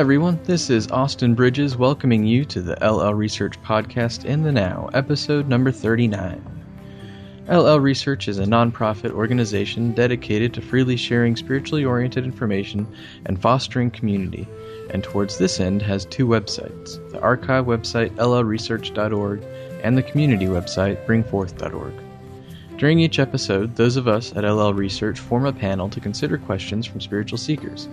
Everyone. 0.00 0.40
This 0.44 0.70
is 0.70 0.90
Austin 0.90 1.34
Bridges 1.34 1.76
welcoming 1.76 2.24
you 2.24 2.46
to 2.46 2.62
the 2.62 2.74
LL 2.80 3.12
Research 3.12 3.60
Podcast 3.62 4.24
in 4.24 4.42
the 4.42 4.50
Now, 4.50 4.88
episode 4.94 5.46
number 5.46 5.70
39. 5.70 6.42
LL 7.46 7.76
Research 7.76 8.26
is 8.26 8.38
a 8.38 8.46
nonprofit 8.46 9.10
organization 9.10 9.92
dedicated 9.92 10.54
to 10.54 10.62
freely 10.62 10.96
sharing 10.96 11.36
spiritually 11.36 11.84
oriented 11.84 12.24
information 12.24 12.86
and 13.26 13.42
fostering 13.42 13.90
community, 13.90 14.48
and 14.88 15.04
towards 15.04 15.36
this 15.36 15.60
end 15.60 15.82
has 15.82 16.06
two 16.06 16.26
websites 16.26 16.96
the 17.10 17.20
archive 17.20 17.66
website 17.66 18.08
llresearch.org 18.16 19.44
and 19.84 19.98
the 19.98 20.02
community 20.02 20.46
website 20.46 21.04
bring4th.org. 21.04 21.92
During 22.78 23.00
each 23.00 23.18
episode, 23.18 23.76
those 23.76 23.98
of 23.98 24.08
us 24.08 24.34
at 24.34 24.50
LL 24.50 24.72
Research 24.72 25.20
form 25.20 25.44
a 25.44 25.52
panel 25.52 25.90
to 25.90 26.00
consider 26.00 26.38
questions 26.38 26.86
from 26.86 27.02
spiritual 27.02 27.36
seekers. 27.36 27.86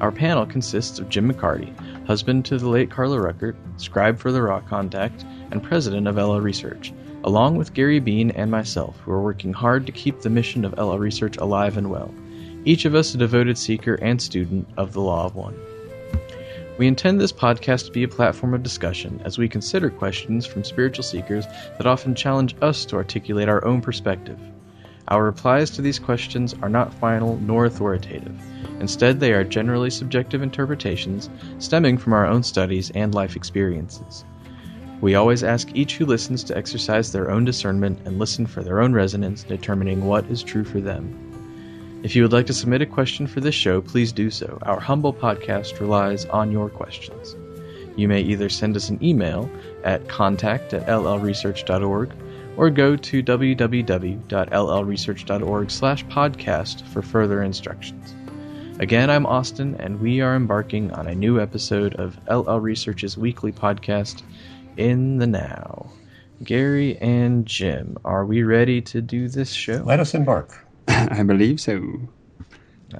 Our 0.00 0.10
panel 0.10 0.44
consists 0.44 0.98
of 0.98 1.08
Jim 1.08 1.32
McCarty, 1.32 1.72
husband 2.06 2.44
to 2.46 2.58
the 2.58 2.68
late 2.68 2.90
Carla 2.90 3.18
Rueckert, 3.18 3.54
scribe 3.76 4.18
for 4.18 4.32
the 4.32 4.42
Ra 4.42 4.60
Contact, 4.60 5.24
and 5.52 5.62
president 5.62 6.08
of 6.08 6.16
LL 6.16 6.40
Research, 6.40 6.92
along 7.22 7.56
with 7.56 7.74
Gary 7.74 8.00
Bean 8.00 8.32
and 8.32 8.50
myself, 8.50 8.98
who 9.00 9.12
are 9.12 9.22
working 9.22 9.52
hard 9.52 9.86
to 9.86 9.92
keep 9.92 10.20
the 10.20 10.30
mission 10.30 10.64
of 10.64 10.76
LL 10.76 10.98
Research 10.98 11.36
alive 11.36 11.76
and 11.76 11.90
well, 11.90 12.12
each 12.64 12.84
of 12.84 12.94
us 12.94 13.14
a 13.14 13.18
devoted 13.18 13.56
seeker 13.56 13.94
and 14.02 14.20
student 14.20 14.68
of 14.76 14.94
the 14.94 15.00
Law 15.00 15.26
of 15.26 15.36
One. 15.36 15.56
We 16.76 16.88
intend 16.88 17.20
this 17.20 17.32
podcast 17.32 17.86
to 17.86 17.92
be 17.92 18.02
a 18.02 18.08
platform 18.08 18.52
of 18.52 18.64
discussion 18.64 19.22
as 19.24 19.38
we 19.38 19.48
consider 19.48 19.90
questions 19.90 20.44
from 20.44 20.64
spiritual 20.64 21.04
seekers 21.04 21.46
that 21.78 21.86
often 21.86 22.16
challenge 22.16 22.56
us 22.62 22.84
to 22.86 22.96
articulate 22.96 23.48
our 23.48 23.64
own 23.64 23.80
perspective. 23.80 24.40
Our 25.08 25.24
replies 25.24 25.70
to 25.70 25.82
these 25.82 25.98
questions 25.98 26.54
are 26.62 26.68
not 26.68 26.94
final 26.94 27.36
nor 27.38 27.66
authoritative. 27.66 28.34
Instead, 28.80 29.20
they 29.20 29.32
are 29.32 29.44
generally 29.44 29.90
subjective 29.90 30.42
interpretations 30.42 31.28
stemming 31.58 31.98
from 31.98 32.12
our 32.12 32.26
own 32.26 32.42
studies 32.42 32.90
and 32.94 33.14
life 33.14 33.36
experiences. 33.36 34.24
We 35.00 35.14
always 35.14 35.44
ask 35.44 35.68
each 35.74 35.96
who 35.96 36.06
listens 36.06 36.42
to 36.44 36.56
exercise 36.56 37.12
their 37.12 37.30
own 37.30 37.44
discernment 37.44 37.98
and 38.06 38.18
listen 38.18 38.46
for 38.46 38.62
their 38.62 38.80
own 38.80 38.94
resonance, 38.94 39.42
determining 39.42 40.06
what 40.06 40.24
is 40.26 40.42
true 40.42 40.64
for 40.64 40.80
them. 40.80 41.20
If 42.02 42.16
you 42.16 42.22
would 42.22 42.32
like 42.32 42.46
to 42.46 42.54
submit 42.54 42.82
a 42.82 42.86
question 42.86 43.26
for 43.26 43.40
this 43.40 43.54
show, 43.54 43.80
please 43.82 44.12
do 44.12 44.30
so. 44.30 44.58
Our 44.62 44.80
humble 44.80 45.12
podcast 45.12 45.80
relies 45.80 46.24
on 46.26 46.50
your 46.50 46.70
questions. 46.70 47.36
You 47.96 48.08
may 48.08 48.22
either 48.22 48.48
send 48.48 48.76
us 48.76 48.88
an 48.88 49.02
email 49.02 49.50
at 49.84 50.08
contact 50.08 50.74
at 50.74 50.86
llresearch.org 50.86 52.12
or 52.56 52.70
go 52.70 52.96
to 52.96 53.22
www.llresearch.org 53.22 55.70
slash 55.70 56.04
podcast 56.06 56.86
for 56.88 57.02
further 57.02 57.42
instructions. 57.42 58.14
Again, 58.80 59.08
I'm 59.08 59.26
Austin, 59.26 59.76
and 59.78 60.00
we 60.00 60.20
are 60.20 60.34
embarking 60.34 60.90
on 60.92 61.06
a 61.06 61.14
new 61.14 61.40
episode 61.40 61.94
of 61.94 62.18
LL 62.28 62.58
Research's 62.58 63.16
weekly 63.16 63.52
podcast, 63.52 64.22
In 64.76 65.18
the 65.18 65.26
Now. 65.26 65.90
Gary 66.42 66.98
and 66.98 67.46
Jim, 67.46 67.96
are 68.04 68.26
we 68.26 68.42
ready 68.42 68.82
to 68.82 69.00
do 69.00 69.28
this 69.28 69.52
show? 69.52 69.82
Let 69.86 70.00
us 70.00 70.14
embark. 70.14 70.66
I 70.88 71.22
believe 71.22 71.60
so. 71.60 71.82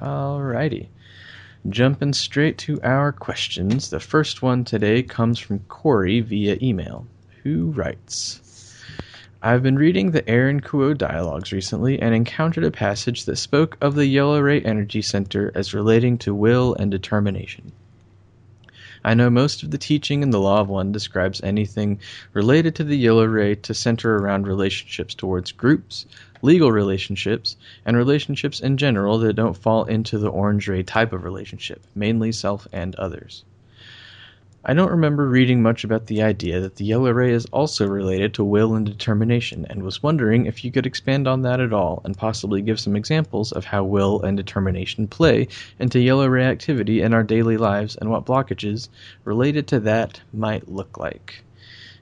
All 0.00 0.40
righty. 0.40 0.90
Jumping 1.68 2.12
straight 2.12 2.58
to 2.58 2.80
our 2.82 3.10
questions. 3.10 3.90
The 3.90 4.00
first 4.00 4.42
one 4.42 4.64
today 4.64 5.02
comes 5.02 5.38
from 5.38 5.58
Corey 5.60 6.20
via 6.20 6.56
email, 6.62 7.06
who 7.42 7.72
writes 7.72 8.40
I've 9.46 9.62
been 9.62 9.76
reading 9.76 10.12
the 10.12 10.26
Aaron 10.26 10.62
Q'uo 10.62 10.96
dialogues 10.96 11.52
recently 11.52 12.00
and 12.00 12.14
encountered 12.14 12.64
a 12.64 12.70
passage 12.70 13.26
that 13.26 13.36
spoke 13.36 13.76
of 13.78 13.94
the 13.94 14.06
Yellow 14.06 14.40
Ray 14.40 14.62
Energy 14.62 15.02
Center 15.02 15.52
as 15.54 15.74
relating 15.74 16.16
to 16.20 16.34
will 16.34 16.74
and 16.76 16.90
determination. 16.90 17.72
I 19.04 19.12
know 19.12 19.28
most 19.28 19.62
of 19.62 19.70
the 19.70 19.76
teaching 19.76 20.22
in 20.22 20.30
the 20.30 20.40
Law 20.40 20.62
of 20.62 20.70
One 20.70 20.92
describes 20.92 21.42
anything 21.42 22.00
related 22.32 22.74
to 22.76 22.84
the 22.84 22.96
Yellow 22.96 23.26
Ray 23.26 23.54
to 23.56 23.74
center 23.74 24.16
around 24.16 24.46
relationships 24.46 25.14
towards 25.14 25.52
groups, 25.52 26.06
legal 26.40 26.72
relationships, 26.72 27.58
and 27.84 27.98
relationships 27.98 28.60
in 28.60 28.78
general 28.78 29.18
that 29.18 29.34
don't 29.34 29.58
fall 29.58 29.84
into 29.84 30.16
the 30.16 30.30
Orange 30.30 30.68
Ray 30.68 30.82
type 30.82 31.12
of 31.12 31.22
relationship, 31.22 31.82
mainly 31.94 32.32
self 32.32 32.66
and 32.72 32.94
others. 32.94 33.44
I 34.66 34.72
don't 34.72 34.90
remember 34.90 35.28
reading 35.28 35.60
much 35.60 35.84
about 35.84 36.06
the 36.06 36.22
idea 36.22 36.58
that 36.60 36.76
the 36.76 36.86
yellow 36.86 37.10
ray 37.10 37.32
is 37.32 37.44
also 37.46 37.86
related 37.86 38.32
to 38.34 38.44
will 38.44 38.74
and 38.74 38.86
determination, 38.86 39.66
and 39.68 39.82
was 39.82 40.02
wondering 40.02 40.46
if 40.46 40.64
you 40.64 40.72
could 40.72 40.86
expand 40.86 41.28
on 41.28 41.42
that 41.42 41.60
at 41.60 41.74
all, 41.74 42.00
and 42.04 42.16
possibly 42.16 42.62
give 42.62 42.80
some 42.80 42.96
examples 42.96 43.52
of 43.52 43.66
how 43.66 43.84
will 43.84 44.22
and 44.22 44.38
determination 44.38 45.06
play 45.06 45.48
into 45.78 46.00
yellow 46.00 46.26
ray 46.26 46.44
activity 46.44 47.02
in 47.02 47.12
our 47.12 47.22
daily 47.22 47.58
lives 47.58 47.96
and 47.96 48.08
what 48.08 48.24
blockages 48.24 48.88
related 49.24 49.66
to 49.68 49.80
that 49.80 50.22
might 50.32 50.66
look 50.66 50.96
like. 50.96 51.44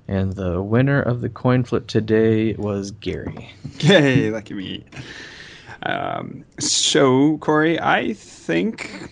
And 0.06 0.34
the 0.34 0.62
winner 0.62 1.03
of 1.03 1.21
the 1.21 1.28
coin 1.28 1.65
flip 1.65 1.89
today 1.89 2.55
was 2.55 2.93
Gary. 2.93 3.51
Yay, 3.81 4.31
lucky 4.31 4.55
me. 4.55 4.84
Um, 5.83 6.45
so, 6.61 7.39
Corey, 7.39 7.81
I 7.81 8.12
think 8.12 9.11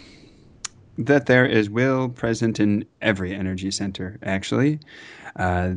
that 0.99 1.27
there 1.27 1.47
is 1.47 1.71
will 1.71 2.09
present 2.09 2.61
in 2.61 2.85
every 3.01 3.35
energy 3.35 3.71
center, 3.71 4.19
actually. 4.23 4.81
Uh, 5.37 5.75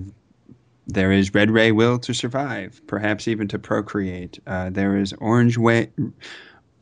there 0.87 1.11
is 1.11 1.33
red 1.33 1.49
ray 1.49 1.71
will 1.71 1.97
to 1.99 2.13
survive, 2.13 2.81
perhaps 2.87 3.27
even 3.27 3.47
to 3.47 3.59
procreate. 3.59 4.39
Uh, 4.47 4.69
there 4.69 4.97
is 4.97 5.13
orange 5.13 5.57
way, 5.57 5.89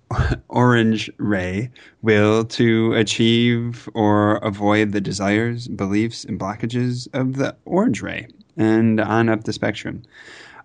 orange 0.50 1.09
ray 1.18 1.69
will 2.02 2.44
to 2.46 2.94
achieve 2.94 3.88
or 3.94 4.38
avoid 4.38 4.92
the 4.92 5.02
desires, 5.02 5.68
beliefs, 5.68 6.24
and 6.24 6.39
blockages 6.39 7.07
of 7.13 7.36
the 7.36 7.56
orange 7.66 8.01
ray, 8.01 8.27
and 8.57 9.00
on 9.00 9.30
up 9.30 9.44
the 9.44 9.54
spectrum. 9.54 10.01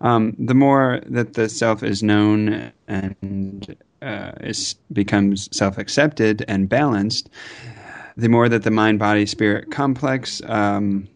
Um, 0.01 0.35
the 0.37 0.53
more 0.53 1.01
that 1.07 1.33
the 1.33 1.49
self 1.49 1.83
is 1.83 2.03
known 2.03 2.71
and 2.87 3.77
uh, 4.01 4.31
is, 4.41 4.75
becomes 4.91 5.49
self 5.55 5.77
accepted 5.77 6.43
and 6.47 6.69
balanced, 6.69 7.29
the 8.15 8.29
more 8.29 8.49
that 8.49 8.63
the 8.63 8.71
mind 8.71 8.99
body 8.99 9.25
spirit 9.25 9.71
complex 9.71 10.41
um, 10.45 11.07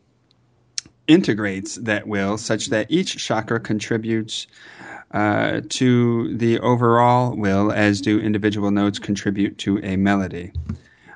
integrates 1.08 1.76
that 1.76 2.08
will, 2.08 2.38
such 2.38 2.68
that 2.68 2.88
each 2.90 3.18
chakra 3.18 3.60
contributes 3.60 4.48
uh, 5.12 5.62
to 5.70 6.36
the 6.38 6.60
overall 6.60 7.36
will, 7.36 7.72
as 7.72 8.02
do 8.02 8.20
individual 8.20 8.72
notes 8.72 9.00
contribute 9.00 9.58
to 9.58 9.80
a 9.84 9.98
melody. 9.98 10.52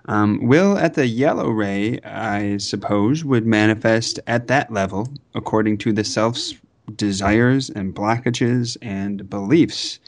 Um, 0.07 0.45
will 0.45 0.77
at 0.77 0.93
the 0.93 1.07
yellow 1.07 1.49
ray, 1.49 1.99
I 2.01 2.57
suppose, 2.57 3.23
would 3.23 3.45
manifest 3.45 4.19
at 4.27 4.47
that 4.47 4.71
level 4.71 5.09
according 5.33 5.79
to 5.79 5.93
the 5.93 6.03
self's 6.03 6.53
desires 6.95 7.69
and 7.69 7.95
blockages 7.95 8.77
and 8.81 9.27
beliefs 9.29 9.99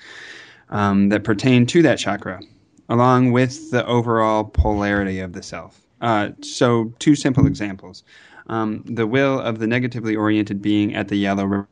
um, 0.70 1.10
that 1.10 1.24
pertain 1.24 1.66
to 1.68 1.82
that 1.82 2.00
chakra, 2.00 2.42
along 2.90 3.32
with 3.32 3.72
the 3.72 3.86
overall 3.86 4.44
polarity 4.44 5.20
of 5.20 5.34
the 5.34 5.44
self. 5.44 5.82
Uh, 6.02 6.30
so, 6.42 6.94
two 7.00 7.16
simple 7.16 7.48
examples. 7.48 8.04
Um, 8.48 8.84
the 8.86 9.08
will 9.08 9.40
of 9.40 9.60
the 9.60 9.68
negatively 9.68 10.16
oriented 10.16 10.62
being 10.62 10.96
at 10.96 11.10
the 11.10 11.18
yellow 11.18 11.68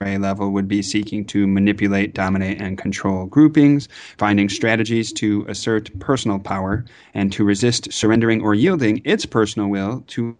ray 0.00 0.18
level 0.18 0.50
would 0.50 0.68
be 0.68 0.82
seeking 0.82 1.24
to 1.26 1.46
manipulate, 1.46 2.12
dominate, 2.12 2.60
and 2.60 2.76
control 2.76 3.26
groupings, 3.26 3.88
finding 4.18 4.48
strategies 4.48 5.12
to 5.14 5.46
assert 5.48 5.96
personal 6.00 6.38
power, 6.38 6.84
and 7.14 7.32
to 7.32 7.44
resist 7.44 7.92
surrendering 7.92 8.42
or 8.42 8.54
yielding 8.54 9.00
its 9.04 9.24
personal 9.24 9.68
will 9.68 10.04
to 10.08 10.36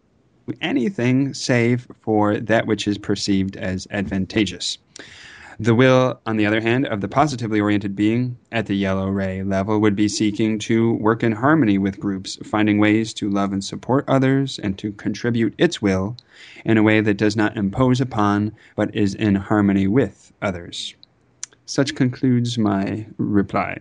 anything 0.60 1.34
save 1.34 1.88
for 2.02 2.38
that 2.38 2.66
which 2.66 2.86
is 2.86 2.98
perceived 2.98 3.56
as 3.56 3.86
advantageous. 3.90 4.78
The 5.58 5.74
will, 5.74 6.20
on 6.26 6.36
the 6.36 6.44
other 6.44 6.60
hand, 6.60 6.86
of 6.86 7.00
the 7.00 7.08
positively 7.08 7.60
oriented 7.60 7.96
being 7.96 8.36
at 8.52 8.66
the 8.66 8.76
yellow 8.76 9.08
ray 9.08 9.42
level 9.42 9.80
would 9.80 9.96
be 9.96 10.08
seeking 10.08 10.58
to 10.60 10.92
work 10.94 11.22
in 11.22 11.32
harmony 11.32 11.78
with 11.78 11.98
groups, 11.98 12.36
finding 12.44 12.78
ways 12.78 13.14
to 13.14 13.30
love 13.30 13.52
and 13.52 13.64
support 13.64 14.04
others 14.06 14.58
and 14.58 14.76
to 14.78 14.92
contribute 14.92 15.54
its 15.56 15.80
will 15.80 16.16
in 16.64 16.76
a 16.76 16.82
way 16.82 17.00
that 17.00 17.16
does 17.16 17.36
not 17.36 17.56
impose 17.56 18.02
upon 18.02 18.52
but 18.74 18.94
is 18.94 19.14
in 19.14 19.34
harmony 19.34 19.86
with 19.86 20.30
others. 20.42 20.94
Such 21.64 21.94
concludes 21.94 22.58
my 22.58 23.06
reply. 23.16 23.78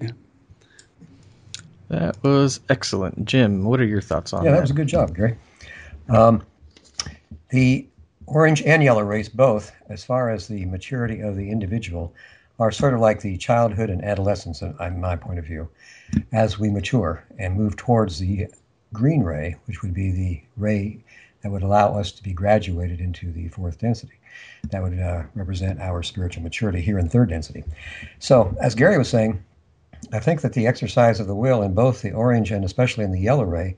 That 1.90 2.16
was 2.24 2.62
excellent. 2.70 3.26
Jim, 3.26 3.66
what 3.66 3.80
are 3.82 3.86
your 3.86 4.02
thoughts 4.02 4.32
on 4.34 4.44
yeah, 4.44 4.52
that? 4.52 4.56
that 4.56 4.62
was 4.62 4.72
a 4.72 4.76
good 4.76 4.88
job, 4.88 5.16
Gary. 5.16 5.38
Um, 6.10 6.42
the 7.50 7.88
orange 8.28 8.62
and 8.64 8.84
yellow 8.84 9.04
rays, 9.04 9.30
both, 9.30 9.72
as 9.90 10.04
far 10.04 10.30
as 10.30 10.48
the 10.48 10.66
maturity 10.66 11.22
of 11.22 11.36
the 11.36 11.50
individual, 11.50 12.14
are 12.60 12.72
sort 12.72 12.94
of 12.94 13.00
like 13.00 13.22
the 13.22 13.38
childhood 13.38 13.90
and 13.90 14.04
adolescence, 14.04 14.62
in 14.62 15.02
my 15.02 15.16
point 15.16 15.40
of 15.40 15.46
view. 15.46 15.70
As 16.32 16.58
we 16.58 16.70
mature 16.70 17.24
and 17.38 17.56
move 17.56 17.76
towards 17.76 18.20
the 18.20 18.48
green 18.94 19.24
ray, 19.24 19.56
which 19.66 19.82
would 19.82 19.94
be 19.94 20.12
the 20.12 20.42
ray 20.56 21.04
that 21.42 21.52
would 21.52 21.64
allow 21.64 21.98
us 22.00 22.12
to 22.14 22.24
be 22.24 22.34
graduated 22.34 23.02
into 23.02 23.32
the 23.32 23.50
fourth 23.50 23.78
density, 23.78 24.20
that 24.70 24.82
would 24.82 25.00
uh, 25.00 25.24
represent 25.36 25.80
our 25.82 26.02
spiritual 26.02 26.44
maturity 26.44 26.82
here 26.82 26.98
in 26.98 27.10
third 27.10 27.30
density. 27.30 27.64
So, 28.20 28.56
as 28.62 28.74
Gary 28.74 28.98
was 28.98 29.10
saying, 29.10 29.44
I 30.12 30.20
think 30.20 30.42
that 30.42 30.54
the 30.54 30.68
exercise 30.68 31.20
of 31.20 31.28
the 31.28 31.36
will 31.36 31.62
in 31.62 31.74
both 31.74 32.02
the 32.02 32.12
orange 32.12 32.52
and 32.52 32.64
especially 32.64 33.04
in 33.04 33.12
the 33.12 33.20
yellow 33.20 33.44
ray 33.44 33.78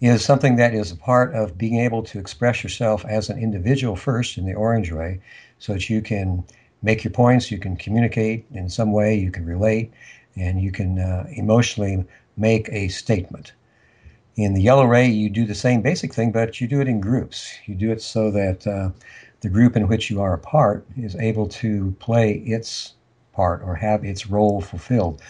is 0.00 0.24
something 0.24 0.56
that 0.56 0.74
is 0.74 0.90
a 0.90 0.96
part 0.96 1.34
of 1.34 1.58
being 1.58 1.78
able 1.78 2.02
to 2.02 2.18
express 2.18 2.62
yourself 2.62 3.04
as 3.04 3.28
an 3.28 3.38
individual 3.38 3.96
first 3.96 4.38
in 4.38 4.46
the 4.46 4.54
orange 4.54 4.90
ray 4.90 5.20
so 5.58 5.72
that 5.72 5.88
you 5.88 6.02
can 6.02 6.44
make 6.82 7.04
your 7.04 7.12
points, 7.12 7.50
you 7.50 7.58
can 7.58 7.76
communicate 7.76 8.44
in 8.52 8.68
some 8.68 8.92
way, 8.92 9.14
you 9.14 9.30
can 9.30 9.46
relate, 9.46 9.92
and 10.36 10.60
you 10.60 10.72
can 10.72 10.98
uh, 10.98 11.26
emotionally 11.36 12.04
make 12.36 12.68
a 12.70 12.88
statement. 12.88 13.52
In 14.36 14.54
the 14.54 14.62
yellow 14.62 14.84
ray, 14.84 15.06
you 15.06 15.28
do 15.28 15.44
the 15.44 15.54
same 15.54 15.82
basic 15.82 16.14
thing, 16.14 16.32
but 16.32 16.60
you 16.60 16.66
do 16.66 16.80
it 16.80 16.88
in 16.88 17.00
groups. 17.00 17.52
You 17.66 17.74
do 17.74 17.92
it 17.92 18.00
so 18.00 18.30
that 18.30 18.66
uh, 18.66 18.90
the 19.40 19.48
group 19.48 19.76
in 19.76 19.88
which 19.88 20.10
you 20.10 20.20
are 20.22 20.32
a 20.32 20.38
part 20.38 20.86
is 20.96 21.14
able 21.16 21.46
to 21.48 21.94
play 21.98 22.34
its 22.46 22.94
part 23.32 23.62
or 23.62 23.74
have 23.74 24.04
its 24.04 24.26
role 24.26 24.60
fulfilled, 24.60 25.20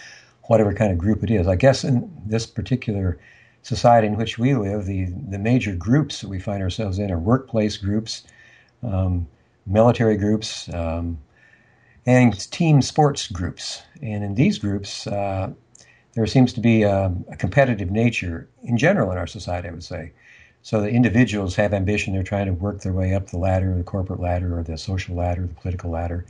whatever 0.44 0.72
kind 0.72 0.92
of 0.92 0.98
group 0.98 1.24
it 1.24 1.30
is. 1.30 1.48
I 1.48 1.56
guess 1.56 1.82
in 1.82 2.10
this 2.24 2.46
particular 2.46 3.18
society 3.62 4.08
in 4.08 4.16
which 4.16 4.38
we 4.38 4.54
live, 4.54 4.86
the, 4.86 5.06
the 5.28 5.38
major 5.38 5.74
groups 5.74 6.20
that 6.20 6.28
we 6.28 6.38
find 6.38 6.62
ourselves 6.62 6.98
in 6.98 7.10
are 7.10 7.18
workplace 7.18 7.76
groups, 7.76 8.24
um, 8.82 9.26
military 9.66 10.16
groups, 10.16 10.68
um, 10.74 11.18
and 12.04 12.50
team 12.50 12.82
sports 12.82 13.28
groups. 13.28 13.82
And 14.02 14.24
in 14.24 14.34
these 14.34 14.58
groups, 14.58 15.06
uh, 15.06 15.52
there 16.14 16.26
seems 16.26 16.52
to 16.54 16.60
be 16.60 16.82
a, 16.82 17.14
a, 17.30 17.36
competitive 17.36 17.90
nature 17.90 18.48
in 18.64 18.76
general 18.76 19.12
in 19.12 19.18
our 19.18 19.26
society, 19.26 19.68
I 19.68 19.70
would 19.70 19.84
say. 19.84 20.12
So 20.62 20.80
the 20.80 20.90
individuals 20.90 21.56
have 21.56 21.72
ambition. 21.72 22.12
They're 22.12 22.22
trying 22.22 22.46
to 22.46 22.52
work 22.52 22.82
their 22.82 22.92
way 22.92 23.14
up 23.14 23.28
the 23.28 23.38
ladder, 23.38 23.74
the 23.76 23.82
corporate 23.82 24.20
ladder, 24.20 24.58
or 24.58 24.62
the 24.62 24.76
social 24.76 25.16
ladder, 25.16 25.46
the 25.46 25.54
political 25.54 25.90
ladder, 25.90 26.26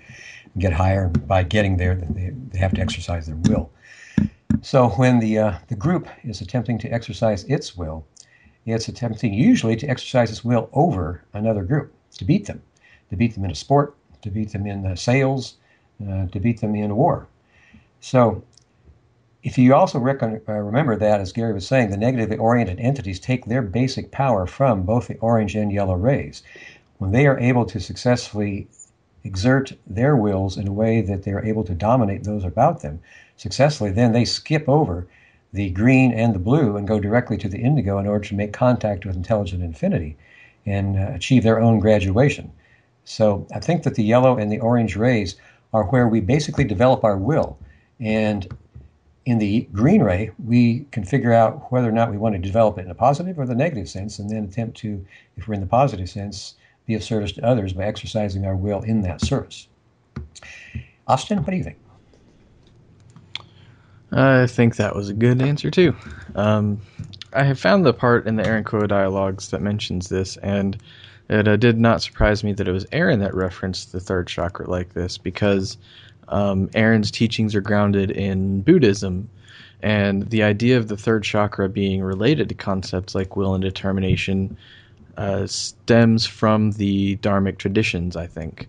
and 0.52 0.62
get 0.62 0.72
higher. 0.72 1.08
By 1.08 1.42
getting 1.42 1.78
there, 1.78 1.94
they, 1.94 2.30
they 2.30 2.58
have 2.58 2.74
to 2.74 2.80
exercise 2.80 3.26
their 3.26 3.36
will. 3.36 3.70
So 4.64 4.90
when 4.90 5.18
the, 5.18 5.38
uh, 5.38 5.58
the 5.66 5.74
group 5.74 6.06
is 6.22 6.40
attempting 6.40 6.78
to 6.78 6.88
exercise 6.88 7.42
its 7.44 7.76
will, 7.76 8.06
it's 8.64 8.86
attempting 8.86 9.34
usually 9.34 9.74
to 9.74 9.88
exercise 9.88 10.30
its 10.30 10.44
will 10.44 10.70
over 10.72 11.24
another 11.34 11.64
group, 11.64 11.92
to 12.18 12.24
beat 12.24 12.46
them, 12.46 12.62
to 13.10 13.16
beat 13.16 13.34
them 13.34 13.44
in 13.44 13.50
a 13.50 13.56
sport, 13.56 13.96
to 14.22 14.30
beat 14.30 14.52
them 14.52 14.64
in 14.64 14.82
the 14.82 14.96
sales, 14.96 15.54
uh, 16.08 16.26
to 16.26 16.38
beat 16.38 16.60
them 16.60 16.76
in 16.76 16.92
a 16.92 16.94
war. 16.94 17.26
So 18.00 18.44
if 19.42 19.58
you 19.58 19.74
also 19.74 19.98
reckon, 19.98 20.40
uh, 20.48 20.52
remember 20.52 20.94
that, 20.96 21.20
as 21.20 21.32
Gary 21.32 21.52
was 21.52 21.66
saying, 21.66 21.90
the 21.90 21.96
negatively 21.96 22.36
oriented 22.36 22.78
entities 22.78 23.18
take 23.18 23.46
their 23.46 23.62
basic 23.62 24.12
power 24.12 24.46
from 24.46 24.84
both 24.84 25.08
the 25.08 25.18
orange 25.18 25.56
and 25.56 25.72
yellow 25.72 25.96
rays. 25.96 26.44
When 26.98 27.10
they 27.10 27.26
are 27.26 27.38
able 27.40 27.64
to 27.66 27.80
successfully 27.80 28.68
exert 29.24 29.72
their 29.88 30.14
wills 30.14 30.56
in 30.56 30.68
a 30.68 30.72
way 30.72 31.00
that 31.00 31.24
they're 31.24 31.44
able 31.44 31.64
to 31.64 31.74
dominate 31.74 32.22
those 32.22 32.44
about 32.44 32.82
them 32.82 33.00
successfully, 33.36 33.90
then 33.90 34.12
they 34.12 34.24
skip 34.24 34.68
over 34.68 35.06
the 35.52 35.70
green 35.70 36.12
and 36.12 36.34
the 36.34 36.38
blue 36.38 36.76
and 36.76 36.88
go 36.88 36.98
directly 36.98 37.36
to 37.36 37.48
the 37.48 37.58
indigo 37.58 37.98
in 37.98 38.06
order 38.06 38.26
to 38.26 38.34
make 38.34 38.52
contact 38.52 39.04
with 39.04 39.16
intelligent 39.16 39.62
infinity 39.62 40.16
and 40.64 40.98
uh, 40.98 41.10
achieve 41.12 41.42
their 41.42 41.60
own 41.60 41.78
graduation. 41.78 42.50
So 43.04 43.46
I 43.54 43.60
think 43.60 43.82
that 43.82 43.94
the 43.94 44.04
yellow 44.04 44.38
and 44.38 44.50
the 44.50 44.60
orange 44.60 44.96
rays 44.96 45.36
are 45.72 45.84
where 45.84 46.08
we 46.08 46.20
basically 46.20 46.64
develop 46.64 47.04
our 47.04 47.16
will. 47.16 47.58
And 48.00 48.48
in 49.26 49.38
the 49.38 49.68
green 49.72 50.02
ray, 50.02 50.30
we 50.44 50.86
can 50.90 51.04
figure 51.04 51.32
out 51.32 51.70
whether 51.70 51.88
or 51.88 51.92
not 51.92 52.10
we 52.10 52.18
want 52.18 52.34
to 52.34 52.40
develop 52.40 52.78
it 52.78 52.84
in 52.84 52.90
a 52.90 52.94
positive 52.94 53.38
or 53.38 53.46
the 53.46 53.54
negative 53.54 53.88
sense, 53.88 54.18
and 54.18 54.28
then 54.28 54.44
attempt 54.44 54.76
to, 54.78 55.04
if 55.36 55.46
we're 55.46 55.54
in 55.54 55.60
the 55.60 55.66
positive 55.66 56.08
sense, 56.08 56.54
be 56.86 56.94
of 56.94 57.04
service 57.04 57.32
to 57.32 57.44
others 57.44 57.72
by 57.72 57.84
exercising 57.84 58.44
our 58.44 58.56
will 58.56 58.82
in 58.82 59.02
that 59.02 59.20
service. 59.20 59.68
Austin, 61.06 61.38
what 61.38 61.50
do 61.50 61.56
you 61.56 61.64
think? 61.64 61.78
I 64.12 64.46
think 64.46 64.76
that 64.76 64.94
was 64.94 65.08
a 65.08 65.14
good 65.14 65.40
answer 65.40 65.70
too. 65.70 65.94
Um, 66.34 66.80
I 67.32 67.44
have 67.44 67.58
found 67.58 67.86
the 67.86 67.94
part 67.94 68.26
in 68.26 68.36
the 68.36 68.46
Aaron 68.46 68.64
Q'uo 68.64 68.86
dialogues 68.86 69.50
that 69.50 69.62
mentions 69.62 70.08
this, 70.08 70.36
and 70.38 70.76
it 71.30 71.48
uh, 71.48 71.56
did 71.56 71.78
not 71.78 72.02
surprise 72.02 72.44
me 72.44 72.52
that 72.52 72.68
it 72.68 72.72
was 72.72 72.86
Aaron 72.92 73.20
that 73.20 73.34
referenced 73.34 73.92
the 73.92 74.00
third 74.00 74.26
chakra 74.26 74.68
like 74.68 74.92
this 74.92 75.16
because 75.16 75.78
um, 76.28 76.68
Aaron's 76.74 77.10
teachings 77.10 77.54
are 77.54 77.62
grounded 77.62 78.10
in 78.10 78.60
Buddhism, 78.60 79.30
and 79.82 80.28
the 80.28 80.42
idea 80.42 80.76
of 80.76 80.88
the 80.88 80.96
third 80.96 81.24
chakra 81.24 81.68
being 81.68 82.02
related 82.02 82.50
to 82.50 82.54
concepts 82.54 83.14
like 83.14 83.34
will 83.34 83.54
and 83.54 83.62
determination 83.62 84.56
uh, 85.16 85.46
stems 85.46 86.26
from 86.26 86.72
the 86.72 87.16
Dharmic 87.16 87.56
traditions, 87.58 88.16
I 88.16 88.26
think. 88.26 88.68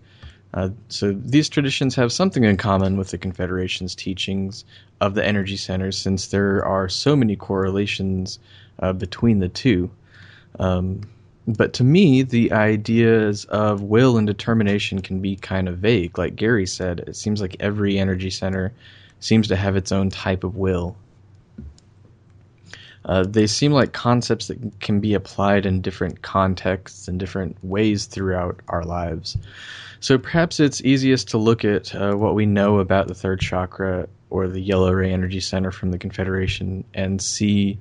Uh, 0.54 0.70
so 0.88 1.12
these 1.12 1.48
traditions 1.48 1.96
have 1.96 2.12
something 2.12 2.44
in 2.44 2.56
common 2.56 2.96
with 2.96 3.10
the 3.10 3.18
Confederation's 3.18 3.94
teachings 3.94 4.64
of 5.00 5.14
the 5.14 5.26
energy 5.26 5.56
centers, 5.56 5.98
since 5.98 6.28
there 6.28 6.64
are 6.64 6.88
so 6.88 7.16
many 7.16 7.34
correlations 7.34 8.38
uh, 8.78 8.92
between 8.92 9.40
the 9.40 9.48
two. 9.48 9.90
Um, 10.60 11.00
but 11.46 11.72
to 11.74 11.84
me, 11.84 12.22
the 12.22 12.52
ideas 12.52 13.44
of 13.46 13.82
will 13.82 14.16
and 14.16 14.26
determination 14.26 15.02
can 15.02 15.20
be 15.20 15.36
kind 15.36 15.68
of 15.68 15.78
vague. 15.78 16.16
Like 16.16 16.36
Gary 16.36 16.66
said, 16.66 17.00
it 17.00 17.16
seems 17.16 17.40
like 17.40 17.56
every 17.60 17.98
energy 17.98 18.30
center 18.30 18.72
seems 19.20 19.48
to 19.48 19.56
have 19.56 19.76
its 19.76 19.92
own 19.92 20.08
type 20.08 20.44
of 20.44 20.56
will. 20.56 20.96
Uh, 23.04 23.24
they 23.24 23.46
seem 23.46 23.72
like 23.72 23.92
concepts 23.92 24.48
that 24.48 24.80
can 24.80 25.00
be 25.00 25.14
applied 25.14 25.66
in 25.66 25.80
different 25.80 26.22
contexts 26.22 27.06
and 27.06 27.20
different 27.20 27.56
ways 27.62 28.06
throughout 28.06 28.60
our 28.68 28.82
lives. 28.84 29.36
So 30.00 30.18
perhaps 30.18 30.60
it's 30.60 30.82
easiest 30.82 31.28
to 31.28 31.38
look 31.38 31.64
at 31.64 31.94
uh, 31.94 32.14
what 32.14 32.34
we 32.34 32.46
know 32.46 32.78
about 32.78 33.08
the 33.08 33.14
third 33.14 33.40
chakra 33.40 34.08
or 34.30 34.48
the 34.48 34.60
yellow 34.60 34.92
ray 34.92 35.12
energy 35.12 35.40
center 35.40 35.70
from 35.70 35.90
the 35.90 35.98
Confederation 35.98 36.84
and 36.94 37.20
see 37.22 37.78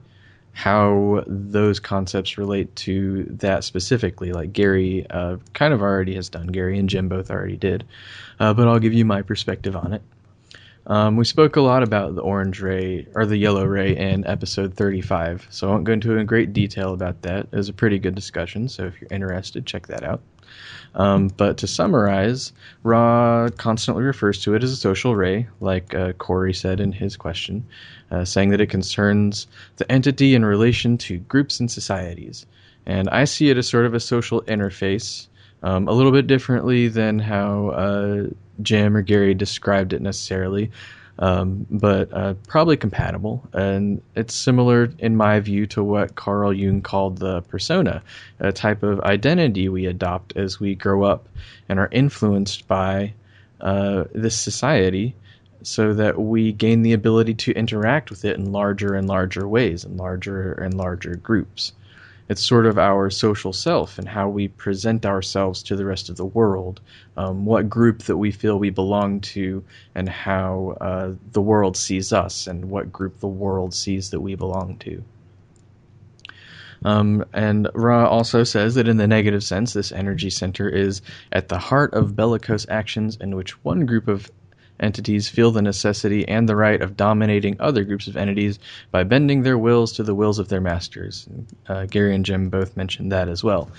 how 0.53 1.23
those 1.25 1.79
concepts 1.79 2.37
relate 2.37 2.73
to 2.75 3.23
that 3.23 3.63
specifically. 3.63 4.31
Like 4.31 4.53
Gary 4.53 5.05
uh, 5.09 5.37
kind 5.53 5.73
of 5.73 5.81
already 5.81 6.13
has 6.15 6.29
done. 6.29 6.47
Gary 6.47 6.77
and 6.77 6.87
Jim 6.87 7.09
both 7.09 7.31
already 7.31 7.57
did. 7.57 7.83
Uh, 8.39 8.53
but 8.53 8.67
I'll 8.67 8.79
give 8.79 8.93
you 8.93 9.03
my 9.03 9.23
perspective 9.23 9.75
on 9.75 9.93
it. 9.93 10.01
Um, 10.85 11.15
we 11.15 11.23
spoke 11.23 11.55
a 11.55 11.61
lot 11.61 11.81
about 11.81 12.15
the 12.15 12.21
orange 12.21 12.61
ray 12.61 13.07
or 13.15 13.25
the 13.25 13.37
yellow 13.37 13.65
ray 13.65 13.95
in 13.95 14.27
episode 14.27 14.73
35, 14.73 15.47
so 15.49 15.67
I 15.67 15.71
won't 15.71 15.85
go 15.85 15.93
into 15.93 16.17
in 16.17 16.25
great 16.25 16.51
detail 16.51 16.93
about 16.93 17.21
that. 17.21 17.47
It 17.51 17.55
was 17.55 17.69
a 17.69 17.73
pretty 17.73 17.99
good 17.99 18.15
discussion, 18.15 18.67
so 18.67 18.85
if 18.85 18.99
you're 18.99 19.07
interested, 19.09 19.65
check 19.65 19.87
that 19.87 20.03
out. 20.03 20.21
Um, 20.95 21.29
but 21.29 21.57
to 21.57 21.67
summarize, 21.67 22.51
Ra 22.83 23.49
constantly 23.57 24.03
refers 24.03 24.41
to 24.43 24.55
it 24.55 24.63
as 24.63 24.71
a 24.71 24.75
social 24.75 25.15
ray, 25.15 25.47
like 25.61 25.93
uh, 25.93 26.13
Corey 26.13 26.53
said 26.53 26.79
in 26.79 26.91
his 26.91 27.15
question, 27.15 27.65
uh, 28.11 28.25
saying 28.25 28.49
that 28.49 28.61
it 28.61 28.69
concerns 28.69 29.47
the 29.77 29.89
entity 29.91 30.35
in 30.35 30.45
relation 30.45 30.97
to 30.99 31.17
groups 31.17 31.59
and 31.59 31.71
societies. 31.71 32.45
And 32.85 33.09
I 33.09 33.23
see 33.23 33.49
it 33.49 33.57
as 33.57 33.67
sort 33.67 33.85
of 33.85 33.93
a 33.93 33.99
social 33.99 34.41
interface, 34.43 35.27
um, 35.63 35.87
a 35.87 35.93
little 35.93 36.11
bit 36.11 36.27
differently 36.27 36.89
than 36.89 37.19
how 37.19 37.69
uh, 37.69 38.27
Jim 38.61 38.95
or 38.95 39.01
Gary 39.01 39.33
described 39.33 39.93
it 39.93 40.01
necessarily 40.01 40.71
um, 41.19 41.65
but 41.69 42.11
uh, 42.13 42.33
probably 42.47 42.77
compatible. 42.77 43.47
And 43.53 44.01
it's 44.15 44.33
similar, 44.33 44.91
in 44.99 45.15
my 45.15 45.39
view, 45.39 45.67
to 45.67 45.83
what 45.83 46.15
Carl 46.15 46.53
Jung 46.53 46.81
called 46.81 47.19
the 47.19 47.41
persona, 47.41 48.01
a 48.39 48.51
type 48.51 48.83
of 48.83 48.99
identity 49.01 49.69
we 49.69 49.85
adopt 49.85 50.35
as 50.35 50.59
we 50.59 50.75
grow 50.75 51.03
up 51.03 51.27
and 51.69 51.79
are 51.79 51.89
influenced 51.91 52.67
by 52.67 53.13
uh, 53.61 54.05
this 54.13 54.37
society 54.37 55.15
so 55.61 55.93
that 55.93 56.19
we 56.19 56.51
gain 56.51 56.81
the 56.81 56.93
ability 56.93 57.33
to 57.33 57.53
interact 57.53 58.09
with 58.09 58.25
it 58.25 58.37
in 58.37 58.51
larger 58.51 58.95
and 58.95 59.07
larger 59.07 59.47
ways, 59.47 59.85
in 59.85 59.95
larger 59.95 60.53
and 60.53 60.73
larger 60.73 61.15
groups. 61.15 61.71
It's 62.29 62.43
sort 62.43 62.65
of 62.65 62.77
our 62.77 63.09
social 63.09 63.53
self 63.53 63.99
and 63.99 64.07
how 64.07 64.29
we 64.29 64.47
present 64.47 65.05
ourselves 65.05 65.61
to 65.63 65.75
the 65.75 65.85
rest 65.85 66.09
of 66.09 66.15
the 66.17 66.25
world, 66.25 66.79
um, 67.17 67.45
what 67.45 67.69
group 67.69 68.03
that 68.03 68.17
we 68.17 68.31
feel 68.31 68.57
we 68.57 68.69
belong 68.69 69.19
to, 69.21 69.63
and 69.95 70.07
how 70.07 70.77
uh, 70.81 71.11
the 71.33 71.41
world 71.41 71.75
sees 71.75 72.13
us, 72.13 72.47
and 72.47 72.69
what 72.69 72.91
group 72.91 73.19
the 73.19 73.27
world 73.27 73.73
sees 73.73 74.09
that 74.11 74.21
we 74.21 74.35
belong 74.35 74.77
to. 74.77 75.03
Um, 76.85 77.25
and 77.33 77.69
Ra 77.73 78.07
also 78.07 78.43
says 78.43 78.75
that 78.75 78.87
in 78.87 78.97
the 78.97 79.07
negative 79.07 79.43
sense, 79.43 79.73
this 79.73 79.91
energy 79.91 80.29
center 80.29 80.67
is 80.67 81.01
at 81.31 81.47
the 81.47 81.57
heart 81.57 81.93
of 81.93 82.15
bellicose 82.15 82.65
actions 82.69 83.17
in 83.21 83.35
which 83.35 83.63
one 83.63 83.85
group 83.85 84.07
of 84.07 84.29
entities 84.79 85.29
feel 85.29 85.51
the 85.51 85.61
necessity 85.61 86.27
and 86.27 86.49
the 86.49 86.55
right 86.55 86.81
of 86.81 86.97
dominating 86.97 87.55
other 87.59 87.83
groups 87.83 88.07
of 88.07 88.17
entities 88.17 88.59
by 88.91 89.03
bending 89.03 89.43
their 89.43 89.57
wills 89.57 89.93
to 89.93 90.03
the 90.03 90.15
wills 90.15 90.39
of 90.39 90.49
their 90.49 90.61
masters. 90.61 91.27
Uh, 91.67 91.85
Gary 91.85 92.15
and 92.15 92.25
Jim 92.25 92.49
both 92.49 92.75
mentioned 92.75 93.11
that 93.11 93.29
as 93.29 93.43
well. 93.43 93.69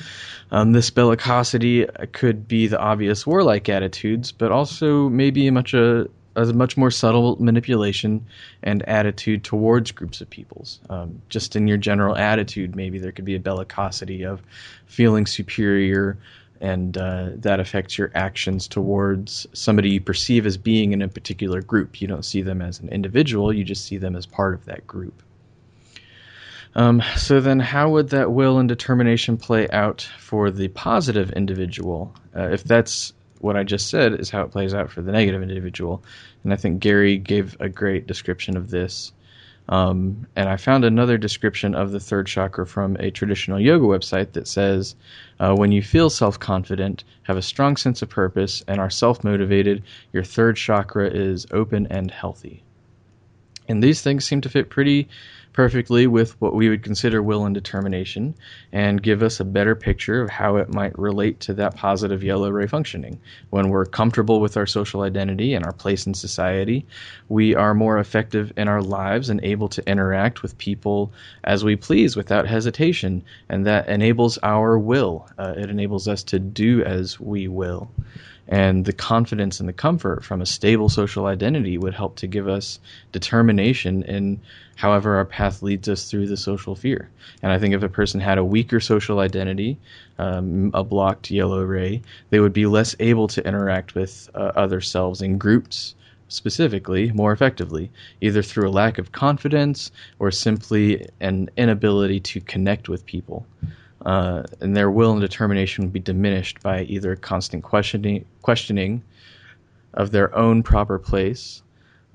Um, 0.51 0.73
this 0.73 0.91
bellicosity 0.91 2.13
could 2.13 2.47
be 2.47 2.67
the 2.67 2.79
obvious 2.79 3.27
warlike 3.27 3.69
attitudes, 3.69 4.33
but 4.33 4.53
also 4.53 5.09
maybe 5.09 5.51
much 5.51 5.75
a 5.75 6.09
a 6.37 6.47
much 6.53 6.77
more 6.77 6.91
subtle 6.91 7.37
manipulation 7.41 8.25
and 8.63 8.83
attitude 8.89 9.45
towards 9.45 9.93
groups 9.93 10.21
of 10.21 10.29
peoples. 10.29 10.81
Um, 10.91 11.23
just 11.29 11.55
in 11.57 11.69
your 11.69 11.77
general 11.77 12.17
attitude, 12.17 12.75
maybe 12.75 12.99
there 12.99 13.13
could 13.13 13.25
be 13.25 13.37
a 13.37 13.41
bellicosity 13.41 14.27
of 14.27 14.43
feeling 14.87 15.27
superior 15.27 16.19
and 16.61 16.97
uh, 16.97 17.31
that 17.35 17.61
affects 17.61 17.99
your 17.99 18.11
actions 18.15 18.69
towards 18.69 19.47
somebody 19.53 19.91
you 19.91 20.01
perceive 20.01 20.47
as 20.47 20.57
being 20.57 20.93
in 20.93 21.03
a 21.03 21.09
particular 21.09 21.61
group. 21.61 22.01
You 22.01 22.09
don't 22.09 22.25
see 22.25 22.43
them 22.43 22.63
as 22.63 22.81
an 22.81 22.89
individual, 22.89 23.53
you 23.53 23.65
just 23.65 23.85
see 23.85 23.99
them 23.99 24.17
as 24.17 24.27
part 24.27 24.55
of 24.55 24.65
that 24.67 24.87
group. 24.87 25.23
Um, 26.77 27.03
so 27.17 27.41
then, 27.41 27.61
how 27.61 27.91
would 27.91 28.09
that 28.11 28.33
will 28.33 28.59
and 28.59 28.69
determination 28.69 29.37
play 29.37 29.69
out 29.71 30.09
for 30.19 30.51
the 30.51 30.69
positive 30.69 31.31
individual? 31.33 32.13
Uh, 32.35 32.49
if 32.49 32.65
that's 32.65 33.13
what 33.39 33.57
I 33.57 33.63
just 33.63 33.91
said, 33.91 34.19
is 34.19 34.31
how 34.31 34.43
it 34.43 34.51
plays 34.51 34.75
out 34.75 34.91
for 34.91 35.03
the 35.03 35.13
negative 35.13 35.43
individual. 35.43 36.03
And 36.43 36.53
I 36.53 36.57
think 36.57 36.81
Gary 36.81 37.17
gave 37.19 37.57
a 37.61 37.69
great 37.69 38.07
description 38.07 38.57
of 38.57 38.71
this. 38.71 39.13
Um, 39.69 40.27
and 40.37 40.49
I 40.49 40.57
found 40.57 40.85
another 40.85 41.17
description 41.17 41.75
of 41.75 41.91
the 41.91 42.01
third 42.01 42.27
chakra 42.27 42.67
from 42.67 42.97
a 43.01 43.11
traditional 43.11 43.59
yoga 43.59 43.87
website 43.87 44.33
that 44.33 44.47
says, 44.47 44.95
uh, 45.41 45.55
when 45.55 45.73
you 45.73 45.83
feel 45.83 46.11
self 46.11 46.39
confident, 46.39 47.05
have 47.23 47.37
a 47.37 47.43
strong 47.43 47.77
sense 47.77 48.03
of 48.03 48.11
purpose, 48.11 48.63
and 48.69 48.79
are 48.81 48.91
self 48.91 49.25
motivated, 49.25 49.83
your 50.13 50.23
third 50.23 50.57
chakra 50.57 51.09
is 51.09 51.47
open 51.51 51.87
and 51.87 52.11
healthy. 52.11 52.63
And 53.67 53.83
these 53.83 54.03
things 54.03 54.27
seem 54.27 54.43
to 54.43 54.51
fit 54.51 54.69
pretty 54.69 55.09
perfectly 55.55 56.07
with 56.09 56.39
what 56.41 56.53
we 56.53 56.69
would 56.69 56.83
consider 56.83 57.23
will 57.23 57.47
and 57.47 57.55
determination 57.55 58.35
and 58.73 59.03
give 59.03 59.23
us 59.23 59.39
a 59.39 59.45
better 59.45 59.77
picture 59.77 60.21
of 60.21 60.29
how 60.29 60.57
it 60.57 60.69
might 60.69 60.99
relate 60.99 61.39
to 61.39 61.55
that 61.55 61.77
positive 61.77 62.25
yellow 62.25 62.51
ray 62.51 62.67
functioning. 62.67 63.19
When 63.51 63.69
we're 63.71 63.87
comfortable 63.87 64.41
with 64.41 64.57
our 64.57 64.67
social 64.67 65.03
identity 65.03 65.55
and 65.55 65.65
our 65.65 65.73
place 65.73 66.07
in 66.07 66.15
society, 66.15 66.85
we 67.29 67.55
are 67.55 67.73
more 67.73 67.99
effective 67.99 68.53
in 68.57 68.67
our 68.67 68.83
lives 68.83 69.31
and 69.31 69.43
able 69.45 69.69
to 69.69 69.89
interact 69.89 70.43
with 70.43 70.59
people 70.59 71.13
as 71.45 71.65
we 71.65 71.77
please 71.77 72.17
without 72.17 72.49
hesitation, 72.49 73.23
and 73.49 73.65
that 73.65 73.89
enables 73.89 74.39
our 74.43 74.77
will. 74.77 75.29
Uh, 75.39 75.55
it 75.57 75.71
enables 75.71 76.09
us 76.09 76.25
to 76.25 76.41
do 76.41 76.83
as 76.83 77.21
we 77.21 77.47
will 77.47 77.89
and 78.47 78.85
the 78.85 78.93
confidence 78.93 79.59
and 79.59 79.69
the 79.69 79.73
comfort 79.73 80.23
from 80.23 80.43
a 80.43 80.47
stable 80.47 80.89
social 80.89 81.27
identity 81.27 81.79
would 81.79 81.95
help 81.95 82.17
to 82.17 82.27
give 82.27 82.47
us 82.47 82.79
determination 83.13 84.03
in 84.03 84.41
however 84.77 85.17
our 85.17 85.25
path 85.25 85.63
leads 85.63 85.89
us 85.89 86.11
through 86.11 86.27
the 86.27 86.37
social 86.37 86.75
fear. 86.75 87.11
And 87.43 87.53
I 87.53 87.59
think 87.59 87.75
if 87.75 87.83
a 87.83 87.89
person 87.89 88.21
had 88.21 88.39
a 88.39 88.45
weaker 88.45 88.81
social 88.81 89.21
identity, 89.21 89.79
um, 90.19 90.71
a 90.75 90.85
blocked 90.85 91.31
yellow 91.31 91.63
ray, 91.63 92.03
they 92.31 92.41
would 92.41 92.53
be 92.53 92.67
less 92.67 92.95
able 93.01 93.29
to 93.29 93.47
interact 93.47 93.95
with 93.95 94.31
uh, 94.35 94.53
other 94.57 94.81
selves 94.81 95.23
in 95.23 95.39
groups 95.39 95.95
specifically 96.29 97.13
more 97.13 97.33
effectively, 97.33 97.91
either 98.21 98.43
through 98.43 98.69
a 98.69 98.71
lack 98.71 98.99
of 98.99 99.13
confidence 99.13 99.93
or 100.19 100.31
simply 100.31 101.07
an 101.21 101.51
inability 101.57 102.19
to 102.19 102.41
connect 102.41 102.89
with 102.89 103.07
people 103.07 103.47
uh, 104.05 104.43
and 104.61 104.77
their 104.77 104.91
will 104.91 105.13
and 105.13 105.21
determination 105.21 105.85
would 105.85 105.93
be 105.93 106.01
diminished 106.01 106.63
by 106.63 106.83
either 106.83 107.17
constant 107.17 107.63
questioning, 107.65 108.25
questioning 108.43 109.03
of 109.95 110.11
their 110.11 110.35
own 110.37 110.63
proper 110.63 110.99
place 110.99 111.63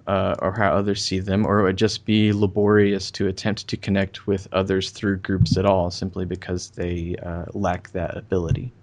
uh, 0.09 0.33
or 0.39 0.51
how 0.51 0.71
others 0.71 1.05
see 1.05 1.19
them, 1.19 1.45
or 1.45 1.59
it 1.59 1.63
would 1.63 1.77
just 1.77 2.03
be 2.03 2.33
laborious 2.33 3.11
to 3.11 3.27
attempt 3.27 3.67
to 3.67 3.77
connect 3.77 4.25
with 4.25 4.47
others 4.51 4.89
through 4.89 5.17
groups 5.17 5.55
at 5.55 5.67
all, 5.67 5.91
simply 5.91 6.25
because 6.25 6.71
they 6.71 7.15
uh, 7.23 7.45
lack 7.53 7.91
that 7.91 8.17
ability. 8.17 8.73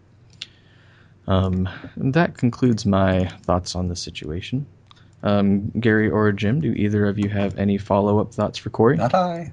Um, 1.26 1.68
that 1.96 2.38
concludes 2.38 2.86
my 2.86 3.26
thoughts 3.42 3.74
on 3.74 3.88
the 3.88 3.96
situation. 3.96 4.66
Um, 5.24 5.72
Gary 5.80 6.08
or 6.08 6.30
Jim, 6.30 6.60
do 6.60 6.72
either 6.72 7.06
of 7.06 7.18
you 7.18 7.28
have 7.28 7.58
any 7.58 7.76
follow 7.76 8.20
up 8.20 8.32
thoughts 8.32 8.56
for 8.56 8.70
Corey? 8.70 8.96
Not 8.96 9.12
I. 9.12 9.52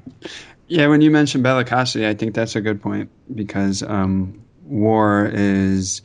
Yeah, 0.68 0.86
when 0.86 1.02
you 1.02 1.10
mentioned 1.10 1.44
bellicosity, 1.44 2.06
I 2.06 2.14
think 2.14 2.36
that's 2.36 2.56
a 2.56 2.62
good 2.62 2.84
point 2.84 3.10
because 3.34 3.82
um, 3.82 4.40
war 4.64 5.28
is 5.34 6.04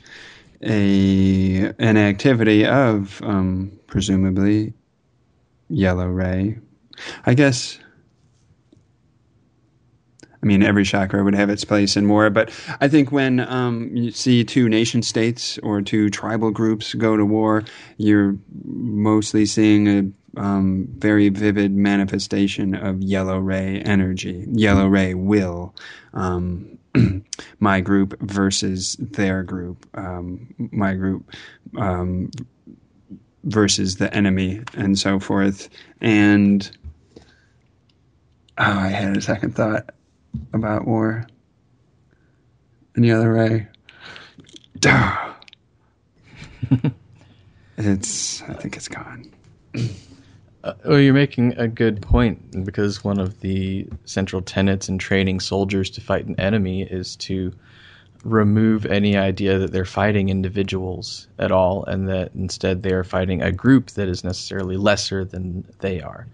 a 0.63 1.75
an 1.79 1.99
activity 1.99 2.65
of 2.65 3.21
um, 3.23 3.71
presumably 3.87 4.73
yellow 5.69 6.07
ray. 6.07 6.59
I 7.27 7.35
guess. 7.35 7.79
I 10.41 10.47
mean, 10.47 10.63
every 10.63 10.85
chakra 10.85 11.25
would 11.25 11.35
have 11.35 11.51
its 11.51 11.65
place 11.65 11.97
in 11.97 12.09
war, 12.09 12.31
but 12.31 12.51
I 12.81 12.87
think 12.87 13.11
when 13.11 13.41
um, 13.41 13.91
you 13.97 14.13
see 14.13 14.45
two 14.45 14.69
nation 14.69 15.03
states 15.03 15.59
or 15.65 15.83
two 15.83 16.11
tribal 16.11 16.53
groups 16.53 16.95
go 16.95 17.17
to 17.17 17.25
war, 17.25 17.65
you're 17.97 18.37
mostly 18.65 19.47
seeing 19.47 19.89
a 19.89 20.41
um, 20.41 20.87
very 20.97 21.29
vivid 21.29 21.73
manifestation 21.73 22.75
of 22.75 23.03
yellow 23.03 23.39
ray 23.39 23.81
energy, 23.81 24.47
yellow 24.53 24.87
ray 24.87 25.15
will. 25.15 25.75
Um, 26.15 26.79
my 27.61 27.81
group 27.81 28.19
versus 28.21 28.97
their 29.01 29.43
group, 29.43 29.87
um, 29.95 30.55
my 30.59 30.95
group 30.95 31.31
um, 31.77 32.31
versus 33.45 33.97
the 33.97 34.13
enemy, 34.15 34.63
and 34.75 34.99
so 34.99 35.19
forth. 35.19 35.69
And 36.01 36.71
oh, 38.59 38.65
I 38.65 38.89
had 38.89 39.17
a 39.17 39.21
second 39.21 39.55
thought 39.55 39.91
about 40.53 40.87
war. 40.87 41.27
Any 42.97 43.11
other 43.13 43.33
ray? 43.33 43.69
it's. 47.77 48.43
I 48.43 48.53
think 48.55 48.77
it's 48.77 48.89
gone. 48.89 49.31
Uh, 50.65 50.73
well, 50.85 50.99
you're 50.99 51.15
making 51.15 51.57
a 51.57 51.69
good 51.69 52.03
point 52.03 52.65
because 52.65 53.05
one 53.05 53.21
of 53.21 53.41
the 53.41 53.87
central 54.05 54.43
tenets 54.43 54.89
in 54.89 54.99
training 54.99 55.39
soldiers 55.41 55.89
to 55.91 56.01
fight 56.01 56.27
an 56.27 56.39
enemy 56.41 56.83
is 56.83 57.15
to 57.17 57.53
remove 58.25 58.85
any 58.87 59.17
idea 59.17 59.59
that 59.59 59.73
they're 59.73 59.85
fighting 59.85 60.29
individuals 60.29 61.29
at 61.39 61.53
all 61.53 61.85
and 61.85 62.09
that 62.09 62.33
instead 62.35 62.83
they 62.83 62.93
are 62.93 63.05
fighting 63.05 63.43
a 63.43 63.53
group 63.53 63.91
that 63.93 64.09
is 64.09 64.25
necessarily 64.25 64.77
lesser 64.77 65.25
than 65.25 65.65
they 65.81 66.01
are. 66.01 66.27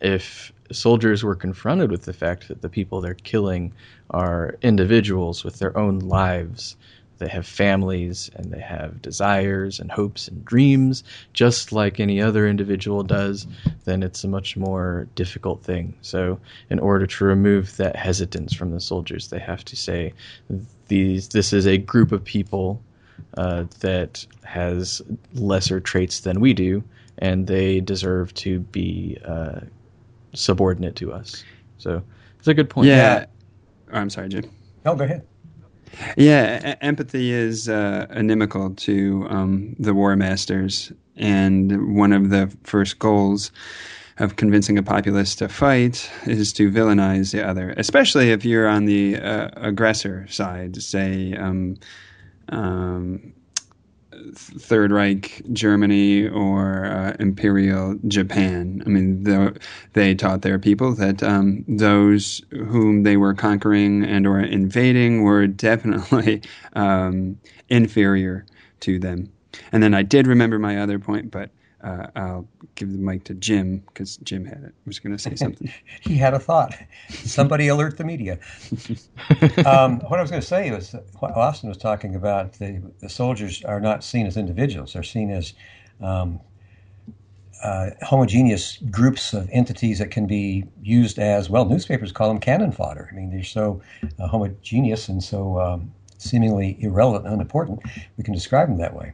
If 0.00 0.52
soldiers 0.72 1.22
were 1.22 1.36
confronted 1.36 1.90
with 1.90 2.02
the 2.02 2.12
fact 2.12 2.48
that 2.48 2.62
the 2.62 2.68
people 2.68 3.00
they're 3.00 3.14
killing 3.14 3.72
are 4.10 4.56
individuals 4.62 5.44
with 5.44 5.58
their 5.58 5.76
own 5.76 6.00
lives 6.00 6.76
they 7.22 7.28
have 7.28 7.46
families 7.46 8.30
and 8.34 8.50
they 8.50 8.60
have 8.60 9.00
desires 9.00 9.78
and 9.78 9.92
hopes 9.92 10.26
and 10.26 10.44
dreams, 10.44 11.04
just 11.32 11.70
like 11.72 12.00
any 12.00 12.20
other 12.20 12.48
individual 12.48 13.04
does, 13.04 13.46
then 13.84 14.02
it's 14.02 14.24
a 14.24 14.28
much 14.28 14.56
more 14.56 15.06
difficult 15.14 15.62
thing. 15.62 15.94
So, 16.02 16.40
in 16.68 16.80
order 16.80 17.06
to 17.06 17.24
remove 17.24 17.76
that 17.76 17.94
hesitance 17.94 18.52
from 18.52 18.72
the 18.72 18.80
soldiers, 18.80 19.28
they 19.28 19.38
have 19.38 19.64
to 19.66 19.76
say, 19.76 20.12
"These, 20.88 21.28
this 21.28 21.52
is 21.52 21.64
a 21.64 21.78
group 21.78 22.10
of 22.10 22.24
people 22.24 22.82
uh, 23.36 23.64
that 23.80 24.26
has 24.42 25.00
lesser 25.34 25.78
traits 25.78 26.20
than 26.20 26.40
we 26.40 26.54
do, 26.54 26.82
and 27.18 27.46
they 27.46 27.80
deserve 27.80 28.34
to 28.34 28.58
be 28.58 29.16
uh, 29.24 29.60
subordinate 30.34 30.96
to 30.96 31.12
us." 31.12 31.44
So, 31.78 32.02
it's 32.40 32.48
a 32.48 32.54
good 32.54 32.68
point. 32.68 32.88
Yeah. 32.88 33.26
Oh, 33.92 33.98
I'm 33.98 34.10
sorry, 34.10 34.28
Jim. 34.28 34.50
No, 34.84 34.96
go 34.96 35.04
ahead. 35.04 35.24
Yeah, 36.16 36.76
empathy 36.80 37.32
is 37.32 37.68
uh, 37.68 38.06
inimical 38.10 38.70
to 38.70 39.26
um, 39.28 39.76
the 39.78 39.94
war 39.94 40.16
masters, 40.16 40.92
and 41.16 41.96
one 41.96 42.12
of 42.12 42.30
the 42.30 42.54
first 42.64 42.98
goals 42.98 43.50
of 44.18 44.36
convincing 44.36 44.78
a 44.78 44.82
populace 44.82 45.34
to 45.36 45.48
fight 45.48 46.10
is 46.26 46.52
to 46.54 46.70
villainize 46.70 47.32
the 47.32 47.46
other, 47.46 47.70
especially 47.76 48.30
if 48.30 48.44
you're 48.44 48.68
on 48.68 48.84
the 48.84 49.16
uh, 49.16 49.48
aggressor 49.56 50.26
side. 50.28 50.80
Say, 50.82 51.34
um, 51.34 51.76
um, 52.50 53.32
Third 54.34 54.92
Reich 54.92 55.42
Germany 55.52 56.28
or 56.28 56.86
uh, 56.86 57.16
Imperial 57.18 57.98
Japan. 58.06 58.82
I 58.84 58.88
mean, 58.88 59.24
the, 59.24 59.58
they 59.92 60.14
taught 60.14 60.42
their 60.42 60.58
people 60.58 60.94
that 60.94 61.22
um, 61.22 61.64
those 61.68 62.42
whom 62.50 63.02
they 63.02 63.16
were 63.16 63.34
conquering 63.34 64.04
and 64.04 64.26
or 64.26 64.40
invading 64.40 65.22
were 65.22 65.46
definitely 65.46 66.42
um, 66.74 67.38
inferior 67.68 68.46
to 68.80 68.98
them. 68.98 69.30
And 69.70 69.82
then 69.82 69.94
I 69.94 70.02
did 70.02 70.26
remember 70.26 70.58
my 70.58 70.78
other 70.78 70.98
point, 70.98 71.30
but 71.30 71.50
uh, 71.82 72.06
I'll 72.14 72.48
give 72.74 72.92
the 72.92 72.98
mic 72.98 73.24
to 73.24 73.34
Jim 73.34 73.78
because 73.86 74.16
Jim 74.18 74.44
had 74.44 74.62
it. 74.62 74.74
Was 74.86 74.98
going 74.98 75.16
to 75.16 75.22
say 75.22 75.34
something. 75.34 75.72
he 76.00 76.16
had 76.16 76.34
a 76.34 76.38
thought. 76.38 76.74
Somebody 77.10 77.68
alert 77.68 77.98
the 77.98 78.04
media. 78.04 78.38
um, 79.66 80.00
what 80.00 80.18
I 80.18 80.22
was 80.22 80.30
going 80.30 80.42
to 80.42 80.46
say 80.46 80.70
was 80.70 80.94
what 81.18 81.36
Austin 81.36 81.68
was 81.68 81.78
talking 81.78 82.14
about. 82.14 82.54
The, 82.54 82.82
the 83.00 83.08
soldiers 83.08 83.64
are 83.64 83.80
not 83.80 84.04
seen 84.04 84.26
as 84.26 84.36
individuals; 84.36 84.92
they're 84.92 85.02
seen 85.02 85.30
as 85.30 85.54
um, 86.00 86.40
uh, 87.62 87.90
homogeneous 88.02 88.78
groups 88.90 89.32
of 89.32 89.48
entities 89.52 89.98
that 89.98 90.10
can 90.10 90.26
be 90.26 90.64
used 90.82 91.18
as 91.18 91.50
well. 91.50 91.64
Newspapers 91.64 92.12
call 92.12 92.28
them 92.28 92.38
cannon 92.38 92.72
fodder. 92.72 93.08
I 93.10 93.14
mean, 93.14 93.30
they're 93.30 93.44
so 93.44 93.80
uh, 94.18 94.26
homogeneous 94.26 95.08
and 95.08 95.22
so 95.22 95.60
um, 95.60 95.92
seemingly 96.18 96.76
irrelevant, 96.80 97.24
and 97.26 97.34
unimportant. 97.34 97.80
We 98.16 98.24
can 98.24 98.34
describe 98.34 98.68
them 98.68 98.78
that 98.78 98.94
way. 98.94 99.12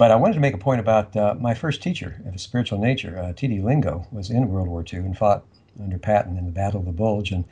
But 0.00 0.10
I 0.10 0.16
wanted 0.16 0.32
to 0.32 0.40
make 0.40 0.54
a 0.54 0.58
point 0.58 0.80
about 0.80 1.14
uh, 1.14 1.34
my 1.38 1.52
first 1.52 1.82
teacher 1.82 2.22
of 2.24 2.34
a 2.34 2.38
spiritual 2.38 2.78
nature, 2.78 3.18
uh, 3.18 3.34
T.D. 3.34 3.60
Lingo, 3.60 4.06
was 4.10 4.30
in 4.30 4.48
World 4.48 4.66
War 4.66 4.82
II 4.90 5.00
and 5.00 5.14
fought 5.14 5.44
under 5.78 5.98
Patton 5.98 6.38
in 6.38 6.46
the 6.46 6.50
Battle 6.50 6.80
of 6.80 6.86
the 6.86 6.92
Bulge. 6.92 7.32
And 7.32 7.44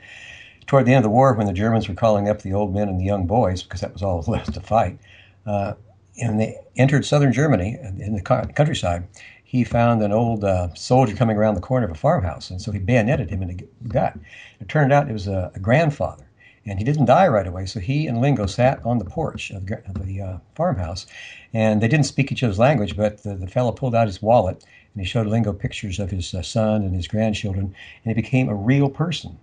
toward 0.65 0.87
the 0.87 0.93
end 0.95 1.05
of 1.05 1.11
the 1.11 1.15
war, 1.15 1.35
when 1.35 1.45
the 1.45 1.53
Germans 1.53 1.87
were 1.87 1.93
calling 1.93 2.27
up 2.27 2.41
the 2.41 2.53
old 2.53 2.73
men 2.73 2.89
and 2.89 2.99
the 2.99 3.05
young 3.05 3.27
boys, 3.27 3.61
because 3.61 3.81
that 3.81 3.93
was 3.93 4.01
all 4.01 4.23
left 4.27 4.51
to 4.55 4.61
fight, 4.61 4.97
Uh, 5.45 5.75
and 6.19 6.39
they 6.39 6.57
entered 6.75 7.05
southern 7.05 7.31
Germany 7.31 7.77
in 7.99 8.15
the 8.15 8.21
countryside. 8.21 9.07
He 9.43 9.63
found 9.63 10.01
an 10.01 10.11
old 10.11 10.43
uh, 10.43 10.73
soldier 10.73 11.15
coming 11.15 11.37
around 11.37 11.53
the 11.53 11.61
corner 11.61 11.85
of 11.85 11.91
a 11.91 11.99
farmhouse, 11.99 12.49
and 12.49 12.59
so 12.59 12.71
he 12.71 12.79
bayoneted 12.79 13.29
him 13.29 13.43
in 13.43 13.49
the 13.49 13.67
gut. 13.89 14.17
It 14.59 14.69
turned 14.69 14.91
out 14.91 15.07
it 15.07 15.13
was 15.13 15.27
a, 15.27 15.51
a 15.53 15.59
grandfather, 15.59 16.25
and 16.65 16.79
he 16.79 16.85
didn't 16.85 17.05
die 17.05 17.27
right 17.27 17.47
away. 17.47 17.65
So 17.65 17.79
he 17.79 18.07
and 18.07 18.21
Lingo 18.21 18.45
sat 18.45 18.85
on 18.85 18.97
the 18.97 19.05
porch 19.05 19.51
of, 19.51 19.65
the 19.65 20.21
uh, 20.21 20.37
farmhouse, 20.55 21.05
and 21.53 21.81
they 21.81 21.87
didn't 21.87 22.05
speak 22.05 22.31
each 22.31 22.43
other's 22.43 22.59
language. 22.59 22.95
But 22.95 23.23
the, 23.23 23.35
the 23.35 23.47
fellow 23.47 23.71
pulled 23.71 23.95
out 23.95 24.07
his 24.07 24.21
wallet 24.21 24.63
and 24.93 25.01
he 25.01 25.07
showed 25.07 25.27
Lingo 25.27 25.53
pictures 25.53 25.99
of 25.99 26.11
his 26.11 26.33
uh, 26.33 26.41
son 26.41 26.83
and 26.83 26.95
his 26.95 27.07
grandchildren, 27.07 27.65
and 28.03 28.15
he 28.15 28.21
became 28.21 28.49
a 28.49 28.55
real 28.55 28.89
person 28.89 29.37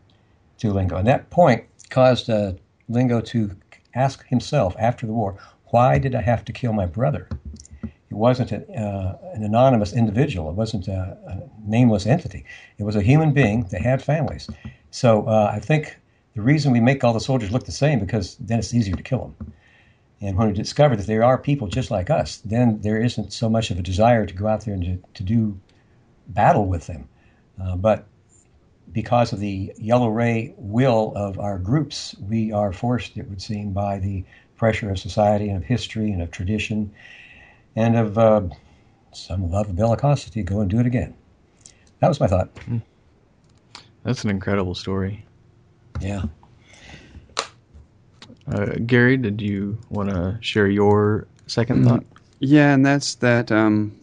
to 0.58 0.72
Lingo. 0.72 0.96
And 0.96 1.06
that 1.06 1.30
point 1.30 1.64
caused 1.90 2.28
uh, 2.28 2.52
Lingo 2.88 3.20
to 3.20 3.56
ask 3.94 4.26
himself 4.26 4.74
after 4.78 5.06
the 5.06 5.12
war, 5.12 5.36
why 5.66 5.98
did 5.98 6.14
I 6.14 6.22
have 6.22 6.44
to 6.46 6.52
kill 6.52 6.72
my 6.72 6.86
brother? 6.86 7.28
It 7.82 8.14
wasn't 8.14 8.52
a, 8.52 8.58
uh, 8.72 9.18
an 9.34 9.42
anonymous 9.42 9.92
individual. 9.92 10.50
It 10.50 10.56
wasn't 10.56 10.88
a, 10.88 11.16
a, 11.26 11.42
nameless 11.66 12.06
entity. 12.06 12.44
It 12.78 12.84
was 12.84 12.96
a 12.96 13.02
human 13.02 13.32
being. 13.32 13.64
They 13.64 13.80
had 13.80 14.02
families. 14.02 14.48
So 14.90 15.26
uh, 15.26 15.50
I 15.52 15.58
think 15.58 15.98
the 16.36 16.42
reason 16.42 16.70
we 16.70 16.80
make 16.80 17.02
all 17.02 17.14
the 17.14 17.18
soldiers 17.18 17.50
look 17.50 17.64
the 17.64 17.72
same 17.72 17.98
because 17.98 18.36
then 18.36 18.58
it's 18.58 18.74
easier 18.74 18.94
to 18.94 19.02
kill 19.02 19.34
them. 19.38 19.52
And 20.20 20.36
when 20.36 20.48
we 20.48 20.52
discover 20.52 20.94
that 20.94 21.06
there 21.06 21.24
are 21.24 21.38
people 21.38 21.66
just 21.66 21.90
like 21.90 22.10
us, 22.10 22.42
then 22.44 22.78
there 22.82 23.00
isn't 23.02 23.32
so 23.32 23.48
much 23.48 23.70
of 23.70 23.78
a 23.78 23.82
desire 23.82 24.26
to 24.26 24.34
go 24.34 24.46
out 24.46 24.64
there 24.66 24.74
and 24.74 24.82
to, 24.84 24.98
to 25.14 25.22
do 25.22 25.58
battle 26.28 26.66
with 26.66 26.86
them. 26.86 27.08
Uh, 27.60 27.76
but 27.76 28.06
because 28.92 29.32
of 29.32 29.40
the 29.40 29.72
yellow 29.78 30.08
ray 30.08 30.54
will 30.58 31.14
of 31.16 31.40
our 31.40 31.58
groups, 31.58 32.14
we 32.20 32.52
are 32.52 32.70
forced, 32.70 33.16
it 33.16 33.28
would 33.30 33.40
seem, 33.40 33.72
by 33.72 33.98
the 33.98 34.22
pressure 34.56 34.90
of 34.90 34.98
society 34.98 35.48
and 35.48 35.56
of 35.56 35.64
history 35.64 36.12
and 36.12 36.20
of 36.20 36.30
tradition 36.30 36.92
and 37.76 37.96
of 37.96 38.18
uh, 38.18 38.42
some 39.12 39.50
love 39.50 39.70
of 39.70 39.76
bellicosity 39.76 40.32
to 40.32 40.42
go 40.42 40.60
and 40.60 40.68
do 40.68 40.80
it 40.80 40.86
again. 40.86 41.14
That 42.00 42.08
was 42.08 42.20
my 42.20 42.26
thought. 42.26 42.50
Hmm. 42.66 42.78
That's 44.02 44.22
an 44.22 44.28
incredible 44.28 44.74
story. 44.74 45.24
Yeah. 46.00 46.22
Uh, 48.48 48.66
Gary, 48.86 49.16
did 49.16 49.40
you 49.40 49.76
want 49.90 50.10
to 50.10 50.38
share 50.40 50.68
your 50.68 51.26
second 51.46 51.84
thought? 51.84 52.04
Yeah, 52.38 52.74
and 52.74 52.84
that's 52.84 53.16
that. 53.16 53.50
Um, 53.50 53.96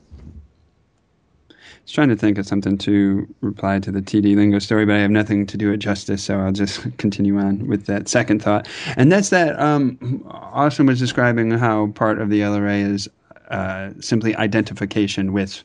I 1.49 1.55
was 1.85 1.91
trying 1.91 2.09
to 2.09 2.15
think 2.15 2.37
of 2.37 2.45
something 2.45 2.77
to 2.79 3.27
reply 3.41 3.79
to 3.79 3.91
the 3.91 4.01
TD 4.01 4.35
Lingo 4.35 4.59
story, 4.59 4.85
but 4.85 4.95
I 4.95 4.99
have 4.99 5.11
nothing 5.11 5.45
to 5.47 5.57
do 5.57 5.71
it 5.71 5.77
justice, 5.77 6.23
so 6.23 6.39
I'll 6.39 6.51
just 6.51 6.85
continue 6.97 7.37
on 7.37 7.67
with 7.67 7.85
that 7.85 8.07
second 8.07 8.41
thought. 8.41 8.67
And 8.97 9.11
that's 9.11 9.29
that 9.29 9.59
um, 9.59 10.23
Austin 10.29 10.85
was 10.87 10.99
describing 10.99 11.51
how 11.51 11.87
part 11.87 12.19
of 12.19 12.29
the 12.29 12.37
yellow 12.37 12.59
ray 12.59 12.81
is 12.81 13.09
uh, 13.49 13.91
simply 13.99 14.35
identification 14.35 15.31
with 15.33 15.63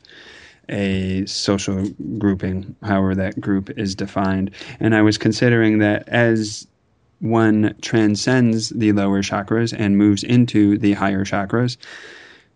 a 0.69 1.25
social 1.25 1.87
grouping, 2.17 2.75
however 2.83 3.15
that 3.15 3.39
group 3.39 3.69
is 3.77 3.95
defined. 3.95 4.51
And 4.79 4.95
I 4.95 5.01
was 5.01 5.17
considering 5.17 5.79
that 5.79 6.07
as 6.07 6.67
one 7.19 7.75
transcends 7.81 8.69
the 8.69 8.93
lower 8.93 9.21
chakras 9.21 9.75
and 9.77 9.97
moves 9.97 10.23
into 10.23 10.77
the 10.77 10.93
higher 10.93 11.25
chakras 11.25 11.77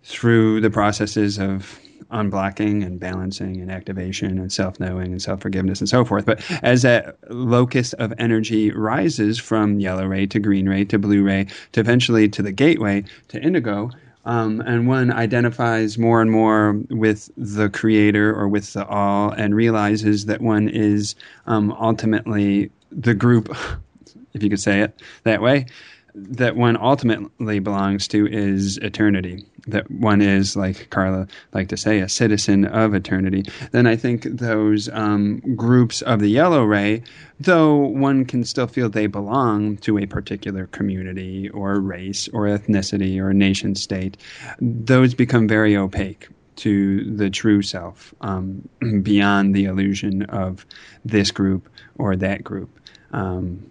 through 0.04 0.62
the 0.62 0.69
processes 0.69 1.38
of 1.38 1.80
unblocking 2.12 2.86
and 2.86 2.99
balancing 2.99 3.60
and 3.60 3.71
activation 3.71 4.38
and 4.38 4.52
self 4.52 4.80
knowing 4.80 5.12
and 5.12 5.21
self 5.21 5.41
forgiveness 5.41 5.80
and 5.80 5.89
so 5.89 6.06
forth. 6.06 6.26
But 6.26 6.43
as 6.63 6.84
that 6.84 7.17
locus 7.30 7.93
of 7.93 8.13
energy 8.17 8.71
rises 8.71 9.39
from 9.39 9.80
yellow 9.80 10.06
ray 10.06 10.28
to 10.28 10.39
green 10.39 10.69
ray 10.69 10.86
to 10.86 10.99
blue 10.99 11.23
ray 11.23 11.47
to 11.73 11.80
eventually 11.80 12.30
to 12.30 12.41
the 12.41 12.52
gateway 12.52 13.04
to 13.30 13.41
indigo, 13.41 13.89
um, 14.26 14.62
and 14.62 14.88
one 14.88 15.12
identifies 15.12 15.98
more 15.98 16.22
and 16.22 16.32
more 16.32 16.80
with 16.90 17.30
the 17.38 17.70
creator 17.70 18.34
or 18.34 18.48
with 18.48 18.74
the 18.74 18.86
all 18.88 19.32
and 19.32 19.56
realizes 19.56 20.26
that 20.26 20.42
one 20.42 20.70
is 20.70 21.16
um, 21.48 21.72
ultimately 21.74 22.72
the 22.92 23.14
group 23.14 23.56
if 24.34 24.42
you 24.42 24.50
could 24.50 24.60
say 24.60 24.82
it 24.82 25.02
that 25.24 25.42
way, 25.42 25.66
that 26.15 26.56
one 26.56 26.78
ultimately 26.78 27.60
belongs 27.60 28.08
to 28.10 28.28
is 28.28 28.78
eternity. 28.78 29.45
That 29.67 29.89
one 29.89 30.21
is, 30.21 30.56
like 30.56 30.89
Carla 30.89 31.28
like 31.54 31.69
to 31.69 31.78
say, 31.78 31.99
a 31.99 32.10
citizen 32.10 32.65
of 32.65 32.93
eternity. 32.93 33.45
Then 33.71 33.88
I 33.88 33.95
think 33.95 34.23
those 34.23 34.89
um, 34.89 35.39
groups 35.56 36.02
of 36.02 36.19
the 36.19 36.28
yellow 36.28 36.63
ray, 36.63 37.04
though 37.39 37.76
one 37.78 38.26
can 38.26 38.43
still 38.43 38.67
feel 38.67 38.89
they 38.89 39.08
belong 39.08 39.78
to 39.78 39.97
a 39.97 40.06
particular 40.06 40.67
community 40.67 41.49
or 41.49 41.80
race 41.80 42.28
or 42.30 42.41
ethnicity 42.43 43.19
or 43.19 43.34
nation 43.34 43.76
state, 43.76 44.17
those 44.60 45.13
become 45.13 45.47
very 45.47 45.76
opaque 45.76 46.28
to 46.58 47.04
the 47.15 47.30
true 47.30 47.62
self 47.62 48.13
um, 48.21 48.67
beyond 49.02 49.56
the 49.56 49.65
illusion 49.65 50.23
of 50.23 50.65
this 51.04 51.32
group 51.32 51.69
or 51.97 52.15
that 52.15 52.43
group. 52.43 52.69
Um, 53.12 53.69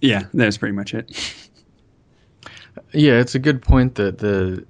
yeah, 0.00 0.24
that's 0.34 0.56
pretty 0.56 0.74
much 0.74 0.94
it. 0.94 1.34
Yeah, 2.92 3.20
it's 3.20 3.34
a 3.34 3.38
good 3.40 3.62
point 3.62 3.96
that 3.96 4.18
the 4.18 4.64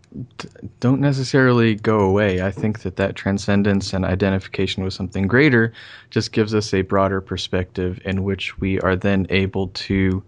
don't 0.80 1.00
necessarily 1.00 1.74
go 1.74 2.00
away. 2.00 2.42
I 2.42 2.50
think 2.50 2.80
that 2.82 2.96
that 2.96 3.14
transcendence 3.14 3.92
and 3.92 4.04
identification 4.04 4.82
with 4.82 4.92
something 4.92 5.26
greater 5.26 5.72
just 6.10 6.32
gives 6.32 6.54
us 6.54 6.74
a 6.74 6.82
broader 6.82 7.20
perspective 7.20 8.00
in 8.04 8.24
which 8.24 8.58
we 8.58 8.80
are 8.80 8.96
then 8.96 9.26
able 9.30 9.68
to 9.68 10.22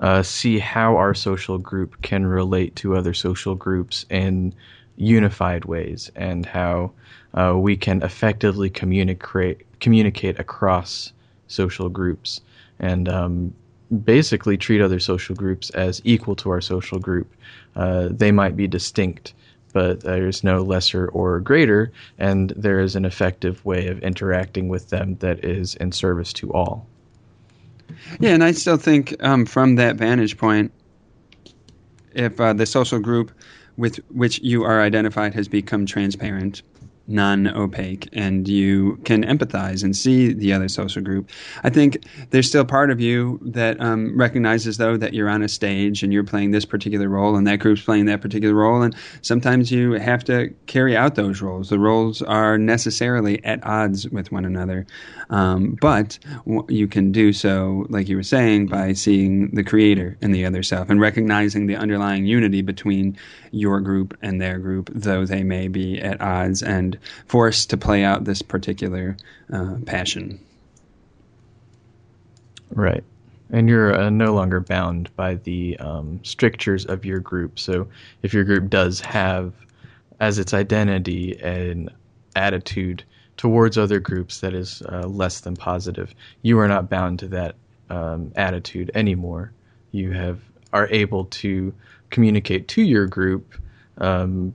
uh, 0.00 0.22
see 0.22 0.58
how 0.58 0.96
our 0.96 1.14
social 1.14 1.58
group 1.58 2.00
can 2.02 2.26
relate 2.26 2.76
to 2.76 2.96
other 2.96 3.14
social 3.14 3.54
groups 3.54 4.04
in 4.10 4.54
unified 4.96 5.64
ways 5.64 6.10
and 6.16 6.44
how 6.44 6.90
uh, 7.34 7.54
we 7.56 7.76
can 7.76 8.02
effectively 8.02 8.68
communicate 8.68 9.64
communicate 9.80 10.38
across 10.38 11.12
social 11.46 11.88
groups 11.88 12.40
and 12.80 13.08
um, 13.08 13.54
basically 14.04 14.56
treat 14.56 14.80
other 14.80 15.00
social 15.00 15.34
groups 15.34 15.70
as 15.70 16.00
equal 16.04 16.36
to 16.36 16.50
our 16.50 16.60
social 16.60 16.98
group. 16.98 17.32
Uh, 17.76 18.08
they 18.10 18.32
might 18.32 18.56
be 18.56 18.66
distinct, 18.66 19.34
but 19.72 20.00
there's 20.00 20.44
no 20.44 20.62
lesser 20.62 21.08
or 21.08 21.40
greater, 21.40 21.90
and 22.18 22.50
there 22.56 22.80
is 22.80 22.96
an 22.96 23.04
effective 23.04 23.64
way 23.64 23.88
of 23.88 24.02
interacting 24.02 24.68
with 24.68 24.90
them 24.90 25.16
that 25.16 25.44
is 25.44 25.74
in 25.76 25.92
service 25.92 26.32
to 26.34 26.52
all. 26.52 26.86
Yeah, 28.20 28.30
and 28.30 28.44
I 28.44 28.52
still 28.52 28.76
think 28.76 29.16
um, 29.20 29.46
from 29.46 29.76
that 29.76 29.96
vantage 29.96 30.36
point, 30.36 30.72
if 32.14 32.38
uh, 32.40 32.52
the 32.52 32.66
social 32.66 32.98
group 32.98 33.32
with 33.76 33.96
which 34.10 34.40
you 34.40 34.64
are 34.64 34.82
identified 34.82 35.34
has 35.34 35.48
become 35.48 35.86
transparent, 35.86 36.62
non 37.08 37.48
opaque 37.48 38.08
and 38.12 38.46
you 38.46 38.96
can 39.04 39.24
empathize 39.24 39.82
and 39.82 39.96
see 39.96 40.32
the 40.32 40.52
other 40.52 40.68
social 40.68 41.02
group. 41.02 41.30
I 41.64 41.70
think 41.70 42.04
there's 42.30 42.46
still 42.46 42.64
part 42.64 42.90
of 42.90 43.00
you 43.00 43.40
that 43.42 43.80
um, 43.80 44.16
recognizes, 44.16 44.76
though, 44.76 44.96
that 44.98 45.14
you're 45.14 45.28
on 45.28 45.42
a 45.42 45.48
stage 45.48 46.02
and 46.02 46.12
you're 46.12 46.24
playing 46.24 46.50
this 46.50 46.66
particular 46.66 47.08
role 47.08 47.34
and 47.34 47.46
that 47.46 47.56
group's 47.56 47.82
playing 47.82 48.04
that 48.06 48.20
particular 48.20 48.54
role. 48.54 48.82
And 48.82 48.94
sometimes 49.22 49.72
you 49.72 49.92
have 49.92 50.22
to 50.24 50.54
carry 50.66 50.96
out 50.96 51.14
those 51.14 51.40
roles. 51.40 51.70
The 51.70 51.78
roles 51.78 52.20
are 52.22 52.58
necessarily 52.58 53.42
at 53.44 53.64
odds 53.64 54.08
with 54.10 54.30
one 54.30 54.44
another. 54.44 54.86
Um, 55.30 55.76
but 55.80 56.18
you 56.68 56.86
can 56.86 57.12
do 57.12 57.32
so, 57.32 57.86
like 57.88 58.08
you 58.08 58.16
were 58.16 58.22
saying, 58.22 58.66
by 58.66 58.92
seeing 58.92 59.48
the 59.50 59.64
creator 59.64 60.16
in 60.20 60.32
the 60.32 60.44
other 60.44 60.62
self 60.62 60.90
and 60.90 61.00
recognizing 61.00 61.66
the 61.66 61.76
underlying 61.76 62.26
unity 62.26 62.62
between 62.62 63.16
your 63.50 63.80
group 63.80 64.16
and 64.22 64.40
their 64.40 64.58
group, 64.58 64.90
though 64.94 65.24
they 65.24 65.42
may 65.42 65.68
be 65.68 65.98
at 66.00 66.20
odds 66.20 66.62
and 66.62 66.98
forced 67.26 67.70
to 67.70 67.76
play 67.76 68.04
out 68.04 68.24
this 68.24 68.42
particular 68.42 69.16
uh, 69.52 69.76
passion. 69.86 70.40
Right. 72.70 73.04
And 73.50 73.68
you're 73.68 73.94
uh, 73.94 74.10
no 74.10 74.34
longer 74.34 74.60
bound 74.60 75.14
by 75.16 75.36
the 75.36 75.76
um, 75.78 76.20
strictures 76.22 76.84
of 76.84 77.04
your 77.04 77.20
group. 77.20 77.58
So 77.58 77.88
if 78.22 78.34
your 78.34 78.44
group 78.44 78.68
does 78.68 79.00
have 79.00 79.54
as 80.20 80.38
its 80.38 80.52
identity 80.52 81.38
an 81.40 81.88
attitude 82.36 83.04
towards 83.36 83.78
other 83.78 84.00
groups 84.00 84.40
that 84.40 84.52
is 84.52 84.82
uh, 84.82 85.06
less 85.06 85.40
than 85.40 85.56
positive, 85.56 86.14
you 86.42 86.58
are 86.58 86.68
not 86.68 86.90
bound 86.90 87.20
to 87.20 87.28
that 87.28 87.54
um, 87.88 88.32
attitude 88.36 88.90
anymore. 88.94 89.52
You 89.92 90.12
have 90.12 90.40
are 90.72 90.88
able 90.90 91.24
to 91.24 91.72
communicate 92.10 92.68
to 92.68 92.82
your 92.82 93.06
group 93.06 93.54
um, 93.98 94.54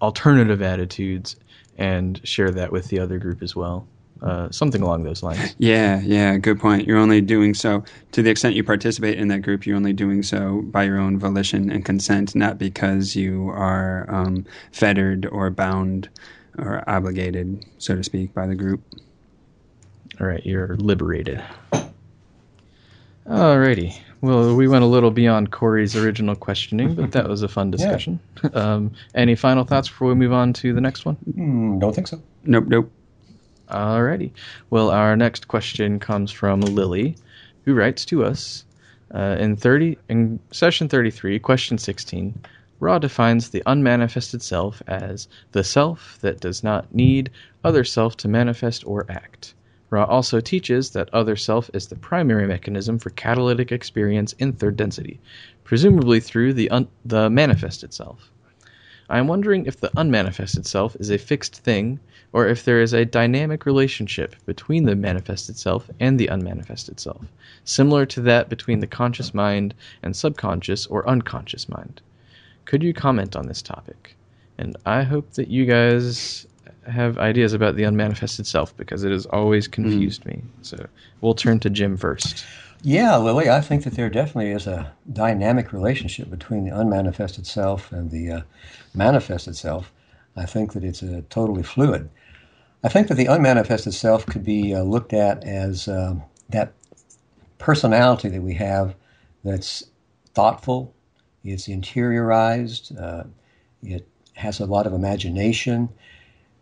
alternative 0.00 0.62
attitudes 0.62 1.36
and 1.76 2.20
share 2.26 2.50
that 2.50 2.72
with 2.72 2.88
the 2.88 2.98
other 2.98 3.18
group 3.18 3.42
as 3.42 3.56
well. 3.56 3.86
Uh, 4.22 4.50
something 4.50 4.80
along 4.80 5.02
those 5.02 5.22
lines. 5.22 5.54
Yeah, 5.58 6.00
yeah, 6.02 6.38
good 6.38 6.58
point. 6.58 6.86
You're 6.86 6.98
only 6.98 7.20
doing 7.20 7.52
so 7.52 7.84
to 8.12 8.22
the 8.22 8.30
extent 8.30 8.54
you 8.54 8.64
participate 8.64 9.18
in 9.18 9.28
that 9.28 9.42
group. 9.42 9.66
You're 9.66 9.76
only 9.76 9.92
doing 9.92 10.22
so 10.22 10.62
by 10.62 10.84
your 10.84 10.98
own 10.98 11.18
volition 11.18 11.70
and 11.70 11.84
consent, 11.84 12.34
not 12.34 12.56
because 12.56 13.14
you 13.14 13.50
are 13.50 14.06
um, 14.08 14.46
fettered 14.72 15.26
or 15.26 15.50
bound 15.50 16.08
or 16.58 16.88
obligated, 16.88 17.66
so 17.78 17.96
to 17.96 18.04
speak, 18.04 18.32
by 18.32 18.46
the 18.46 18.54
group. 18.54 18.80
All 20.20 20.26
right, 20.26 20.44
you're 20.46 20.76
liberated. 20.76 21.42
Alrighty. 23.26 23.98
Well, 24.24 24.56
we 24.56 24.68
went 24.68 24.82
a 24.82 24.86
little 24.86 25.10
beyond 25.10 25.50
Corey's 25.50 25.94
original 25.94 26.34
questioning, 26.34 26.94
but 26.94 27.12
that 27.12 27.28
was 27.28 27.42
a 27.42 27.48
fun 27.48 27.70
discussion. 27.76 28.18
Yeah. 28.42 28.50
Um, 28.50 28.92
any 29.14 29.34
final 29.34 29.64
thoughts 29.64 29.88
before 29.88 30.08
we 30.08 30.14
move 30.14 30.32
on 30.32 30.54
to 30.54 30.72
the 30.72 30.80
next 30.80 31.04
one? 31.04 31.18
Mm, 31.36 31.78
don't 31.78 31.94
think 31.94 32.06
so. 32.06 32.22
Nope, 32.44 32.64
nope. 32.66 32.90
Alrighty. 33.68 34.30
Well, 34.70 34.90
our 34.90 35.14
next 35.14 35.48
question 35.48 36.00
comes 36.00 36.32
from 36.32 36.62
Lily, 36.62 37.16
who 37.66 37.74
writes 37.74 38.06
to 38.06 38.24
us 38.24 38.64
uh, 39.14 39.36
in 39.38 39.56
thirty 39.56 39.98
in 40.08 40.40
session 40.52 40.88
thirty 40.88 41.10
three, 41.10 41.38
question 41.38 41.76
sixteen. 41.76 42.34
Ra 42.80 42.98
defines 42.98 43.50
the 43.50 43.62
unmanifested 43.66 44.40
self 44.40 44.82
as 44.86 45.28
the 45.52 45.64
self 45.64 46.18
that 46.22 46.40
does 46.40 46.64
not 46.64 46.94
need 46.94 47.30
other 47.62 47.84
self 47.84 48.16
to 48.18 48.28
manifest 48.28 48.86
or 48.86 49.04
act. 49.10 49.52
Ra 49.94 50.02
also 50.02 50.40
teaches 50.40 50.90
that 50.90 51.08
other 51.12 51.36
self 51.36 51.70
is 51.72 51.86
the 51.86 51.94
primary 51.94 52.48
mechanism 52.48 52.98
for 52.98 53.10
catalytic 53.10 53.70
experience 53.70 54.32
in 54.40 54.52
third 54.52 54.76
density, 54.76 55.20
presumably 55.62 56.18
through 56.18 56.54
the 56.54 56.68
un- 56.70 56.88
the 57.04 57.30
manifested 57.30 57.94
self. 57.94 58.28
I 59.08 59.20
am 59.20 59.28
wondering 59.28 59.66
if 59.66 59.78
the 59.78 59.96
unmanifested 59.96 60.66
self 60.66 60.96
is 60.96 61.10
a 61.10 61.18
fixed 61.18 61.58
thing 61.58 62.00
or 62.32 62.48
if 62.48 62.64
there 62.64 62.80
is 62.80 62.92
a 62.92 63.04
dynamic 63.04 63.66
relationship 63.66 64.34
between 64.46 64.84
the 64.84 64.96
manifested 64.96 65.56
self 65.56 65.88
and 66.00 66.18
the 66.18 66.28
unmanifested 66.28 66.98
self, 66.98 67.26
similar 67.62 68.04
to 68.06 68.20
that 68.22 68.48
between 68.48 68.80
the 68.80 68.88
conscious 68.88 69.32
mind 69.32 69.74
and 70.02 70.16
subconscious 70.16 70.86
or 70.86 71.08
unconscious 71.08 71.68
mind. 71.68 72.00
Could 72.64 72.82
you 72.82 72.92
comment 72.92 73.36
on 73.36 73.46
this 73.46 73.62
topic? 73.62 74.16
And 74.58 74.76
I 74.84 75.04
hope 75.04 75.34
that 75.34 75.46
you 75.46 75.66
guys 75.66 76.48
have 76.86 77.18
ideas 77.18 77.52
about 77.52 77.76
the 77.76 77.84
unmanifested 77.84 78.46
self 78.46 78.76
because 78.76 79.04
it 79.04 79.12
has 79.12 79.26
always 79.26 79.68
confused 79.68 80.22
mm. 80.24 80.36
me. 80.36 80.42
So 80.62 80.86
we'll 81.20 81.34
turn 81.34 81.60
to 81.60 81.70
Jim 81.70 81.96
first. 81.96 82.44
Yeah, 82.82 83.16
Lily, 83.16 83.48
I 83.48 83.62
think 83.62 83.84
that 83.84 83.94
there 83.94 84.10
definitely 84.10 84.50
is 84.50 84.66
a 84.66 84.92
dynamic 85.12 85.72
relationship 85.72 86.28
between 86.28 86.64
the 86.64 86.70
unmanifested 86.70 87.46
self 87.46 87.90
and 87.92 88.10
the 88.10 88.30
uh, 88.30 88.40
manifested 88.94 89.56
self. 89.56 89.90
I 90.36 90.44
think 90.44 90.74
that 90.74 90.84
it's 90.84 91.02
a 91.02 91.22
totally 91.22 91.62
fluid. 91.62 92.10
I 92.82 92.88
think 92.88 93.08
that 93.08 93.14
the 93.14 93.28
unmanifested 93.28 93.94
self 93.94 94.26
could 94.26 94.44
be 94.44 94.74
uh, 94.74 94.82
looked 94.82 95.14
at 95.14 95.44
as 95.44 95.88
uh, 95.88 96.16
that 96.50 96.74
personality 97.56 98.28
that 98.28 98.42
we 98.42 98.52
have 98.54 98.94
that's 99.42 99.84
thoughtful, 100.34 100.94
it's 101.42 101.68
interiorized, 101.68 103.00
uh, 103.00 103.24
it 103.82 104.06
has 104.34 104.60
a 104.60 104.66
lot 104.66 104.86
of 104.86 104.92
imagination, 104.92 105.88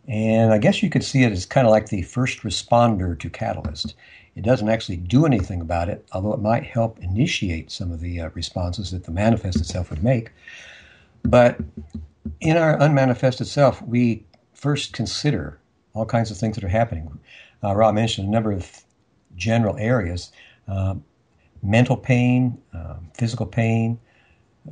and 0.08 0.52
I 0.52 0.58
guess 0.58 0.82
you 0.82 0.90
could 0.90 1.04
see 1.04 1.22
it 1.22 1.32
as 1.32 1.46
kind 1.46 1.66
of 1.66 1.70
like 1.70 1.88
the 1.88 2.02
first 2.02 2.40
responder 2.40 3.18
to 3.18 3.30
Catalyst. 3.30 3.94
It 4.34 4.42
doesn't 4.42 4.68
actually 4.68 4.96
do 4.96 5.26
anything 5.26 5.60
about 5.60 5.88
it, 5.88 6.06
although 6.12 6.32
it 6.32 6.40
might 6.40 6.64
help 6.64 6.98
initiate 7.00 7.70
some 7.70 7.92
of 7.92 8.00
the 8.00 8.20
uh, 8.20 8.30
responses 8.34 8.90
that 8.90 9.04
the 9.04 9.10
manifest 9.10 9.58
itself 9.58 9.90
would 9.90 10.02
make. 10.02 10.30
But 11.22 11.58
in 12.40 12.56
our 12.56 12.78
unmanifested 12.78 13.46
self, 13.46 13.82
we 13.82 14.24
first 14.54 14.92
consider 14.92 15.58
all 15.94 16.06
kinds 16.06 16.30
of 16.30 16.38
things 16.38 16.56
that 16.56 16.64
are 16.64 16.68
happening. 16.68 17.18
Uh, 17.62 17.74
Ra 17.76 17.92
mentioned 17.92 18.26
a 18.26 18.30
number 18.30 18.52
of 18.52 18.82
general 19.36 19.76
areas 19.78 20.32
uh, 20.68 20.94
mental 21.62 21.96
pain, 21.96 22.60
uh, 22.74 22.96
physical 23.14 23.46
pain, 23.46 23.98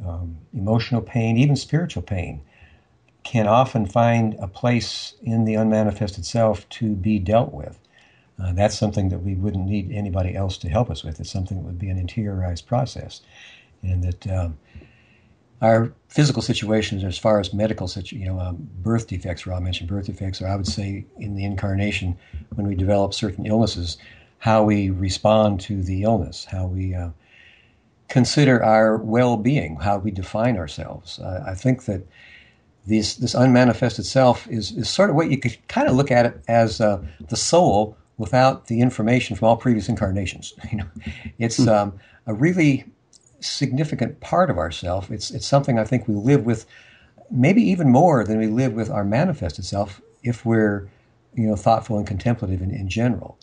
um, 0.07 0.39
emotional 0.55 1.03
pain, 1.03 1.37
even 1.37 1.57
spiritual 1.57 2.03
pain 2.03 2.41
can 3.25 3.47
often 3.47 3.87
find 3.87 4.35
a 4.41 4.49
place 4.49 5.15
in 5.23 5.45
the 5.45 5.57
unmanifested 5.57 6.25
self 6.25 6.69
to 6.71 6.95
be 6.95 7.19
dealt 7.19 7.53
with. 7.53 7.79
Uh, 8.43 8.53
that's 8.53 8.79
something 8.79 9.11
that 9.11 9.19
we 9.19 9.35
wouldn't 9.35 9.67
need 9.67 9.93
anybody 9.93 10.35
else 10.35 10.57
to 10.59 10.69
help 10.69 10.91
us 10.91 11.05
with. 11.05 11.21
It's 11.21 11.31
something 11.31 11.59
that 11.59 11.65
would 11.65 11.79
be 11.79 11.91
an 11.91 12.05
interiorized 12.05 12.67
process. 12.67 13.21
And 13.83 14.03
that 14.03 14.27
um, 14.27 14.59
our 15.63 15.93
physical 16.09 16.43
situations 16.43 17.05
as 17.05 17.19
far 17.19 17.39
as 17.39 17.53
medical 17.53 17.87
situ- 17.87 18.17
you 18.17 18.27
know 18.27 18.41
um, 18.41 18.57
birth 18.83 19.07
defects 19.07 19.47
Ra 19.47 19.61
mentioned 19.61 19.89
birth 19.89 20.07
defects 20.07 20.41
or 20.41 20.49
i 20.49 20.57
would 20.57 20.67
say 20.67 21.05
in 21.19 21.35
the 21.35 21.45
incarnation 21.45 22.17
when 22.55 22.67
we 22.67 22.75
develop 22.75 23.15
certain 23.15 23.47
illnesses 23.47 23.99
how 24.39 24.63
we 24.63 24.91
respond 24.91 25.61
to 25.61 25.83
the 25.83 26.03
illness 26.03 26.47
how 26.47 26.67
we 26.67 26.95
uh, 26.95 27.11
consider 28.09 28.63
our 28.63 28.97
well-being 28.97 29.77
how 29.77 29.99
we 29.99 30.11
define 30.11 30.57
ourselves 30.57 31.19
uh, 31.21 31.45
i 31.47 31.55
think 31.55 31.85
that 31.85 32.07
this 32.87 33.17
this 33.17 33.35
unmanifested 33.35 34.07
self 34.07 34.49
is, 34.49 34.73
is 34.73 34.89
sort 34.89 35.11
of 35.11 35.17
what 35.17 35.31
you 35.31 35.39
could 35.39 35.57
kind 35.69 35.89
of 35.89 35.95
look 35.95 36.11
at 36.11 36.27
it 36.27 36.41
as 36.49 36.81
uh, 36.81 37.03
the 37.29 37.37
soul 37.37 37.97
without 38.19 38.67
the 38.67 38.81
information 38.81 39.37
from 39.37 39.49
all 39.49 39.57
previous 39.57 39.89
incarnations 39.89 40.55
you 40.71 40.79
know 40.79 40.87
it's 41.39 41.59
hmm. 41.59 41.69
um, 41.69 41.93
a 42.27 42.35
really 42.35 42.85
significant 43.41 44.21
part 44.21 44.51
of 44.51 44.59
ourself. 44.59 45.11
It's 45.11 45.31
it's 45.31 45.47
something 45.47 45.79
I 45.79 45.85
think 45.85 46.07
we 46.07 46.15
live 46.15 46.45
with, 46.45 46.67
maybe 47.31 47.63
even 47.63 47.91
more 47.91 48.25
than 48.25 48.39
we 48.39 48.47
live 48.47 48.73
with 48.75 48.91
our 48.91 49.05
manifested 49.05 49.65
self 49.65 50.01
if 50.23 50.45
we're, 50.45 50.89
you 51.35 51.47
know, 51.47 51.57
thoughtful 51.57 51.97
and 51.97 52.07
contemplative 52.07 52.61
in, 52.61 52.71
in 52.71 52.89
general. 52.89 53.39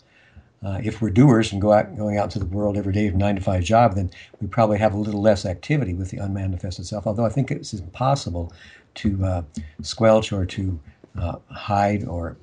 Uh, 0.64 0.80
if 0.82 1.00
we're 1.00 1.10
doers 1.10 1.52
and 1.52 1.62
go 1.62 1.72
out 1.72 1.96
going 1.96 2.18
out 2.18 2.24
into 2.24 2.38
the 2.40 2.46
world 2.46 2.76
every 2.76 2.92
day 2.92 3.08
from 3.08 3.18
nine 3.18 3.36
to 3.36 3.40
five 3.40 3.62
job, 3.62 3.94
then 3.94 4.10
we 4.40 4.46
probably 4.48 4.78
have 4.78 4.92
a 4.92 4.96
little 4.96 5.22
less 5.22 5.46
activity 5.46 5.94
with 5.94 6.10
the 6.10 6.18
unmanifested 6.18 6.86
self. 6.86 7.06
Although 7.06 7.26
I 7.26 7.28
think 7.28 7.50
it's 7.50 7.72
impossible 7.72 8.52
to 8.96 9.24
uh, 9.24 9.42
squelch 9.82 10.32
or 10.32 10.44
to 10.46 10.80
uh, 11.18 11.36
hide 11.50 12.04
or 12.04 12.36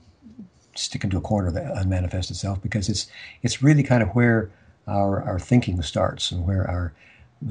stick 0.75 1.03
into 1.03 1.17
a 1.17 1.21
corner 1.21 1.47
of 1.47 1.53
the 1.53 1.63
unmanifested 1.73 2.35
self 2.35 2.61
because 2.61 2.89
it's 2.89 3.07
it's 3.43 3.63
really 3.63 3.83
kind 3.83 4.03
of 4.03 4.09
where 4.09 4.51
our 4.87 5.23
our 5.23 5.39
thinking 5.39 5.81
starts 5.81 6.31
and 6.31 6.45
where 6.45 6.69
our 6.69 6.93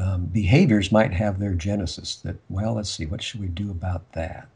um, 0.00 0.26
behaviors 0.26 0.90
might 0.90 1.12
have 1.12 1.38
their 1.38 1.54
genesis 1.54 2.16
that, 2.16 2.36
well, 2.48 2.74
let's 2.74 2.90
see, 2.90 3.06
what 3.06 3.22
should 3.22 3.40
we 3.40 3.48
do 3.48 3.70
about 3.70 4.12
that? 4.12 4.48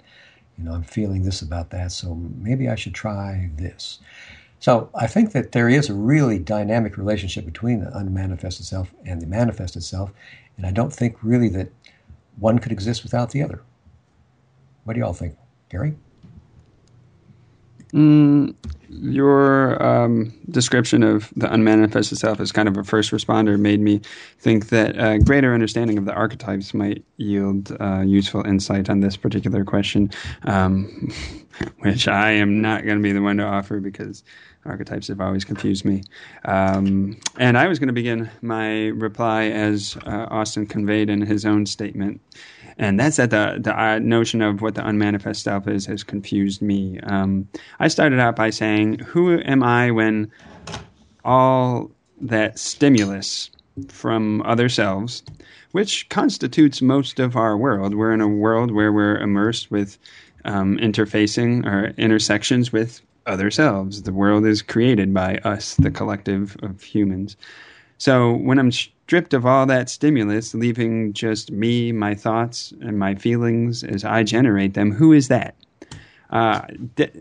You 0.56 0.64
know, 0.64 0.72
I'm 0.72 0.82
feeling 0.82 1.22
this 1.22 1.42
about 1.42 1.70
that, 1.70 1.92
so 1.92 2.14
maybe 2.14 2.68
I 2.68 2.74
should 2.74 2.94
try 2.94 3.50
this. 3.56 4.00
So 4.58 4.90
I 4.94 5.06
think 5.06 5.32
that 5.32 5.52
there 5.52 5.68
is 5.68 5.88
a 5.88 5.94
really 5.94 6.40
dynamic 6.40 6.96
relationship 6.96 7.44
between 7.44 7.80
the 7.80 7.96
unmanifest 7.96 8.58
itself 8.58 8.92
and 9.04 9.22
the 9.22 9.26
manifest 9.26 9.76
itself, 9.76 10.10
and 10.56 10.66
I 10.66 10.72
don't 10.72 10.92
think 10.92 11.16
really 11.22 11.48
that 11.50 11.68
one 12.40 12.58
could 12.58 12.72
exist 12.72 13.04
without 13.04 13.30
the 13.30 13.42
other. 13.42 13.62
What 14.88 14.94
do 14.94 15.00
y'all 15.00 15.12
think, 15.12 15.36
Gary? 15.68 15.94
Mm, 17.92 18.54
your 18.88 19.82
um, 19.82 20.32
description 20.48 21.02
of 21.02 21.30
the 21.36 21.46
unmanifested 21.46 22.16
self 22.16 22.40
as 22.40 22.52
kind 22.52 22.68
of 22.68 22.78
a 22.78 22.84
first 22.84 23.10
responder 23.10 23.60
made 23.60 23.80
me 23.80 24.00
think 24.38 24.70
that 24.70 24.96
a 24.98 25.18
greater 25.18 25.52
understanding 25.52 25.98
of 25.98 26.06
the 26.06 26.14
archetypes 26.14 26.72
might 26.72 27.04
yield 27.18 27.76
uh, 27.78 28.00
useful 28.00 28.46
insight 28.46 28.88
on 28.88 29.00
this 29.00 29.14
particular 29.14 29.62
question, 29.62 30.10
um, 30.46 31.12
which 31.80 32.08
I 32.08 32.30
am 32.30 32.62
not 32.62 32.86
going 32.86 32.96
to 32.96 33.02
be 33.02 33.12
the 33.12 33.20
one 33.20 33.36
to 33.36 33.44
offer 33.44 33.80
because 33.80 34.24
archetypes 34.64 35.08
have 35.08 35.20
always 35.20 35.44
confused 35.44 35.84
me. 35.84 36.02
Um, 36.46 37.20
and 37.36 37.58
I 37.58 37.68
was 37.68 37.78
going 37.78 37.88
to 37.88 37.92
begin 37.92 38.30
my 38.40 38.86
reply 38.86 39.48
as 39.48 39.98
uh, 40.06 40.28
Austin 40.30 40.66
conveyed 40.66 41.10
in 41.10 41.20
his 41.20 41.44
own 41.44 41.66
statement 41.66 42.22
and 42.78 42.98
that's 42.98 43.16
that 43.16 43.30
the 43.30 43.58
the 43.60 43.78
uh, 43.78 43.98
notion 43.98 44.40
of 44.40 44.62
what 44.62 44.74
the 44.74 44.86
unmanifest 44.86 45.42
self 45.42 45.66
is 45.66 45.86
has 45.86 46.04
confused 46.04 46.62
me. 46.62 47.00
Um, 47.00 47.48
I 47.80 47.88
started 47.88 48.20
out 48.20 48.36
by 48.36 48.50
saying, 48.50 49.00
"Who 49.00 49.40
am 49.40 49.62
I 49.62 49.90
when 49.90 50.30
all 51.24 51.90
that 52.20 52.58
stimulus 52.58 53.50
from 53.88 54.42
other 54.42 54.68
selves, 54.68 55.22
which 55.72 56.08
constitutes 56.08 56.80
most 56.80 57.20
of 57.20 57.36
our 57.36 57.56
world, 57.56 57.94
we're 57.94 58.12
in 58.12 58.20
a 58.20 58.28
world 58.28 58.72
where 58.72 58.92
we're 58.92 59.18
immersed 59.18 59.70
with 59.70 59.98
um, 60.44 60.78
interfacing 60.78 61.66
or 61.66 61.94
intersections 61.96 62.72
with 62.72 63.00
other 63.26 63.50
selves. 63.50 64.02
The 64.02 64.12
world 64.12 64.46
is 64.46 64.62
created 64.62 65.12
by 65.12 65.36
us, 65.38 65.74
the 65.74 65.90
collective 65.90 66.56
of 66.62 66.82
humans." 66.82 67.36
So 67.98 68.34
when 68.34 68.60
I'm 68.60 68.70
stripped 69.08 69.32
of 69.32 69.46
all 69.46 69.64
that 69.64 69.88
stimulus, 69.88 70.52
leaving 70.52 71.14
just 71.14 71.50
me, 71.50 71.92
my 71.92 72.14
thoughts, 72.14 72.74
and 72.82 72.98
my 72.98 73.14
feelings 73.14 73.82
as 73.82 74.04
I 74.04 74.22
generate 74.22 74.74
them, 74.74 74.92
who 74.92 75.14
is 75.14 75.28
that? 75.28 75.54
Uh, 76.28 76.60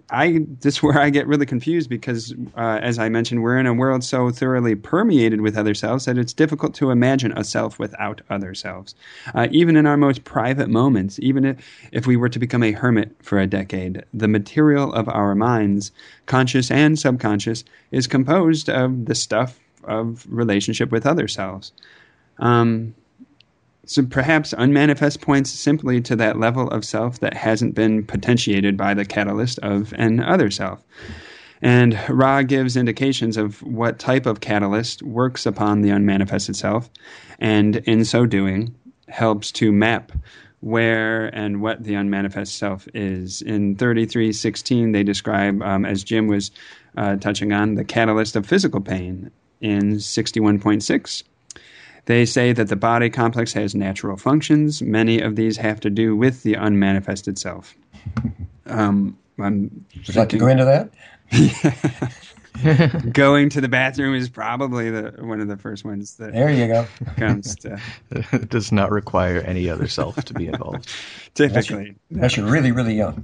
I 0.10 0.46
this 0.60 0.76
is 0.76 0.84
where 0.84 1.00
I 1.00 1.10
get 1.10 1.28
really 1.28 1.46
confused 1.46 1.90
because, 1.90 2.34
uh, 2.58 2.80
as 2.82 3.00
I 3.00 3.08
mentioned, 3.08 3.42
we're 3.42 3.58
in 3.58 3.66
a 3.66 3.74
world 3.74 4.04
so 4.04 4.30
thoroughly 4.32 4.76
permeated 4.76 5.40
with 5.40 5.58
other 5.58 5.74
selves 5.74 6.04
that 6.04 6.18
it's 6.18 6.34
difficult 6.34 6.76
to 6.76 6.92
imagine 6.92 7.32
a 7.38 7.46
self 7.46 7.80
without 7.80 8.20
other 8.30 8.54
selves. 8.54 8.94
Uh, 9.34 9.48
even 9.52 9.78
in 9.78 9.86
our 9.86 9.96
most 9.96 10.26
private 10.26 10.68
moments, 10.68 11.20
even 11.22 11.46
if, 11.46 11.58
if 11.94 12.06
we 12.06 12.18
were 12.18 12.28
to 12.28 12.38
become 12.38 12.64
a 12.64 12.74
hermit 12.74 13.16
for 13.22 13.40
a 13.40 13.48
decade, 13.48 14.04
the 14.14 14.28
material 14.28 14.92
of 14.92 15.08
our 15.08 15.36
minds, 15.36 15.94
conscious 16.26 16.70
and 16.70 17.00
subconscious, 17.00 17.64
is 17.92 18.08
composed 18.08 18.70
of 18.70 19.06
the 19.06 19.16
stuff 19.16 19.58
of 19.88 20.26
relationship 20.30 20.92
with 20.92 21.06
other 21.06 21.28
selves. 21.28 21.72
Um, 22.40 22.94
so 23.86 24.06
perhaps 24.06 24.54
unmanifest 24.58 25.22
points 25.22 25.50
simply 25.50 26.02
to 26.02 26.16
that 26.18 26.38
level 26.38 26.70
of 26.70 26.84
self 26.84 27.20
that 27.22 27.34
hasn't 27.34 27.74
been 27.74 28.04
potentiated 28.04 28.76
by 28.76 28.94
the 28.94 29.06
catalyst 29.06 29.60
of 29.60 29.94
an 29.98 30.20
other 30.20 30.52
self. 30.52 30.84
And 31.62 31.98
Ra 32.10 32.44
gives 32.44 32.78
indications 32.78 33.38
of 33.38 33.64
what 33.64 33.98
type 33.98 34.26
of 34.26 34.42
catalyst 34.42 35.02
works 35.04 35.46
upon 35.46 35.82
the 35.82 35.90
unmanifested 35.90 36.56
self, 36.56 36.90
and 37.40 37.78
in 37.78 38.06
so 38.06 38.26
doing, 38.26 38.76
helps 39.08 39.52
to 39.54 39.72
map 39.72 40.12
where 40.60 41.28
and 41.36 41.62
what 41.62 41.84
the 41.84 41.94
unmanifest 41.94 42.58
self 42.58 42.88
is. 42.94 43.42
In 43.42 43.76
3316, 43.76 44.92
they 44.92 45.04
describe, 45.04 45.62
um, 45.62 45.86
as 45.86 46.04
Jim 46.04 46.28
was 46.28 46.52
uh, 46.98 47.16
touching 47.16 47.54
on, 47.54 47.76
the 47.76 47.86
catalyst 47.86 48.36
of 48.36 48.46
physical 48.46 48.82
pain. 48.82 49.32
In 49.60 49.94
61.6, 49.94 51.24
they 52.06 52.26
say 52.26 52.54
that 52.54 52.68
the 52.68 52.76
body 52.76 53.10
complex 53.10 53.54
has 53.54 53.76
natural 53.76 54.18
functions. 54.18 54.82
Many 54.82 55.20
of 55.20 55.36
these 55.36 55.58
have 55.58 55.80
to 55.82 55.90
do 55.90 56.16
with 56.16 56.44
the 56.44 56.56
unmanifested 56.56 57.38
self. 57.40 57.76
Um, 58.68 59.18
I'm 59.40 59.86
Would 59.96 60.08
you 60.08 60.14
like 60.14 60.30
to 60.30 60.38
go 60.38 60.48
into 60.48 60.66
that? 60.66 60.92
Going 63.12 63.50
to 63.50 63.62
the 63.62 63.68
bathroom 63.68 64.16
is 64.16 64.30
probably 64.30 64.90
the 64.90 65.14
one 65.20 65.42
of 65.42 65.48
the 65.48 65.58
first 65.58 65.86
ones 65.86 66.16
that 66.16 66.34
there 66.34 66.50
you 66.50 66.68
go 66.68 66.88
comes 67.18 67.56
to. 67.58 67.80
it 68.12 68.50
does 68.50 68.72
not 68.72 68.92
require 68.92 69.40
any 69.42 69.70
other 69.70 69.88
self 69.88 70.16
to 70.26 70.34
be 70.34 70.48
involved. 70.48 70.90
Typically, 71.36 71.60
unless 71.60 71.70
you're, 71.70 71.96
unless 72.12 72.38
you're 72.38 72.46
really 72.48 72.72
really 72.72 72.96
young. 72.96 73.24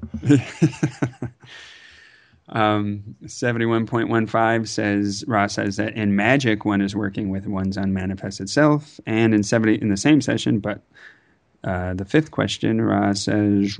Um, 2.54 3.16
Seventy-one 3.28 3.86
point 3.86 4.10
one 4.10 4.28
five 4.28 4.70
says 4.70 5.26
Ross 5.28 5.54
says 5.54 5.76
that 5.78 5.96
in 5.96 6.16
magic 6.16 6.66
one 6.66 6.82
is 6.82 6.96
working 6.96 7.30
with 7.30 7.48
one's 7.48 7.78
unmanifested 7.78 8.50
self, 8.50 9.00
and 9.06 9.34
in 9.34 9.44
seventy 9.44 9.82
in 9.82 9.90
the 9.90 9.98
same 9.98 10.22
session, 10.22 10.60
but 10.60 10.82
uh, 11.64 11.94
the 11.94 12.06
fifth 12.06 12.32
question, 12.32 12.82
Ross 12.82 13.22
says 13.24 13.80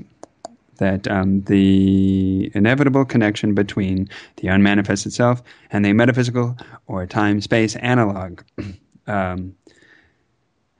that 0.78 1.06
um, 1.08 1.42
the 1.42 2.50
inevitable 2.54 3.04
connection 3.04 3.54
between 3.54 4.08
the 4.36 4.48
unmanifested 4.48 5.12
self 5.12 5.42
and 5.70 5.84
the 5.84 5.92
metaphysical 5.92 6.56
or 6.86 7.06
time 7.06 7.40
space 7.40 7.76
analog. 7.76 8.42
um, 9.06 9.54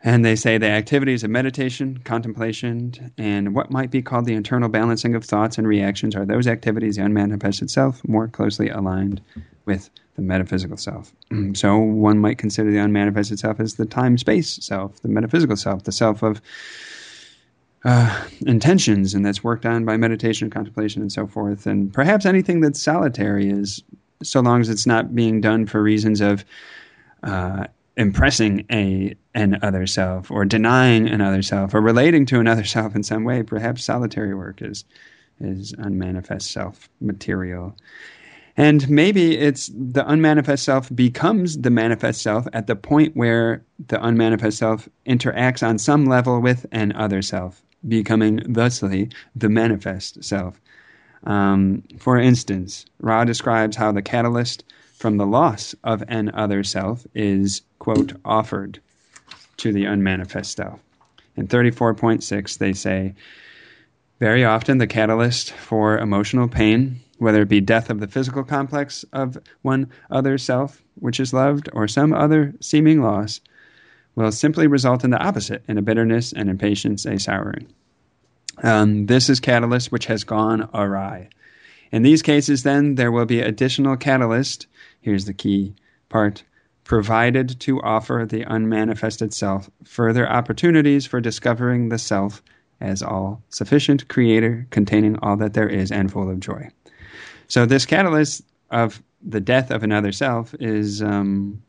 and 0.05 0.23
they 0.23 0.37
say 0.37 0.59
the 0.59 0.69
activities 0.69 1.25
of 1.25 1.31
meditation, 1.31 1.99
contemplation, 2.05 3.11
and 3.17 3.55
what 3.55 3.71
might 3.71 3.91
be 3.91 4.03
called 4.03 4.27
the 4.27 4.35
internal 4.35 4.69
balancing 4.69 5.15
of 5.15 5.25
thoughts 5.25 5.57
and 5.57 5.67
reactions 5.67 6.15
are 6.15 6.27
those 6.27 6.47
activities, 6.47 6.97
the 6.97 7.03
unmanifested 7.03 7.71
self, 7.71 8.07
more 8.07 8.29
closely 8.29 8.69
aligned 8.69 9.23
with 9.65 9.89
the 10.17 10.23
metaphysical 10.23 10.77
self. 10.77 11.15
so 11.55 11.79
one 11.79 12.19
might 12.19 12.37
consider 12.37 12.71
the 12.71 12.79
unmanifested 12.79 13.39
self 13.39 13.59
as 13.59 13.77
the 13.77 13.87
time 13.87 14.19
space 14.19 14.63
self, 14.63 15.01
the 15.01 15.09
metaphysical 15.09 15.57
self, 15.57 15.85
the 15.85 15.93
self 15.93 16.23
of 16.23 16.43
uh, 17.87 18.25
intentions, 18.47 19.15
and 19.15 19.25
that's 19.25 19.43
worked 19.43 19.65
on 19.65 19.87
by 19.87 19.97
meditation, 19.97 20.51
contemplation, 20.51 21.01
and 21.01 21.13
so 21.13 21.27
forth. 21.27 21.67
And 21.67 21.93
perhaps 21.93 22.27
anything 22.27 22.61
that's 22.61 22.81
solitary 22.81 23.49
is, 23.49 23.83
so 24.23 24.41
long 24.41 24.61
as 24.61 24.69
it's 24.69 24.87
not 24.87 25.15
being 25.15 25.41
done 25.41 25.67
for 25.67 25.83
reasons 25.83 26.21
of 26.21 26.45
uh, 27.23 27.65
impressing 27.97 28.67
a 28.71 29.15
an 29.35 29.59
other 29.63 29.87
self, 29.87 30.31
or 30.31 30.45
denying 30.45 31.09
another 31.09 31.43
self, 31.43 31.75
or 31.75 31.81
relating 31.81 32.27
to 32.27 32.41
another 32.41 32.65
self 32.77 32.95
in 32.95 33.03
some 33.03 33.25
way. 33.25 33.43
Perhaps 33.43 33.85
solitary 33.85 34.35
work 34.35 34.63
is 34.63 34.85
is 35.41 35.75
unmanifest 35.79 36.51
self 36.51 36.89
material. 37.01 37.77
And 38.57 38.89
maybe 38.89 39.37
it's 39.37 39.71
the 39.75 40.09
unmanifest 40.09 40.65
self 40.65 40.95
becomes 40.95 41.59
the 41.59 41.71
manifest 41.71 42.23
self 42.23 42.47
at 42.53 42.69
the 42.69 42.77
point 42.77 43.17
where 43.17 43.65
the 43.89 44.05
unmanifest 44.05 44.59
self 44.59 44.89
interacts 45.07 45.67
on 45.67 45.79
some 45.79 46.07
level 46.07 46.41
with 46.41 46.65
an 46.71 46.93
other 46.93 47.21
self 47.21 47.63
becoming 47.87 48.41
thusly 48.53 49.11
the 49.35 49.49
manifest 49.49 50.23
self. 50.23 50.61
Um, 51.25 51.83
for 51.99 52.19
instance, 52.19 52.87
Ra 53.01 53.25
describes 53.25 53.77
how 53.77 53.93
the 53.93 54.03
catalyst 54.03 54.65
from 54.95 55.17
the 55.17 55.27
loss 55.27 55.75
of 55.85 56.03
an 56.09 56.31
other 56.35 56.65
self 56.65 57.07
is, 57.15 57.63
quote, 57.79 58.13
offered 58.25 58.81
to 59.59 59.73
the 59.73 59.85
unmanifest 59.85 60.57
self. 60.57 60.81
In 61.37 61.49
34.6, 61.49 62.59
they 62.59 62.73
say, 62.73 63.15
very 64.21 64.45
often 64.45 64.79
the 64.79 64.87
catalyst 64.87 65.51
for 65.53 65.99
emotional 65.99 66.49
pain, 66.49 67.01
whether 67.19 67.43
it 67.43 67.49
be 67.49 67.61
death 67.61 67.91
of 67.91 68.01
the 68.01 68.07
physical 68.07 68.45
complex 68.45 69.05
of 69.13 69.37
one 69.63 69.91
other 70.11 70.39
self, 70.39 70.81
which 71.01 71.19
is 71.19 71.33
loved, 71.33 71.69
or 71.73 71.89
some 71.89 72.13
other 72.13 72.55
seeming 72.61 73.03
loss, 73.03 73.41
will 74.15 74.31
simply 74.31 74.67
result 74.69 75.03
in 75.03 75.11
the 75.11 75.23
opposite, 75.23 75.65
in 75.67 75.77
a 75.77 75.83
bitterness 75.83 76.33
and 76.33 76.49
impatience, 76.49 77.05
a 77.05 77.19
souring. 77.19 77.67
Um, 78.63 79.07
this 79.07 79.29
is 79.29 79.41
catalyst 79.41 79.91
which 79.91 80.07
has 80.07 80.23
gone 80.23 80.69
awry. 80.73 81.29
In 81.95 82.03
these 82.03 82.23
cases, 82.23 82.65
then, 82.65 82.97
there 82.97 83.13
will 83.13 83.25
be 83.25 83.41
additional 83.41 83.97
catalyst. 83.97 84.67
Here's 85.01 85.27
the 85.27 85.33
key 85.33 85.77
part 86.09 86.43
provided 86.83 87.61
to 87.61 87.81
offer 87.83 88.27
the 88.29 88.45
unmanifested 88.47 89.33
self 89.33 89.71
further 89.85 90.29
opportunities 90.29 91.07
for 91.07 91.21
discovering 91.21 91.91
the 91.91 91.99
self 91.99 92.43
as 92.81 93.01
all 93.01 93.45
sufficient 93.49 94.09
creator 94.09 94.67
containing 94.71 95.17
all 95.21 95.37
that 95.37 95.55
there 95.55 95.69
is 95.69 95.93
and 95.93 96.11
full 96.11 96.29
of 96.29 96.41
joy. 96.41 96.69
So, 97.47 97.65
this 97.65 97.87
catalyst 97.87 98.43
of 98.73 99.01
the 99.23 99.41
death 99.41 99.71
of 99.71 99.85
another 99.85 100.11
self 100.11 100.53
is 100.59 101.01
um, 101.01 101.63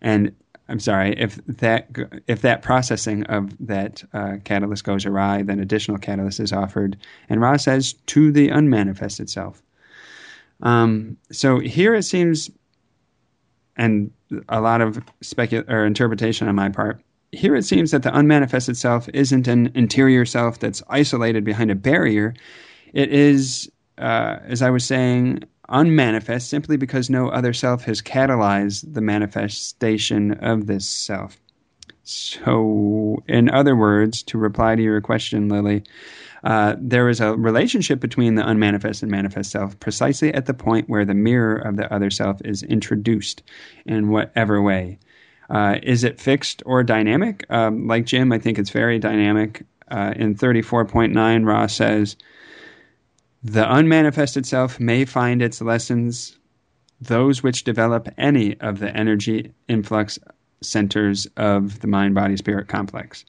and 0.00 0.34
I'm 0.68 0.80
sorry 0.80 1.14
if 1.18 1.36
that 1.46 1.88
if 2.26 2.42
that 2.42 2.62
processing 2.62 3.24
of 3.24 3.54
that 3.66 4.04
uh, 4.12 4.36
catalyst 4.44 4.84
goes 4.84 5.06
awry, 5.06 5.42
then 5.42 5.60
additional 5.60 5.98
catalyst 5.98 6.40
is 6.40 6.52
offered, 6.52 6.98
and 7.28 7.40
Ra 7.40 7.56
says 7.56 7.94
to 8.06 8.30
the 8.30 8.50
unmanifested 8.50 9.30
self. 9.30 9.62
Um, 10.62 11.16
so 11.32 11.58
here 11.58 11.94
it 11.94 12.02
seems, 12.02 12.50
and 13.76 14.10
a 14.48 14.60
lot 14.60 14.80
of 14.80 14.98
specul- 15.22 15.68
or 15.70 15.86
interpretation 15.86 16.48
on 16.48 16.54
my 16.54 16.68
part. 16.68 17.00
Here 17.32 17.54
it 17.56 17.64
seems 17.64 17.90
that 17.90 18.02
the 18.02 18.10
unmanifested 18.10 18.76
self 18.76 19.08
isn't 19.14 19.48
an 19.48 19.70
interior 19.74 20.24
self 20.24 20.58
that's 20.58 20.82
isolated 20.88 21.44
behind 21.44 21.70
a 21.70 21.74
barrier. 21.74 22.34
It 22.92 23.10
is, 23.10 23.70
uh, 23.98 24.36
as 24.44 24.62
I 24.62 24.70
was 24.70 24.84
saying, 24.84 25.44
unmanifest 25.68 26.48
simply 26.48 26.76
because 26.76 27.10
no 27.10 27.28
other 27.28 27.52
self 27.52 27.84
has 27.84 28.02
catalyzed 28.02 28.94
the 28.94 29.00
manifestation 29.00 30.32
of 30.32 30.66
this 30.66 30.88
self. 30.88 31.38
So, 32.04 33.22
in 33.28 33.50
other 33.50 33.76
words, 33.76 34.22
to 34.24 34.38
reply 34.38 34.76
to 34.76 34.82
your 34.82 35.00
question, 35.02 35.50
Lily, 35.50 35.84
uh, 36.42 36.76
there 36.78 37.08
is 37.08 37.20
a 37.20 37.36
relationship 37.36 38.00
between 38.00 38.34
the 38.34 38.48
unmanifest 38.48 39.02
and 39.02 39.10
manifest 39.10 39.50
self 39.50 39.78
precisely 39.78 40.32
at 40.32 40.46
the 40.46 40.54
point 40.54 40.88
where 40.88 41.04
the 41.04 41.14
mirror 41.14 41.56
of 41.56 41.76
the 41.76 41.92
other 41.92 42.10
self 42.10 42.40
is 42.44 42.62
introduced 42.62 43.42
in 43.84 44.08
whatever 44.08 44.62
way. 44.62 44.98
Uh, 45.50 45.78
is 45.82 46.04
it 46.04 46.20
fixed 46.20 46.62
or 46.66 46.82
dynamic? 46.82 47.44
Um, 47.50 47.86
like 47.86 48.06
Jim, 48.06 48.32
I 48.32 48.38
think 48.38 48.58
it's 48.58 48.70
very 48.70 48.98
dynamic. 48.98 49.64
Uh, 49.90 50.12
in 50.16 50.34
34.9, 50.34 51.46
Ra 51.46 51.66
says, 51.66 52.16
the 53.42 53.70
unmanifested 53.70 54.46
self 54.46 54.80
may 54.80 55.04
find 55.04 55.42
its 55.42 55.60
lessons 55.60 56.38
those 57.00 57.42
which 57.42 57.64
develop 57.64 58.08
any 58.18 58.58
of 58.60 58.80
the 58.80 58.94
energy 58.96 59.52
influx 59.68 60.18
centers 60.60 61.26
of 61.36 61.80
the 61.80 61.86
mind 61.86 62.14
body 62.14 62.36
spirit 62.36 62.66
complex. 62.68 63.24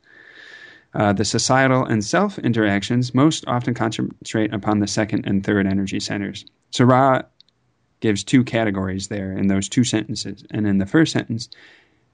Uh, 0.96 1.14
the 1.14 1.26
societal 1.26 1.86
and 1.86 2.04
self 2.04 2.40
interactions 2.40 3.14
most 3.14 3.46
often 3.48 3.76
concentrate 3.76 4.52
upon 4.54 4.80
the 4.80 4.88
second 4.88 5.26
and 5.28 5.46
third 5.46 5.68
energy 5.68 6.00
centers. 6.00 6.46
So 6.72 6.86
Ra 6.86 7.22
gives 8.00 8.24
two 8.24 8.44
categories 8.44 9.10
there 9.10 9.32
in 9.32 9.48
those 9.48 9.70
two 9.70 9.84
sentences. 9.84 10.44
And 10.50 10.66
in 10.66 10.80
the 10.80 10.86
first 10.86 11.12
sentence, 11.12 11.50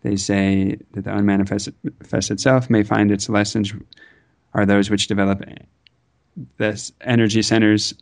they 0.02 0.18
say 0.18 0.78
that 0.92 1.06
the 1.06 1.12
unmanifested 1.12 2.40
self 2.40 2.70
may 2.70 2.84
find 2.84 3.12
its 3.12 3.30
lessons 3.30 3.74
are 4.54 4.66
those 4.66 4.90
which 4.90 5.08
develop 5.08 5.42
the 6.58 6.92
energy 7.02 7.42
centers 7.42 7.94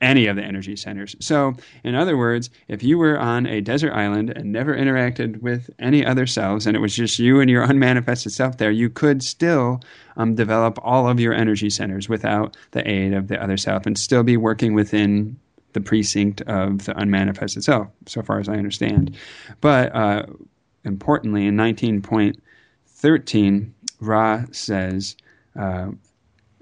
any 0.00 0.26
of 0.26 0.36
the 0.36 0.42
energy 0.42 0.76
centers. 0.76 1.16
So, 1.20 1.54
in 1.82 1.94
other 1.94 2.16
words, 2.16 2.48
if 2.68 2.82
you 2.82 2.96
were 2.98 3.18
on 3.18 3.46
a 3.46 3.62
desert 3.62 3.92
island 3.92 4.30
and 4.30 4.52
never 4.52 4.76
interacted 4.76 5.40
with 5.40 5.70
any 5.78 6.04
other 6.04 6.26
selves, 6.26 6.66
and 6.66 6.76
it 6.76 6.80
was 6.80 6.94
just 6.94 7.18
you 7.18 7.40
and 7.40 7.48
your 7.48 7.66
unmanifested 7.68 8.32
self 8.32 8.58
there, 8.58 8.70
you 8.70 8.90
could 8.90 9.22
still 9.22 9.80
um, 10.16 10.34
develop 10.34 10.78
all 10.82 11.08
of 11.08 11.18
your 11.18 11.32
energy 11.32 11.70
centers 11.70 12.06
without 12.08 12.56
the 12.72 12.86
aid 12.88 13.14
of 13.14 13.28
the 13.28 13.42
other 13.42 13.56
self 13.56 13.86
and 13.86 13.98
still 13.98 14.22
be 14.22 14.36
working 14.36 14.74
within 14.74 15.38
the 15.72 15.80
precinct 15.80 16.42
of 16.42 16.84
the 16.84 16.92
unmanifested 16.94 17.64
self, 17.64 17.88
so 18.06 18.22
far 18.22 18.38
as 18.38 18.48
I 18.48 18.54
understand. 18.54 19.16
But 19.60 19.92
uh, 19.94 20.24
importantly, 20.84 21.46
in 21.46 21.56
19.13, 21.56 23.70
Ra 24.00 24.44
says, 24.52 25.16
uh, 25.58 25.88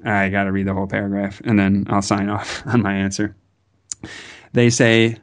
I 0.05 0.29
got 0.29 0.45
to 0.45 0.53
read 0.53 0.67
the 0.67 0.75
whole 0.75 0.87
paragraph 0.87 1.41
and 1.45 1.59
then 1.59 1.87
I'll 1.89 2.03
sign 2.03 2.29
off 2.29 2.63
on 2.67 2.83
my 2.83 2.95
answer. 2.95 3.35
They 4.53 4.71
say, 4.71 5.17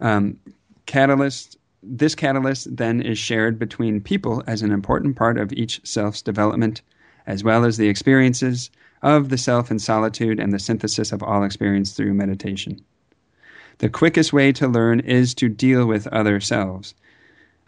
um, 0.00 0.38
catalyst. 0.86 1.56
This 1.82 2.14
catalyst 2.14 2.76
then 2.76 3.00
is 3.00 3.18
shared 3.18 3.58
between 3.58 4.00
people 4.00 4.42
as 4.46 4.62
an 4.62 4.72
important 4.72 5.16
part 5.16 5.38
of 5.38 5.52
each 5.52 5.80
self's 5.84 6.20
development, 6.20 6.82
as 7.26 7.44
well 7.44 7.64
as 7.64 7.76
the 7.76 7.88
experiences 7.88 8.70
of 9.02 9.28
the 9.28 9.38
self 9.38 9.70
in 9.70 9.78
solitude 9.78 10.40
and 10.40 10.52
the 10.52 10.58
synthesis 10.58 11.12
of 11.12 11.22
all 11.22 11.44
experience 11.44 11.92
through 11.92 12.14
meditation. 12.14 12.84
The 13.78 13.88
quickest 13.88 14.32
way 14.32 14.50
to 14.52 14.66
learn 14.66 15.00
is 15.00 15.34
to 15.34 15.48
deal 15.48 15.86
with 15.86 16.08
other 16.08 16.40
selves. 16.40 16.94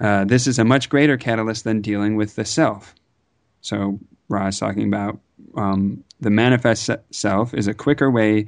Uh, 0.01 0.25
this 0.25 0.47
is 0.47 0.59
a 0.59 0.65
much 0.65 0.89
greater 0.89 1.17
catalyst 1.17 1.63
than 1.65 1.81
dealing 1.81 2.17
with 2.17 2.35
the 2.35 2.45
self. 2.45 2.95
So, 3.61 4.01
Ra 4.29 4.49
is 4.49 4.59
talking 4.59 4.89
about 4.89 5.21
um, 5.55 6.03
the 6.21 6.31
manifest 6.31 6.91
self 7.11 7.55
is 7.55 7.67
a 7.67 7.75
quicker 7.75 8.11
way 8.11 8.47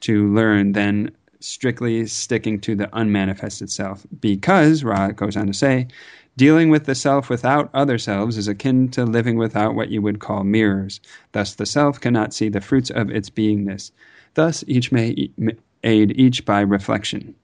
to 0.00 0.32
learn 0.34 0.72
than 0.72 1.10
strictly 1.40 2.06
sticking 2.06 2.60
to 2.60 2.74
the 2.74 2.88
unmanifested 2.94 3.70
self. 3.70 4.06
Because, 4.20 4.82
Ra 4.82 5.08
goes 5.08 5.36
on 5.36 5.46
to 5.46 5.52
say, 5.52 5.88
dealing 6.36 6.70
with 6.70 6.86
the 6.86 6.94
self 6.94 7.28
without 7.28 7.70
other 7.74 7.98
selves 7.98 8.36
is 8.36 8.48
akin 8.48 8.88
to 8.90 9.04
living 9.04 9.36
without 9.36 9.74
what 9.74 9.90
you 9.90 10.02
would 10.02 10.20
call 10.20 10.44
mirrors. 10.44 11.00
Thus, 11.32 11.54
the 11.54 11.66
self 11.66 12.00
cannot 12.00 12.34
see 12.34 12.48
the 12.48 12.60
fruits 12.60 12.90
of 12.90 13.10
its 13.10 13.30
beingness. 13.30 13.90
Thus, 14.34 14.64
each 14.66 14.90
may 14.90 15.30
aid 15.84 16.18
each 16.18 16.44
by 16.44 16.60
reflection. 16.60 17.34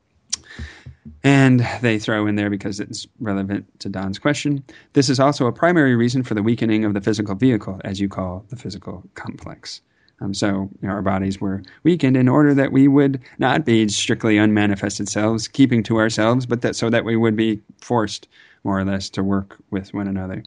And 1.23 1.67
they 1.81 1.99
throw 1.99 2.27
in 2.27 2.37
there 2.37 2.51
because 2.51 2.81
it's 2.81 3.07
relevant 3.21 3.67
to 3.81 3.89
Don's 3.89 4.19
question. 4.19 4.63
This 4.93 5.09
is 5.09 5.21
also 5.21 5.47
a 5.47 5.53
primary 5.53 5.97
reason 5.97 6.23
for 6.23 6.35
the 6.35 6.43
weakening 6.43 6.85
of 6.85 6.95
the 6.95 7.01
physical 7.01 7.35
vehicle, 7.35 7.81
as 7.85 8.01
you 8.01 8.09
call 8.09 8.45
the 8.49 8.57
physical 8.57 9.03
complex. 9.15 9.81
Um, 10.21 10.35
so 10.35 10.69
you 10.81 10.89
know, 10.89 10.91
our 10.91 11.03
bodies 11.03 11.41
were 11.41 11.63
weakened 11.83 12.17
in 12.17 12.29
order 12.29 12.53
that 12.55 12.73
we 12.73 12.89
would 12.89 13.21
not 13.39 13.65
be 13.65 13.89
strictly 13.89 14.39
unmanifested 14.39 15.09
selves, 15.09 15.49
keeping 15.49 15.83
to 15.85 15.99
ourselves, 15.99 16.47
but 16.47 16.61
that 16.63 16.77
so 16.77 16.91
that 16.91 17.05
we 17.05 17.17
would 17.17 17.37
be 17.37 17.61
forced 17.81 18.29
more 18.65 18.79
or 18.79 18.85
less 18.85 19.09
to 19.11 19.23
work 19.23 19.57
with 19.71 19.95
one 19.95 20.07
another. 20.07 20.45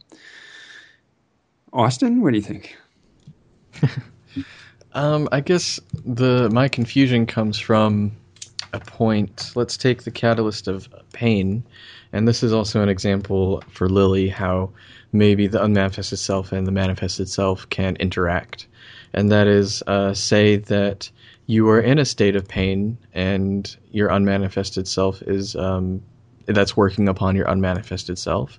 Austin, 1.72 2.22
what 2.22 2.30
do 2.30 2.36
you 2.36 2.42
think? 2.42 2.76
um, 4.92 5.28
I 5.32 5.40
guess 5.40 5.80
the 6.04 6.48
my 6.50 6.68
confusion 6.68 7.26
comes 7.26 7.58
from 7.58 8.12
a 8.74 8.80
point. 8.80 9.52
Let's 9.54 9.76
take 9.76 10.02
the 10.02 10.10
catalyst 10.10 10.68
of 10.68 10.88
pain, 11.12 11.64
and 12.12 12.28
this 12.28 12.42
is 12.42 12.52
also 12.52 12.82
an 12.82 12.88
example 12.88 13.62
for 13.70 13.88
Lily 13.88 14.28
how 14.28 14.70
maybe 15.12 15.46
the 15.46 15.62
unmanifested 15.62 16.18
self 16.18 16.52
and 16.52 16.66
the 16.66 16.72
manifested 16.72 17.28
self 17.28 17.68
can 17.70 17.96
interact, 17.96 18.66
and 19.12 19.30
that 19.30 19.46
is, 19.46 19.82
uh, 19.86 20.12
say 20.12 20.56
that 20.56 21.10
you 21.46 21.68
are 21.68 21.80
in 21.80 21.98
a 21.98 22.04
state 22.04 22.36
of 22.36 22.48
pain 22.48 22.96
and 23.12 23.76
your 23.92 24.10
unmanifested 24.10 24.88
self 24.88 25.22
is 25.22 25.54
um, 25.56 26.02
that's 26.46 26.76
working 26.76 27.08
upon 27.08 27.36
your 27.36 27.46
unmanifested 27.46 28.18
self 28.18 28.58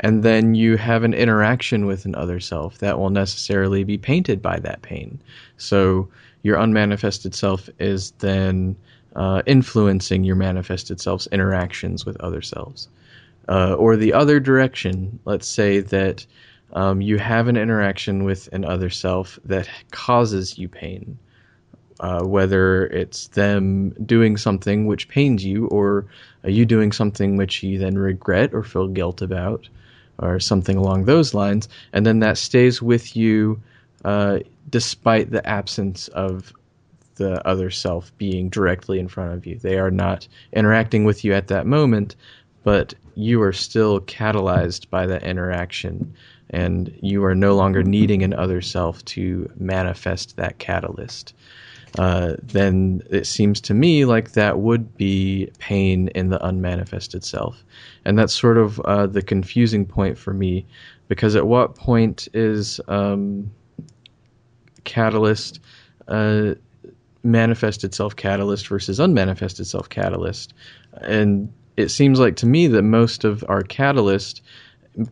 and 0.00 0.22
then 0.22 0.54
you 0.54 0.76
have 0.76 1.04
an 1.04 1.14
interaction 1.14 1.86
with 1.86 2.04
an 2.04 2.14
other 2.14 2.40
self 2.40 2.78
that 2.78 2.98
will 2.98 3.10
necessarily 3.10 3.84
be 3.84 3.98
painted 3.98 4.42
by 4.42 4.58
that 4.60 4.82
pain. 4.82 5.20
So 5.56 6.08
your 6.42 6.56
unmanifested 6.56 7.34
self 7.34 7.68
is 7.78 8.10
then 8.18 8.76
uh, 9.16 9.42
influencing 9.46 10.24
your 10.24 10.36
manifested 10.36 11.00
self's 11.00 11.26
interactions 11.32 12.06
with 12.06 12.16
other 12.20 12.42
selves. 12.42 12.88
Uh, 13.48 13.74
or 13.74 13.96
the 13.96 14.12
other 14.12 14.38
direction, 14.38 15.18
let's 15.24 15.48
say 15.48 15.80
that 15.80 16.24
um, 16.74 17.00
you 17.00 17.18
have 17.18 17.48
an 17.48 17.56
interaction 17.56 18.24
with 18.24 18.48
an 18.52 18.64
other 18.64 18.88
self 18.88 19.38
that 19.44 19.68
causes 19.90 20.58
you 20.58 20.68
pain. 20.68 21.18
Uh, 22.00 22.22
whether 22.24 22.86
it's 22.86 23.28
them 23.28 23.90
doing 24.04 24.36
something 24.36 24.86
which 24.86 25.06
pains 25.08 25.44
you, 25.44 25.66
or 25.68 26.04
you 26.42 26.64
doing 26.64 26.90
something 26.90 27.36
which 27.36 27.62
you 27.62 27.78
then 27.78 27.96
regret 27.96 28.52
or 28.52 28.64
feel 28.64 28.88
guilt 28.88 29.22
about, 29.22 29.68
or 30.18 30.40
something 30.40 30.76
along 30.76 31.04
those 31.04 31.32
lines, 31.32 31.68
and 31.92 32.04
then 32.04 32.18
that 32.18 32.38
stays 32.38 32.82
with 32.82 33.14
you 33.14 33.60
uh, 34.04 34.40
despite 34.70 35.30
the 35.30 35.46
absence 35.46 36.08
of 36.08 36.52
the 37.16 37.46
other 37.46 37.70
self 37.70 38.16
being 38.18 38.48
directly 38.48 38.98
in 38.98 39.08
front 39.08 39.34
of 39.34 39.46
you. 39.46 39.58
They 39.58 39.78
are 39.78 39.90
not 39.90 40.26
interacting 40.52 41.04
with 41.04 41.24
you 41.24 41.32
at 41.34 41.48
that 41.48 41.66
moment, 41.66 42.16
but 42.64 42.94
you 43.14 43.42
are 43.42 43.52
still 43.52 44.00
catalyzed 44.00 44.88
by 44.90 45.06
that 45.06 45.22
interaction, 45.22 46.14
and 46.50 46.96
you 47.02 47.24
are 47.24 47.34
no 47.34 47.54
longer 47.54 47.82
needing 47.82 48.22
an 48.22 48.34
other 48.34 48.60
self 48.60 49.04
to 49.06 49.50
manifest 49.56 50.36
that 50.36 50.58
catalyst. 50.58 51.34
Uh, 51.98 52.36
then 52.42 53.02
it 53.10 53.26
seems 53.26 53.60
to 53.60 53.74
me 53.74 54.06
like 54.06 54.32
that 54.32 54.60
would 54.60 54.96
be 54.96 55.50
pain 55.58 56.08
in 56.08 56.30
the 56.30 56.42
unmanifested 56.42 57.22
self. 57.22 57.62
And 58.06 58.18
that's 58.18 58.32
sort 58.32 58.56
of 58.56 58.80
uh, 58.80 59.06
the 59.06 59.20
confusing 59.20 59.84
point 59.84 60.16
for 60.16 60.32
me, 60.32 60.64
because 61.08 61.36
at 61.36 61.46
what 61.46 61.74
point 61.74 62.28
is 62.32 62.80
um, 62.88 63.50
catalyst 64.84 65.60
uh, 66.08 66.54
manifested 67.22 67.94
self 67.94 68.16
catalyst 68.16 68.68
versus 68.68 68.98
unmanifested 68.98 69.66
self 69.66 69.88
catalyst. 69.88 70.54
And 71.00 71.52
it 71.76 71.88
seems 71.88 72.18
like 72.18 72.36
to 72.36 72.46
me 72.46 72.66
that 72.68 72.82
most 72.82 73.24
of 73.24 73.44
our 73.48 73.62
catalyst 73.62 74.42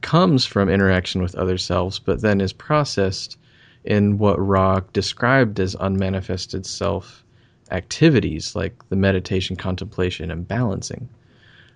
comes 0.03 0.45
from 0.45 0.69
interaction 0.69 1.23
with 1.23 1.35
other 1.35 1.57
selves, 1.57 1.99
but 1.99 2.21
then 2.21 2.41
is 2.41 2.53
processed 2.53 3.39
in 3.85 4.19
what 4.19 4.39
Ra 4.39 4.81
described 4.93 5.59
as 5.59 5.75
unmanifested 5.77 6.67
self 6.67 7.25
activities 7.71 8.55
like 8.55 8.75
the 8.89 8.97
meditation, 8.97 9.57
contemplation, 9.57 10.31
and 10.31 10.47
balancing. 10.47 11.09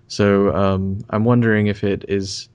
So 0.07 0.55
um, 0.55 0.99
I'm 1.09 1.23
wondering 1.23 1.67
if 1.67 1.83
it 1.83 2.05
is 2.07 2.47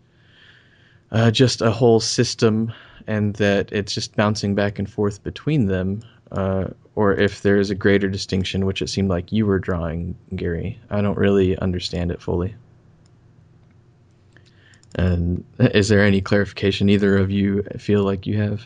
uh, 1.10 1.30
just 1.30 1.60
a 1.60 1.70
whole 1.70 2.00
system 2.00 2.72
and 3.06 3.34
that 3.36 3.72
it's 3.72 3.92
just 3.92 4.14
bouncing 4.14 4.54
back 4.54 4.78
and 4.78 4.88
forth 4.88 5.22
between 5.24 5.66
them, 5.66 6.02
uh, 6.32 6.68
or 6.94 7.14
if 7.14 7.42
there 7.42 7.58
is 7.58 7.70
a 7.70 7.74
greater 7.74 8.08
distinction, 8.08 8.66
which 8.66 8.82
it 8.82 8.88
seemed 8.88 9.08
like 9.08 9.32
you 9.32 9.46
were 9.46 9.58
drawing, 9.58 10.16
Gary. 10.34 10.78
I 10.90 11.00
don't 11.00 11.18
really 11.18 11.56
understand 11.58 12.10
it 12.10 12.20
fully. 12.20 12.54
And 14.94 15.44
is 15.58 15.88
there 15.88 16.04
any 16.04 16.20
clarification 16.20 16.88
either 16.88 17.16
of 17.16 17.30
you 17.30 17.62
feel 17.78 18.02
like 18.02 18.26
you 18.26 18.36
have? 18.38 18.64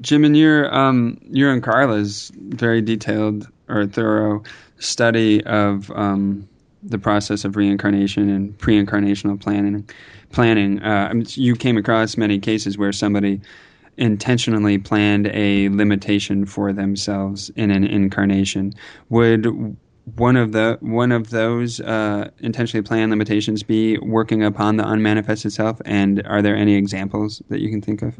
Jim, 0.00 0.24
in 0.24 0.34
your 0.34 0.74
um, 0.74 1.20
your 1.30 1.52
and 1.52 1.62
Carla's 1.62 2.32
very 2.34 2.80
detailed 2.80 3.46
or 3.68 3.86
thorough 3.86 4.42
study 4.78 5.44
of 5.44 5.90
um, 5.90 6.48
the 6.82 6.98
process 6.98 7.44
of 7.44 7.56
reincarnation 7.56 8.28
and 8.30 8.56
pre-incarnational 8.58 9.40
planning, 9.40 9.88
planning, 10.32 10.82
uh, 10.82 11.12
you 11.28 11.54
came 11.54 11.76
across 11.76 12.16
many 12.16 12.38
cases 12.38 12.78
where 12.78 12.92
somebody 12.92 13.40
intentionally 13.96 14.78
planned 14.78 15.28
a 15.28 15.68
limitation 15.70 16.46
for 16.46 16.72
themselves 16.72 17.50
in 17.56 17.70
an 17.70 17.84
incarnation. 17.84 18.72
Would 19.08 19.76
one 20.16 20.36
of 20.36 20.52
the 20.52 20.76
one 20.80 21.12
of 21.12 21.30
those 21.30 21.80
uh, 21.80 22.30
intentionally 22.40 22.82
planned 22.82 23.10
limitations 23.10 23.62
be 23.62 23.98
working 23.98 24.42
upon 24.42 24.76
the 24.76 24.84
unmanifested 24.84 25.52
self? 25.52 25.80
And 25.84 26.22
are 26.26 26.42
there 26.42 26.56
any 26.56 26.74
examples 26.74 27.42
that 27.48 27.60
you 27.60 27.70
can 27.70 27.80
think 27.80 28.02
of? 28.02 28.14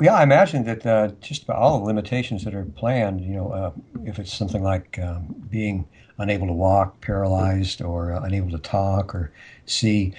Yeah, 0.00 0.14
I 0.14 0.22
imagine 0.22 0.64
that 0.64 0.86
uh, 0.86 1.08
just 1.20 1.42
about 1.42 1.56
all 1.56 1.78
the 1.78 1.84
limitations 1.84 2.44
that 2.44 2.54
are 2.54 2.64
planned, 2.64 3.20
you 3.20 3.34
know, 3.34 3.52
uh, 3.52 3.72
if 4.04 4.18
it's 4.18 4.32
something 4.32 4.62
like 4.62 4.98
um, 4.98 5.34
being 5.50 5.86
unable 6.18 6.46
to 6.46 6.52
walk, 6.52 7.00
paralyzed, 7.02 7.82
or 7.82 8.12
uh, 8.12 8.20
unable 8.22 8.50
to 8.50 8.58
talk 8.58 9.14
or 9.14 9.32
see, 9.66 10.14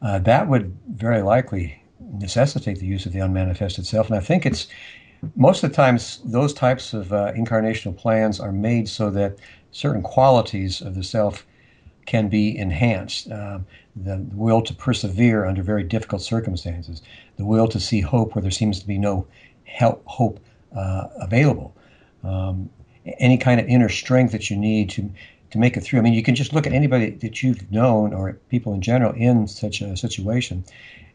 uh, 0.00 0.18
that 0.20 0.48
would 0.48 0.74
very 0.88 1.20
likely 1.20 1.79
necessitate 2.12 2.78
the 2.78 2.86
use 2.86 3.06
of 3.06 3.12
the 3.12 3.20
unmanifested 3.20 3.86
self. 3.86 4.08
And 4.08 4.16
I 4.16 4.20
think 4.20 4.46
it's 4.46 4.66
most 5.36 5.62
of 5.62 5.70
the 5.70 5.76
times 5.76 6.20
those 6.24 6.54
types 6.54 6.94
of 6.94 7.12
uh, 7.12 7.32
incarnational 7.32 7.96
plans 7.96 8.40
are 8.40 8.52
made 8.52 8.88
so 8.88 9.10
that 9.10 9.36
certain 9.70 10.02
qualities 10.02 10.80
of 10.80 10.94
the 10.94 11.04
self 11.04 11.46
can 12.06 12.28
be 12.28 12.56
enhanced. 12.56 13.30
Uh, 13.30 13.60
the 13.96 14.26
will 14.32 14.62
to 14.62 14.74
persevere 14.74 15.44
under 15.44 15.62
very 15.62 15.82
difficult 15.82 16.22
circumstances, 16.22 17.02
the 17.36 17.44
will 17.44 17.68
to 17.68 17.78
see 17.78 18.00
hope 18.00 18.34
where 18.34 18.42
there 18.42 18.50
seems 18.50 18.80
to 18.80 18.86
be 18.86 18.98
no 18.98 19.26
help, 19.64 20.02
hope 20.06 20.40
uh, 20.76 21.08
available, 21.20 21.76
um, 22.24 22.70
any 23.18 23.36
kind 23.36 23.60
of 23.60 23.66
inner 23.66 23.88
strength 23.88 24.32
that 24.32 24.50
you 24.50 24.56
need 24.56 24.90
to 24.90 25.10
to 25.50 25.58
make 25.58 25.76
it 25.76 25.80
through. 25.80 25.98
I 25.98 26.02
mean, 26.02 26.12
you 26.12 26.22
can 26.22 26.36
just 26.36 26.52
look 26.52 26.66
at 26.66 26.72
anybody 26.72 27.10
that 27.10 27.42
you've 27.42 27.70
known 27.72 28.14
or 28.14 28.34
people 28.50 28.72
in 28.72 28.80
general 28.80 29.12
in 29.14 29.48
such 29.48 29.80
a 29.80 29.96
situation, 29.96 30.64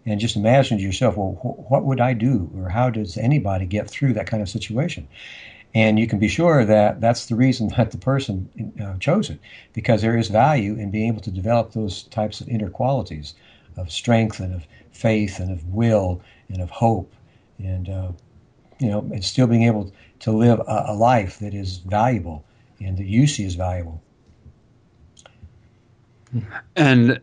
and 0.06 0.20
just 0.20 0.36
imagine 0.36 0.78
to 0.78 0.84
yourself, 0.84 1.18
well, 1.18 1.34
wh- 1.42 1.72
what 1.72 1.84
would 1.86 2.00
I 2.00 2.14
do, 2.14 2.50
or 2.58 2.70
how 2.70 2.90
does 2.90 3.18
anybody 3.18 3.66
get 3.66 3.90
through 3.90 4.14
that 4.14 4.28
kind 4.28 4.42
of 4.42 4.50
situation? 4.50 5.08
And 5.74 6.00
you 6.00 6.08
can 6.08 6.20
be 6.20 6.28
sure 6.28 6.64
that 6.64 7.02
that's 7.02 7.26
the 7.26 7.36
reason 7.36 7.68
that 7.78 7.92
the 7.92 7.98
person 7.98 8.74
uh, 8.82 8.98
chose 8.98 9.30
it, 9.30 9.40
because 9.74 10.02
there 10.02 10.18
is 10.18 10.30
value 10.30 10.76
in 10.76 10.92
being 10.92 11.08
able 11.08 11.22
to 11.22 11.32
develop 11.32 11.72
those 11.72 12.04
types 12.04 12.42
of 12.42 12.48
inner 12.48 12.70
qualities 12.70 13.34
of 13.78 13.92
strength 13.92 14.40
and 14.40 14.54
of 14.54 14.66
faith 14.92 15.40
and 15.40 15.52
of 15.52 15.68
will 15.70 16.22
and 16.50 16.62
of 16.62 16.70
hope, 16.70 17.14
and 17.60 17.90
uh, 17.90 18.12
you 18.80 18.90
know, 18.90 19.00
and 19.00 19.24
still 19.24 19.48
being 19.48 19.64
able 19.64 19.92
to 20.20 20.32
live 20.32 20.60
a, 20.60 20.86
a 20.88 20.94
life 20.94 21.40
that 21.40 21.54
is 21.54 21.78
valuable 21.78 22.46
and 22.80 22.98
that 22.98 23.06
you 23.06 23.28
see 23.28 23.46
as 23.46 23.56
valuable. 23.56 24.02
And 26.76 27.20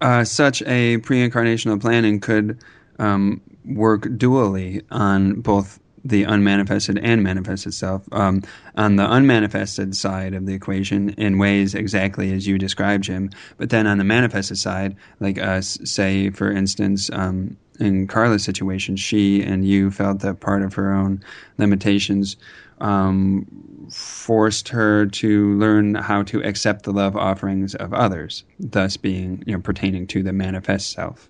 uh, 0.00 0.24
such 0.24 0.62
a 0.62 0.98
pre-incarnational 0.98 1.80
planning 1.80 2.20
could 2.20 2.58
um, 2.98 3.40
work 3.64 4.02
dually 4.02 4.82
on 4.90 5.40
both 5.40 5.80
the 6.08 6.24
unmanifested 6.24 6.98
and 6.98 7.22
manifested 7.22 7.74
self. 7.74 8.06
Um, 8.12 8.42
on 8.76 8.96
the 8.96 9.04
unmanifested 9.04 9.94
side 9.94 10.34
of 10.34 10.46
the 10.46 10.54
equation, 10.54 11.10
in 11.10 11.38
ways 11.38 11.74
exactly 11.74 12.32
as 12.32 12.46
you 12.46 12.58
described, 12.58 13.04
Jim. 13.04 13.30
But 13.56 13.70
then 13.70 13.86
on 13.86 13.98
the 13.98 14.04
manifested 14.04 14.58
side, 14.58 14.96
like 15.20 15.38
us, 15.38 15.78
say, 15.84 16.30
for 16.30 16.50
instance, 16.50 17.10
um, 17.12 17.56
in 17.80 18.06
Carla's 18.06 18.44
situation, 18.44 18.96
she 18.96 19.42
and 19.42 19.66
you 19.66 19.90
felt 19.90 20.20
that 20.20 20.40
part 20.40 20.62
of 20.62 20.74
her 20.74 20.92
own 20.92 21.22
limitations 21.58 22.36
um, 22.80 23.46
forced 23.90 24.68
her 24.68 25.06
to 25.06 25.54
learn 25.58 25.94
how 25.94 26.22
to 26.24 26.42
accept 26.42 26.84
the 26.84 26.92
love 26.92 27.16
offerings 27.16 27.74
of 27.74 27.92
others, 27.92 28.44
thus 28.58 28.96
being, 28.96 29.42
you 29.46 29.54
know, 29.54 29.60
pertaining 29.60 30.06
to 30.06 30.22
the 30.22 30.32
manifest 30.32 30.92
self. 30.92 31.28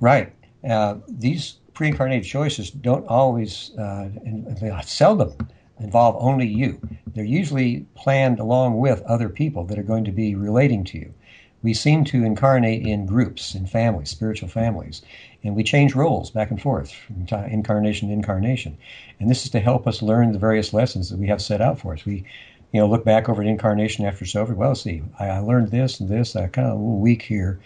Right. 0.00 0.32
Uh, 0.68 0.96
these 1.08 1.58
pre-incarnated 1.78 2.24
choices 2.24 2.72
don't 2.72 3.06
always, 3.06 3.70
uh, 3.78 4.08
seldom 4.82 5.32
involve 5.78 6.16
only 6.18 6.44
you. 6.44 6.80
They're 7.14 7.22
usually 7.22 7.86
planned 7.94 8.40
along 8.40 8.78
with 8.78 9.00
other 9.02 9.28
people 9.28 9.62
that 9.66 9.78
are 9.78 9.84
going 9.84 10.04
to 10.06 10.10
be 10.10 10.34
relating 10.34 10.82
to 10.86 10.98
you. 10.98 11.14
We 11.62 11.74
seem 11.74 12.02
to 12.06 12.24
incarnate 12.24 12.84
in 12.84 13.06
groups, 13.06 13.54
in 13.54 13.64
families, 13.64 14.10
spiritual 14.10 14.48
families, 14.48 15.02
and 15.44 15.54
we 15.54 15.62
change 15.62 15.94
roles 15.94 16.30
back 16.30 16.50
and 16.50 16.60
forth 16.60 16.90
from 16.90 17.28
incarnation 17.48 18.08
to 18.08 18.14
incarnation. 18.14 18.76
And 19.20 19.30
this 19.30 19.44
is 19.44 19.50
to 19.52 19.60
help 19.60 19.86
us 19.86 20.02
learn 20.02 20.32
the 20.32 20.38
various 20.40 20.72
lessons 20.72 21.10
that 21.10 21.18
we 21.20 21.28
have 21.28 21.40
set 21.40 21.60
out 21.60 21.78
for 21.78 21.92
us. 21.94 22.04
We, 22.04 22.24
you 22.72 22.80
know, 22.80 22.88
look 22.88 23.04
back 23.04 23.28
over 23.28 23.40
an 23.40 23.46
incarnation 23.46 24.04
after 24.04 24.24
it's 24.24 24.34
over. 24.34 24.52
Well, 24.52 24.74
see, 24.74 25.04
I, 25.20 25.38
learned 25.38 25.70
this 25.70 26.00
and 26.00 26.08
this. 26.08 26.34
I 26.34 26.48
kind 26.48 26.66
of 26.66 26.72
a 26.72 26.76
little 26.76 26.98
weak 26.98 27.22
here. 27.22 27.60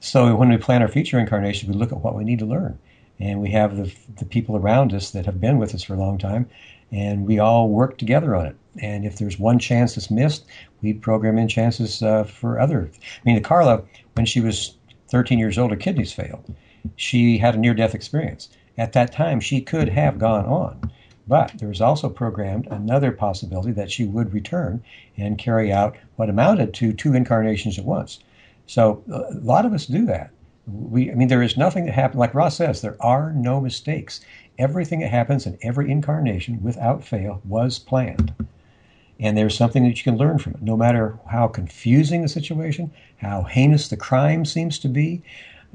So 0.00 0.34
when 0.36 0.48
we 0.48 0.56
plan 0.56 0.80
our 0.80 0.88
future 0.88 1.18
incarnation, 1.18 1.70
we 1.70 1.76
look 1.76 1.92
at 1.92 2.00
what 2.00 2.14
we 2.14 2.24
need 2.24 2.38
to 2.38 2.46
learn 2.46 2.78
and 3.22 3.40
we 3.40 3.50
have 3.50 3.76
the, 3.76 3.94
the 4.18 4.24
people 4.24 4.56
around 4.56 4.92
us 4.92 5.10
that 5.12 5.26
have 5.26 5.40
been 5.40 5.56
with 5.56 5.76
us 5.76 5.84
for 5.84 5.94
a 5.94 5.98
long 5.98 6.18
time, 6.18 6.48
and 6.90 7.24
we 7.24 7.38
all 7.38 7.68
work 7.68 7.96
together 7.96 8.34
on 8.34 8.46
it. 8.46 8.56
And 8.80 9.04
if 9.04 9.16
there's 9.16 9.38
one 9.38 9.60
chance 9.60 9.94
that's 9.94 10.10
missed, 10.10 10.44
we 10.82 10.92
program 10.92 11.38
in 11.38 11.46
chances 11.46 12.02
uh, 12.02 12.24
for 12.24 12.58
other. 12.58 12.90
I 12.92 13.20
mean, 13.24 13.40
Carla, 13.40 13.84
when 14.14 14.26
she 14.26 14.40
was 14.40 14.76
13 15.08 15.38
years 15.38 15.56
old, 15.56 15.70
her 15.70 15.76
kidneys 15.76 16.12
failed. 16.12 16.52
She 16.96 17.38
had 17.38 17.54
a 17.54 17.58
near-death 17.58 17.94
experience. 17.94 18.48
At 18.76 18.92
that 18.94 19.12
time, 19.12 19.38
she 19.38 19.60
could 19.60 19.88
have 19.90 20.18
gone 20.18 20.44
on, 20.46 20.90
but 21.28 21.52
there 21.58 21.68
was 21.68 21.80
also 21.80 22.08
programmed 22.08 22.66
another 22.72 23.12
possibility 23.12 23.70
that 23.70 23.92
she 23.92 24.04
would 24.04 24.34
return 24.34 24.82
and 25.16 25.38
carry 25.38 25.72
out 25.72 25.96
what 26.16 26.28
amounted 26.28 26.74
to 26.74 26.92
two 26.92 27.14
incarnations 27.14 27.78
at 27.78 27.84
once. 27.84 28.18
So 28.66 29.04
a 29.12 29.34
lot 29.34 29.64
of 29.64 29.72
us 29.72 29.86
do 29.86 30.06
that 30.06 30.32
we 30.66 31.10
i 31.10 31.14
mean 31.14 31.28
there 31.28 31.42
is 31.42 31.56
nothing 31.56 31.86
that 31.86 31.94
happens 31.94 32.18
like 32.18 32.34
Ra 32.34 32.48
says 32.48 32.80
there 32.80 32.96
are 33.00 33.32
no 33.32 33.60
mistakes. 33.60 34.20
Everything 34.58 35.00
that 35.00 35.10
happens 35.10 35.46
in 35.46 35.58
every 35.62 35.90
incarnation 35.90 36.62
without 36.62 37.02
fail 37.02 37.40
was 37.44 37.78
planned. 37.78 38.34
And 39.18 39.36
there's 39.36 39.56
something 39.56 39.84
that 39.84 39.96
you 39.96 40.04
can 40.04 40.16
learn 40.16 40.38
from 40.38 40.54
it. 40.54 40.62
No 40.62 40.76
matter 40.76 41.18
how 41.30 41.48
confusing 41.48 42.22
the 42.22 42.28
situation 42.28 42.92
how 43.16 43.42
heinous 43.42 43.88
the 43.88 43.96
crime 43.96 44.44
seems 44.44 44.78
to 44.80 44.88
be 44.88 45.22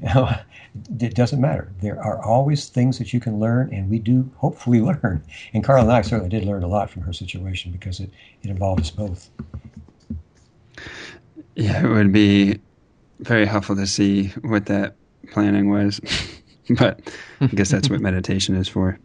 it 0.00 1.14
doesn't 1.14 1.40
matter. 1.40 1.72
There 1.80 2.00
are 2.00 2.22
always 2.22 2.68
things 2.68 2.98
that 2.98 3.12
you 3.12 3.18
can 3.20 3.40
learn 3.40 3.72
and 3.74 3.90
we 3.90 3.98
do 3.98 4.30
hopefully 4.36 4.80
learn. 4.92 5.22
And 5.52 5.62
carla 5.64 5.82
and 5.82 5.92
i 5.92 6.02
certainly 6.02 6.30
did 6.30 6.44
learn 6.44 6.62
a 6.62 6.68
lot 6.68 6.88
from 6.88 7.02
her 7.02 7.12
situation 7.12 7.72
because 7.72 8.00
it, 8.00 8.10
it 8.42 8.48
involved 8.48 8.80
us 8.80 8.90
both. 8.90 9.28
Yeah 11.56 11.84
it 11.84 11.88
would 11.88 12.12
be 12.12 12.60
very 13.20 13.46
helpful 13.46 13.76
to 13.76 13.86
see 13.86 14.28
what 14.42 14.66
that 14.66 14.96
planning 15.30 15.70
was. 15.70 16.00
but 16.70 17.00
I 17.40 17.46
guess 17.46 17.70
that's 17.70 17.90
what 17.90 18.00
meditation 18.10 18.54
is 18.54 18.68
for. 18.68 18.98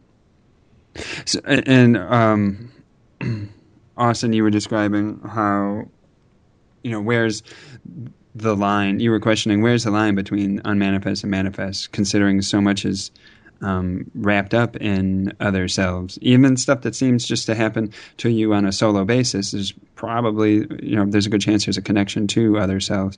So, 1.26 1.40
and 1.46 1.98
um, 1.98 2.72
Austin, 3.98 4.34
you 4.34 4.44
were 4.44 4.52
describing 4.52 5.20
how, 5.22 5.86
you 6.84 6.92
know, 6.92 7.02
where's 7.02 7.44
the 8.36 8.56
line? 8.56 9.00
You 9.00 9.12
were 9.12 9.20
questioning 9.20 9.62
where's 9.62 9.84
the 9.84 9.92
line 9.92 10.16
between 10.16 10.62
unmanifest 10.66 11.24
and 11.24 11.32
manifest, 11.32 11.92
considering 11.92 12.42
so 12.42 12.62
much 12.62 12.86
is 12.86 13.12
um, 13.64 14.12
wrapped 14.14 14.54
up 14.54 14.76
in 14.76 15.34
other 15.40 15.68
selves. 15.68 16.20
Even 16.22 16.58
stuff 16.58 16.82
that 16.82 16.96
seems 16.96 17.26
just 17.26 17.46
to 17.48 17.56
happen 17.56 17.92
to 18.18 18.30
you 18.30 18.54
on 18.54 18.66
a 18.66 18.72
solo 18.72 19.06
basis 19.06 19.54
is 19.54 19.74
probably, 19.96 20.68
you 20.82 20.96
know, 20.96 21.06
there's 21.06 21.26
a 21.26 21.30
good 21.30 21.42
chance 21.42 21.66
there's 21.66 21.78
a 21.78 21.82
connection 21.82 22.28
to 22.28 22.60
other 22.60 22.80
selves. 22.80 23.18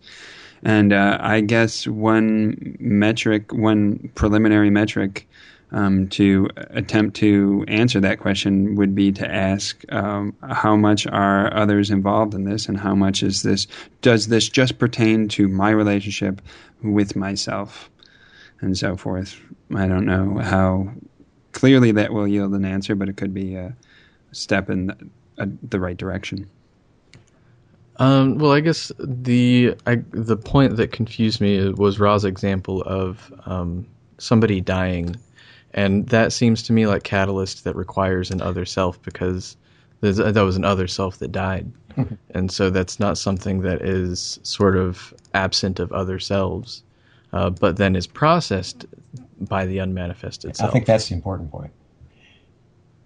And 0.63 0.93
uh, 0.93 1.17
I 1.19 1.41
guess 1.41 1.87
one 1.87 2.77
metric, 2.79 3.51
one 3.51 4.09
preliminary 4.15 4.69
metric 4.69 5.27
um, 5.71 6.07
to 6.09 6.47
attempt 6.55 7.17
to 7.17 7.65
answer 7.67 7.99
that 7.99 8.19
question 8.19 8.75
would 8.75 8.95
be 8.95 9.11
to 9.13 9.29
ask 9.29 9.83
um, 9.91 10.35
how 10.49 10.75
much 10.75 11.07
are 11.07 11.53
others 11.53 11.89
involved 11.89 12.33
in 12.33 12.45
this, 12.45 12.67
and 12.67 12.79
how 12.79 12.95
much 12.95 13.23
is 13.23 13.43
this? 13.43 13.67
Does 14.01 14.27
this 14.27 14.47
just 14.47 14.77
pertain 14.77 15.27
to 15.29 15.47
my 15.47 15.71
relationship 15.71 16.41
with 16.81 17.15
myself, 17.15 17.89
and 18.61 18.77
so 18.77 18.95
forth? 18.95 19.39
I 19.73 19.87
don't 19.87 20.05
know 20.05 20.37
how 20.39 20.89
clearly 21.53 21.91
that 21.93 22.13
will 22.13 22.27
yield 22.27 22.53
an 22.53 22.65
answer, 22.65 22.95
but 22.95 23.09
it 23.09 23.17
could 23.17 23.33
be 23.33 23.55
a 23.55 23.75
step 24.31 24.69
in 24.69 24.87
the, 24.87 24.97
a, 25.37 25.47
the 25.63 25.79
right 25.79 25.97
direction. 25.97 26.47
Um, 27.97 28.37
well, 28.37 28.51
I 28.51 28.59
guess 28.59 28.91
the 28.99 29.73
I, 29.87 29.95
the 30.11 30.35
point 30.35 30.75
that 30.75 30.91
confused 30.91 31.39
me 31.39 31.69
was 31.69 31.99
Ra's 31.99 32.25
example 32.25 32.81
of 32.83 33.33
um, 33.45 33.87
somebody 34.17 34.59
dying, 34.59 35.15
and 35.73 36.07
that 36.09 36.33
seems 36.33 36.61
to 36.63 36.73
me 36.73 36.87
like 36.87 37.03
catalyst 37.03 37.63
that 37.63 37.75
requires 37.75 38.31
an 38.31 38.41
other 38.41 38.65
self 38.65 39.01
because 39.01 39.55
that 40.01 40.43
was 40.43 40.57
an 40.57 40.65
other 40.65 40.87
self 40.87 41.19
that 41.19 41.31
died, 41.31 41.71
and 42.31 42.51
so 42.51 42.69
that's 42.69 42.99
not 42.99 43.17
something 43.17 43.61
that 43.61 43.81
is 43.81 44.41
sort 44.43 44.75
of 44.75 45.13
absent 45.33 45.79
of 45.79 45.89
other 45.93 46.19
selves, 46.19 46.83
uh, 47.31 47.49
but 47.49 47.77
then 47.77 47.95
is 47.95 48.07
processed 48.07 48.85
by 49.39 49.65
the 49.65 49.79
unmanifested 49.79 50.55
self. 50.55 50.69
I 50.69 50.73
think 50.73 50.85
that's 50.85 51.09
the 51.09 51.15
important 51.15 51.51
point. 51.51 51.71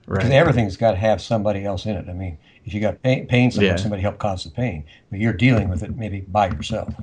Right. 0.06 0.18
Because 0.18 0.32
everything's 0.32 0.78
got 0.78 0.92
to 0.92 0.98
have 0.98 1.22
somebody 1.22 1.66
else 1.66 1.86
in 1.86 1.96
it. 1.96 2.10
I 2.10 2.14
mean, 2.14 2.38
if 2.66 2.74
you 2.74 2.82
got 2.82 3.02
pain, 3.04 3.28
pain 3.28 3.52
somewhere, 3.52 3.72
yeah. 3.72 3.76
somebody 3.78 4.02
helped 4.02 4.20
cause 4.20 4.44
the 4.44 4.50
pain, 4.50 4.84
but 5.12 5.20
you're 5.20 5.34
dealing 5.34 5.70
with 5.70 5.84
it 5.84 5.96
maybe 5.96 6.22
by 6.22 6.48
yourself. 6.50 6.94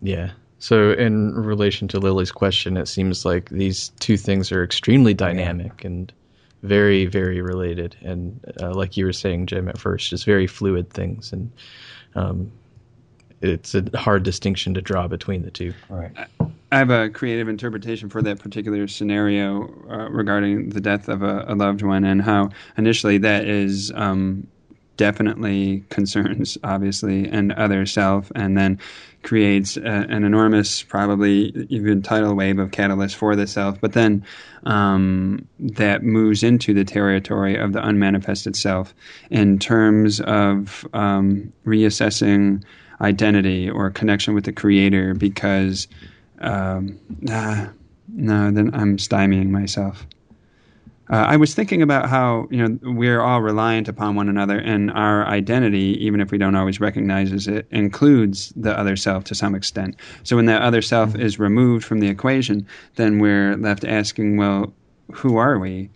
Yeah. 0.00 0.30
So, 0.60 0.92
in 0.92 1.34
relation 1.34 1.86
to 1.88 1.98
Lily's 1.98 2.32
question, 2.32 2.76
it 2.76 2.86
seems 2.86 3.24
like 3.24 3.50
these 3.50 3.90
two 4.00 4.16
things 4.16 4.50
are 4.50 4.64
extremely 4.64 5.14
dynamic 5.14 5.72
yeah. 5.80 5.86
and 5.86 6.12
very, 6.62 7.06
very 7.06 7.40
related. 7.40 7.96
And 8.00 8.40
uh, 8.60 8.74
like 8.74 8.96
you 8.96 9.04
were 9.04 9.12
saying, 9.12 9.46
Jim, 9.46 9.68
at 9.68 9.78
first, 9.78 10.10
just 10.10 10.24
very 10.24 10.46
fluid 10.46 10.90
things. 10.90 11.32
And 11.32 11.52
um, 12.14 12.50
it's 13.40 13.74
a 13.74 13.84
hard 13.96 14.24
distinction 14.24 14.74
to 14.74 14.82
draw 14.82 15.06
between 15.06 15.42
the 15.42 15.50
two. 15.50 15.72
Right. 15.88 16.12
I 16.70 16.78
have 16.78 16.90
a 16.90 17.08
creative 17.08 17.48
interpretation 17.48 18.10
for 18.10 18.20
that 18.22 18.40
particular 18.40 18.86
scenario 18.88 19.68
uh, 19.88 20.10
regarding 20.10 20.70
the 20.70 20.80
death 20.80 21.08
of 21.08 21.22
a, 21.22 21.46
a, 21.48 21.54
loved 21.54 21.80
one 21.80 22.04
and 22.04 22.20
how 22.20 22.50
initially 22.76 23.16
that 23.18 23.46
is 23.46 23.90
um, 23.94 24.46
definitely 24.98 25.82
concerns, 25.88 26.58
obviously, 26.64 27.26
and 27.26 27.52
other 27.52 27.86
self, 27.86 28.30
and 28.34 28.58
then 28.58 28.78
creates 29.22 29.78
a, 29.78 29.80
an 29.80 30.24
enormous, 30.24 30.82
probably 30.82 31.66
even 31.70 32.02
tidal 32.02 32.34
wave 32.34 32.58
of 32.58 32.70
catalyst 32.70 33.16
for 33.16 33.34
the 33.34 33.46
self. 33.46 33.80
But 33.80 33.94
then 33.94 34.22
um, 34.64 35.48
that 35.58 36.02
moves 36.02 36.42
into 36.42 36.74
the 36.74 36.84
territory 36.84 37.56
of 37.56 37.72
the 37.72 37.80
unmanifested 37.80 38.56
self 38.56 38.94
in 39.30 39.58
terms 39.58 40.20
of 40.20 40.86
um, 40.92 41.50
reassessing 41.64 42.62
identity 43.00 43.70
or 43.70 43.90
connection 43.90 44.34
with 44.34 44.44
the 44.44 44.52
creator 44.52 45.14
because 45.14 45.88
um, 46.40 46.98
nah, 47.20 47.68
no, 48.08 48.50
then 48.50 48.74
I'm 48.74 48.96
stymieing 48.96 49.50
myself. 49.50 50.06
Uh, 51.10 51.24
I 51.26 51.36
was 51.36 51.54
thinking 51.54 51.80
about 51.80 52.10
how 52.10 52.48
you 52.50 52.68
know 52.68 52.78
we're 52.82 53.20
all 53.20 53.40
reliant 53.40 53.88
upon 53.88 54.14
one 54.14 54.28
another, 54.28 54.58
and 54.58 54.90
our 54.90 55.26
identity, 55.26 55.96
even 56.04 56.20
if 56.20 56.30
we 56.30 56.36
don't 56.36 56.54
always 56.54 56.80
recognize 56.80 57.48
it, 57.48 57.66
includes 57.70 58.52
the 58.56 58.78
other 58.78 58.94
self 58.94 59.24
to 59.24 59.34
some 59.34 59.54
extent. 59.54 59.96
So 60.22 60.36
when 60.36 60.46
that 60.46 60.60
other 60.60 60.82
self 60.82 61.10
mm-hmm. 61.10 61.22
is 61.22 61.38
removed 61.38 61.84
from 61.84 62.00
the 62.00 62.08
equation, 62.08 62.66
then 62.96 63.20
we're 63.20 63.56
left 63.56 63.84
asking, 63.84 64.36
well, 64.36 64.72
who 65.12 65.38
are 65.38 65.58
we? 65.58 65.88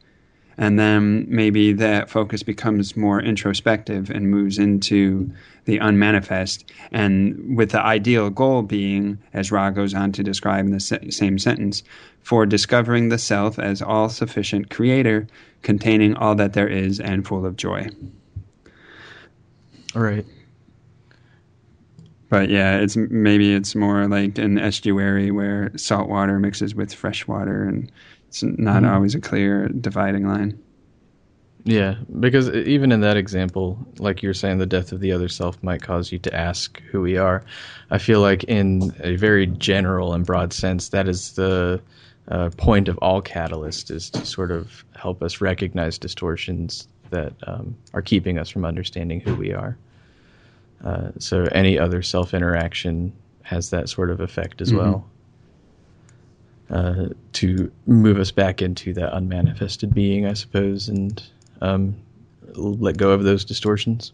And 0.56 0.78
then 0.78 1.26
maybe 1.28 1.72
that 1.74 2.08
focus 2.08 2.42
becomes 2.42 2.96
more 2.96 3.20
introspective 3.20 4.10
and 4.10 4.30
moves 4.30 4.58
into 4.58 5.30
the 5.64 5.78
unmanifest. 5.78 6.70
And 6.90 7.56
with 7.56 7.70
the 7.70 7.80
ideal 7.80 8.30
goal 8.30 8.62
being, 8.62 9.18
as 9.32 9.52
Ra 9.52 9.70
goes 9.70 9.94
on 9.94 10.12
to 10.12 10.22
describe 10.22 10.66
in 10.66 10.72
the 10.72 10.80
same 10.80 11.38
sentence, 11.38 11.82
for 12.22 12.46
discovering 12.46 13.08
the 13.08 13.18
self 13.18 13.58
as 13.58 13.82
all 13.82 14.08
sufficient 14.08 14.70
creator, 14.70 15.26
containing 15.62 16.14
all 16.16 16.34
that 16.34 16.52
there 16.52 16.68
is 16.68 17.00
and 17.00 17.26
full 17.26 17.46
of 17.46 17.56
joy. 17.56 17.88
All 19.94 20.02
right. 20.02 20.24
But 22.28 22.48
yeah, 22.48 22.78
it's 22.78 22.96
maybe 22.96 23.52
it's 23.54 23.74
more 23.74 24.08
like 24.08 24.38
an 24.38 24.58
estuary 24.58 25.30
where 25.30 25.70
salt 25.76 26.08
water 26.08 26.38
mixes 26.38 26.74
with 26.74 26.94
fresh 26.94 27.26
water 27.26 27.64
and 27.64 27.92
It's 28.32 28.42
not 28.42 28.82
mm-hmm. 28.82 28.94
always 28.94 29.14
a 29.14 29.20
clear 29.20 29.68
dividing 29.68 30.26
line. 30.26 30.58
Yeah, 31.64 31.94
because 32.18 32.50
even 32.50 32.90
in 32.90 33.00
that 33.02 33.16
example, 33.16 33.78
like 33.98 34.22
you're 34.22 34.34
saying, 34.34 34.58
the 34.58 34.66
death 34.66 34.90
of 34.90 35.00
the 35.00 35.12
other 35.12 35.28
self 35.28 35.62
might 35.62 35.80
cause 35.80 36.10
you 36.10 36.18
to 36.20 36.34
ask 36.34 36.80
who 36.90 37.00
we 37.00 37.16
are. 37.16 37.44
I 37.90 37.98
feel 37.98 38.20
like, 38.20 38.42
in 38.44 38.92
a 39.00 39.14
very 39.14 39.46
general 39.46 40.12
and 40.12 40.26
broad 40.26 40.52
sense, 40.52 40.88
that 40.88 41.06
is 41.06 41.32
the 41.34 41.80
uh, 42.28 42.50
point 42.56 42.88
of 42.88 42.98
all 42.98 43.20
catalyst 43.20 43.90
is 43.90 44.10
to 44.10 44.26
sort 44.26 44.50
of 44.50 44.84
help 44.96 45.22
us 45.22 45.40
recognize 45.40 45.98
distortions 45.98 46.88
that 47.10 47.32
um, 47.46 47.76
are 47.94 48.02
keeping 48.02 48.38
us 48.38 48.48
from 48.48 48.64
understanding 48.64 49.20
who 49.20 49.34
we 49.34 49.52
are. 49.52 49.76
Uh, 50.84 51.10
so 51.18 51.44
any 51.52 51.78
other 51.78 52.02
self 52.02 52.34
interaction 52.34 53.12
has 53.42 53.70
that 53.70 53.88
sort 53.88 54.10
of 54.10 54.20
effect 54.20 54.60
as 54.60 54.72
mm-hmm. 54.72 54.78
well. 54.78 55.08
Uh, 56.70 57.08
to 57.34 57.70
move 57.86 58.18
us 58.18 58.30
back 58.30 58.62
into 58.62 58.94
that 58.94 59.12
unmanifested 59.12 59.92
being, 59.92 60.26
I 60.26 60.32
suppose, 60.32 60.88
and 60.88 61.22
um, 61.62 61.96
let 62.54 62.96
go 62.96 63.10
of 63.10 63.24
those 63.24 63.44
distortions. 63.44 64.12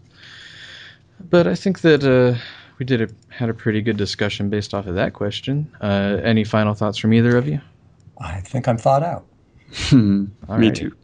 But 1.30 1.46
I 1.46 1.55
think 1.55 1.80
that 1.80 2.05
uh, 2.05 2.38
we 2.78 2.86
did 2.86 3.03
a, 3.03 3.09
had 3.28 3.49
a 3.49 3.55
pretty 3.55 3.80
good 3.82 3.96
discussion 3.96 4.51
based 4.51 4.74
off 4.74 4.86
of 4.86 4.94
that 4.94 5.14
question. 5.14 5.70
Uh, 5.80 6.20
any 6.22 6.44
final 6.44 6.74
thoughts 6.74 6.99
from 6.99 7.12
either 7.12 7.36
of 7.36 7.49
you? 7.49 7.61
I 8.20 8.40
think 8.40 8.68
I'm 8.68 8.78
thought 8.78 9.03
out. 9.03 9.24
Me 9.92 10.28
right. 10.49 10.74
too. 10.74 10.94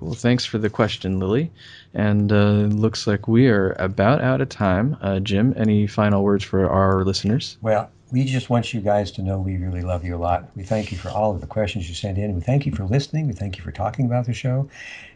Cool. 0.00 0.14
Thanks 0.14 0.44
for 0.44 0.58
the 0.58 0.68
question, 0.68 1.20
Lily. 1.20 1.52
And 1.94 2.32
uh, 2.32 2.66
looks 2.74 3.06
like 3.06 3.28
we 3.28 3.46
are 3.46 3.76
about 3.78 4.20
out 4.20 4.40
of 4.40 4.48
time. 4.48 4.96
Uh, 5.00 5.20
Jim, 5.20 5.54
any 5.56 5.86
final 5.86 6.24
words 6.24 6.42
for 6.42 6.68
our 6.68 7.04
listeners? 7.04 7.56
Well, 7.62 7.88
we 8.14 8.24
just 8.24 8.48
want 8.48 8.72
you 8.72 8.80
guys 8.80 9.10
to 9.10 9.22
know 9.22 9.40
we 9.40 9.56
really 9.56 9.82
love 9.82 10.04
you 10.04 10.14
a 10.14 10.16
lot. 10.16 10.48
We 10.54 10.62
thank 10.62 10.92
you 10.92 10.96
for 10.96 11.08
all 11.08 11.32
of 11.32 11.40
the 11.40 11.48
questions 11.48 11.88
you 11.88 11.96
sent 11.96 12.16
in. 12.16 12.32
We 12.36 12.42
thank 12.42 12.64
you 12.64 12.70
for 12.70 12.84
listening. 12.84 13.26
We 13.26 13.32
thank 13.32 13.56
you 13.56 13.64
for 13.64 13.72
talking 13.72 14.06
about 14.06 14.26
the 14.26 14.32
show. 14.32 14.68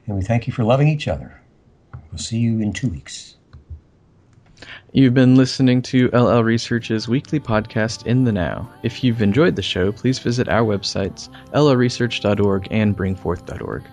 And 0.06 0.16
we 0.16 0.22
thank 0.22 0.48
you 0.48 0.52
for 0.52 0.64
loving 0.64 0.88
each 0.88 1.06
other. 1.06 1.40
We'll 2.10 2.18
see 2.18 2.38
you 2.38 2.58
in 2.58 2.72
two 2.72 2.88
weeks. 2.88 3.36
You've 4.92 5.14
been 5.14 5.36
listening 5.36 5.80
to 5.82 6.08
LL 6.08 6.42
Research's 6.42 7.06
weekly 7.06 7.38
podcast, 7.38 8.04
In 8.04 8.24
the 8.24 8.32
Now. 8.32 8.68
If 8.82 9.04
you've 9.04 9.22
enjoyed 9.22 9.54
the 9.54 9.62
show, 9.62 9.92
please 9.92 10.18
visit 10.18 10.48
our 10.48 10.64
websites, 10.64 11.28
llresearch.org 11.52 12.66
and 12.72 12.96
bring4th.org. 12.96 13.84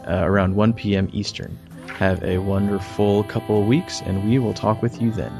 uh, 0.09 0.23
around 0.25 0.55
1 0.55 0.73
p.m. 0.73 1.11
Eastern. 1.13 1.59
Have 1.99 2.23
a 2.25 2.39
wonderful 2.39 3.25
couple 3.25 3.61
of 3.61 3.67
weeks, 3.67 4.01
and 4.03 4.25
we 4.29 4.39
will 4.39 4.55
talk 4.55 4.83
with 4.83 5.01
you 5.01 5.11
then. 5.11 5.33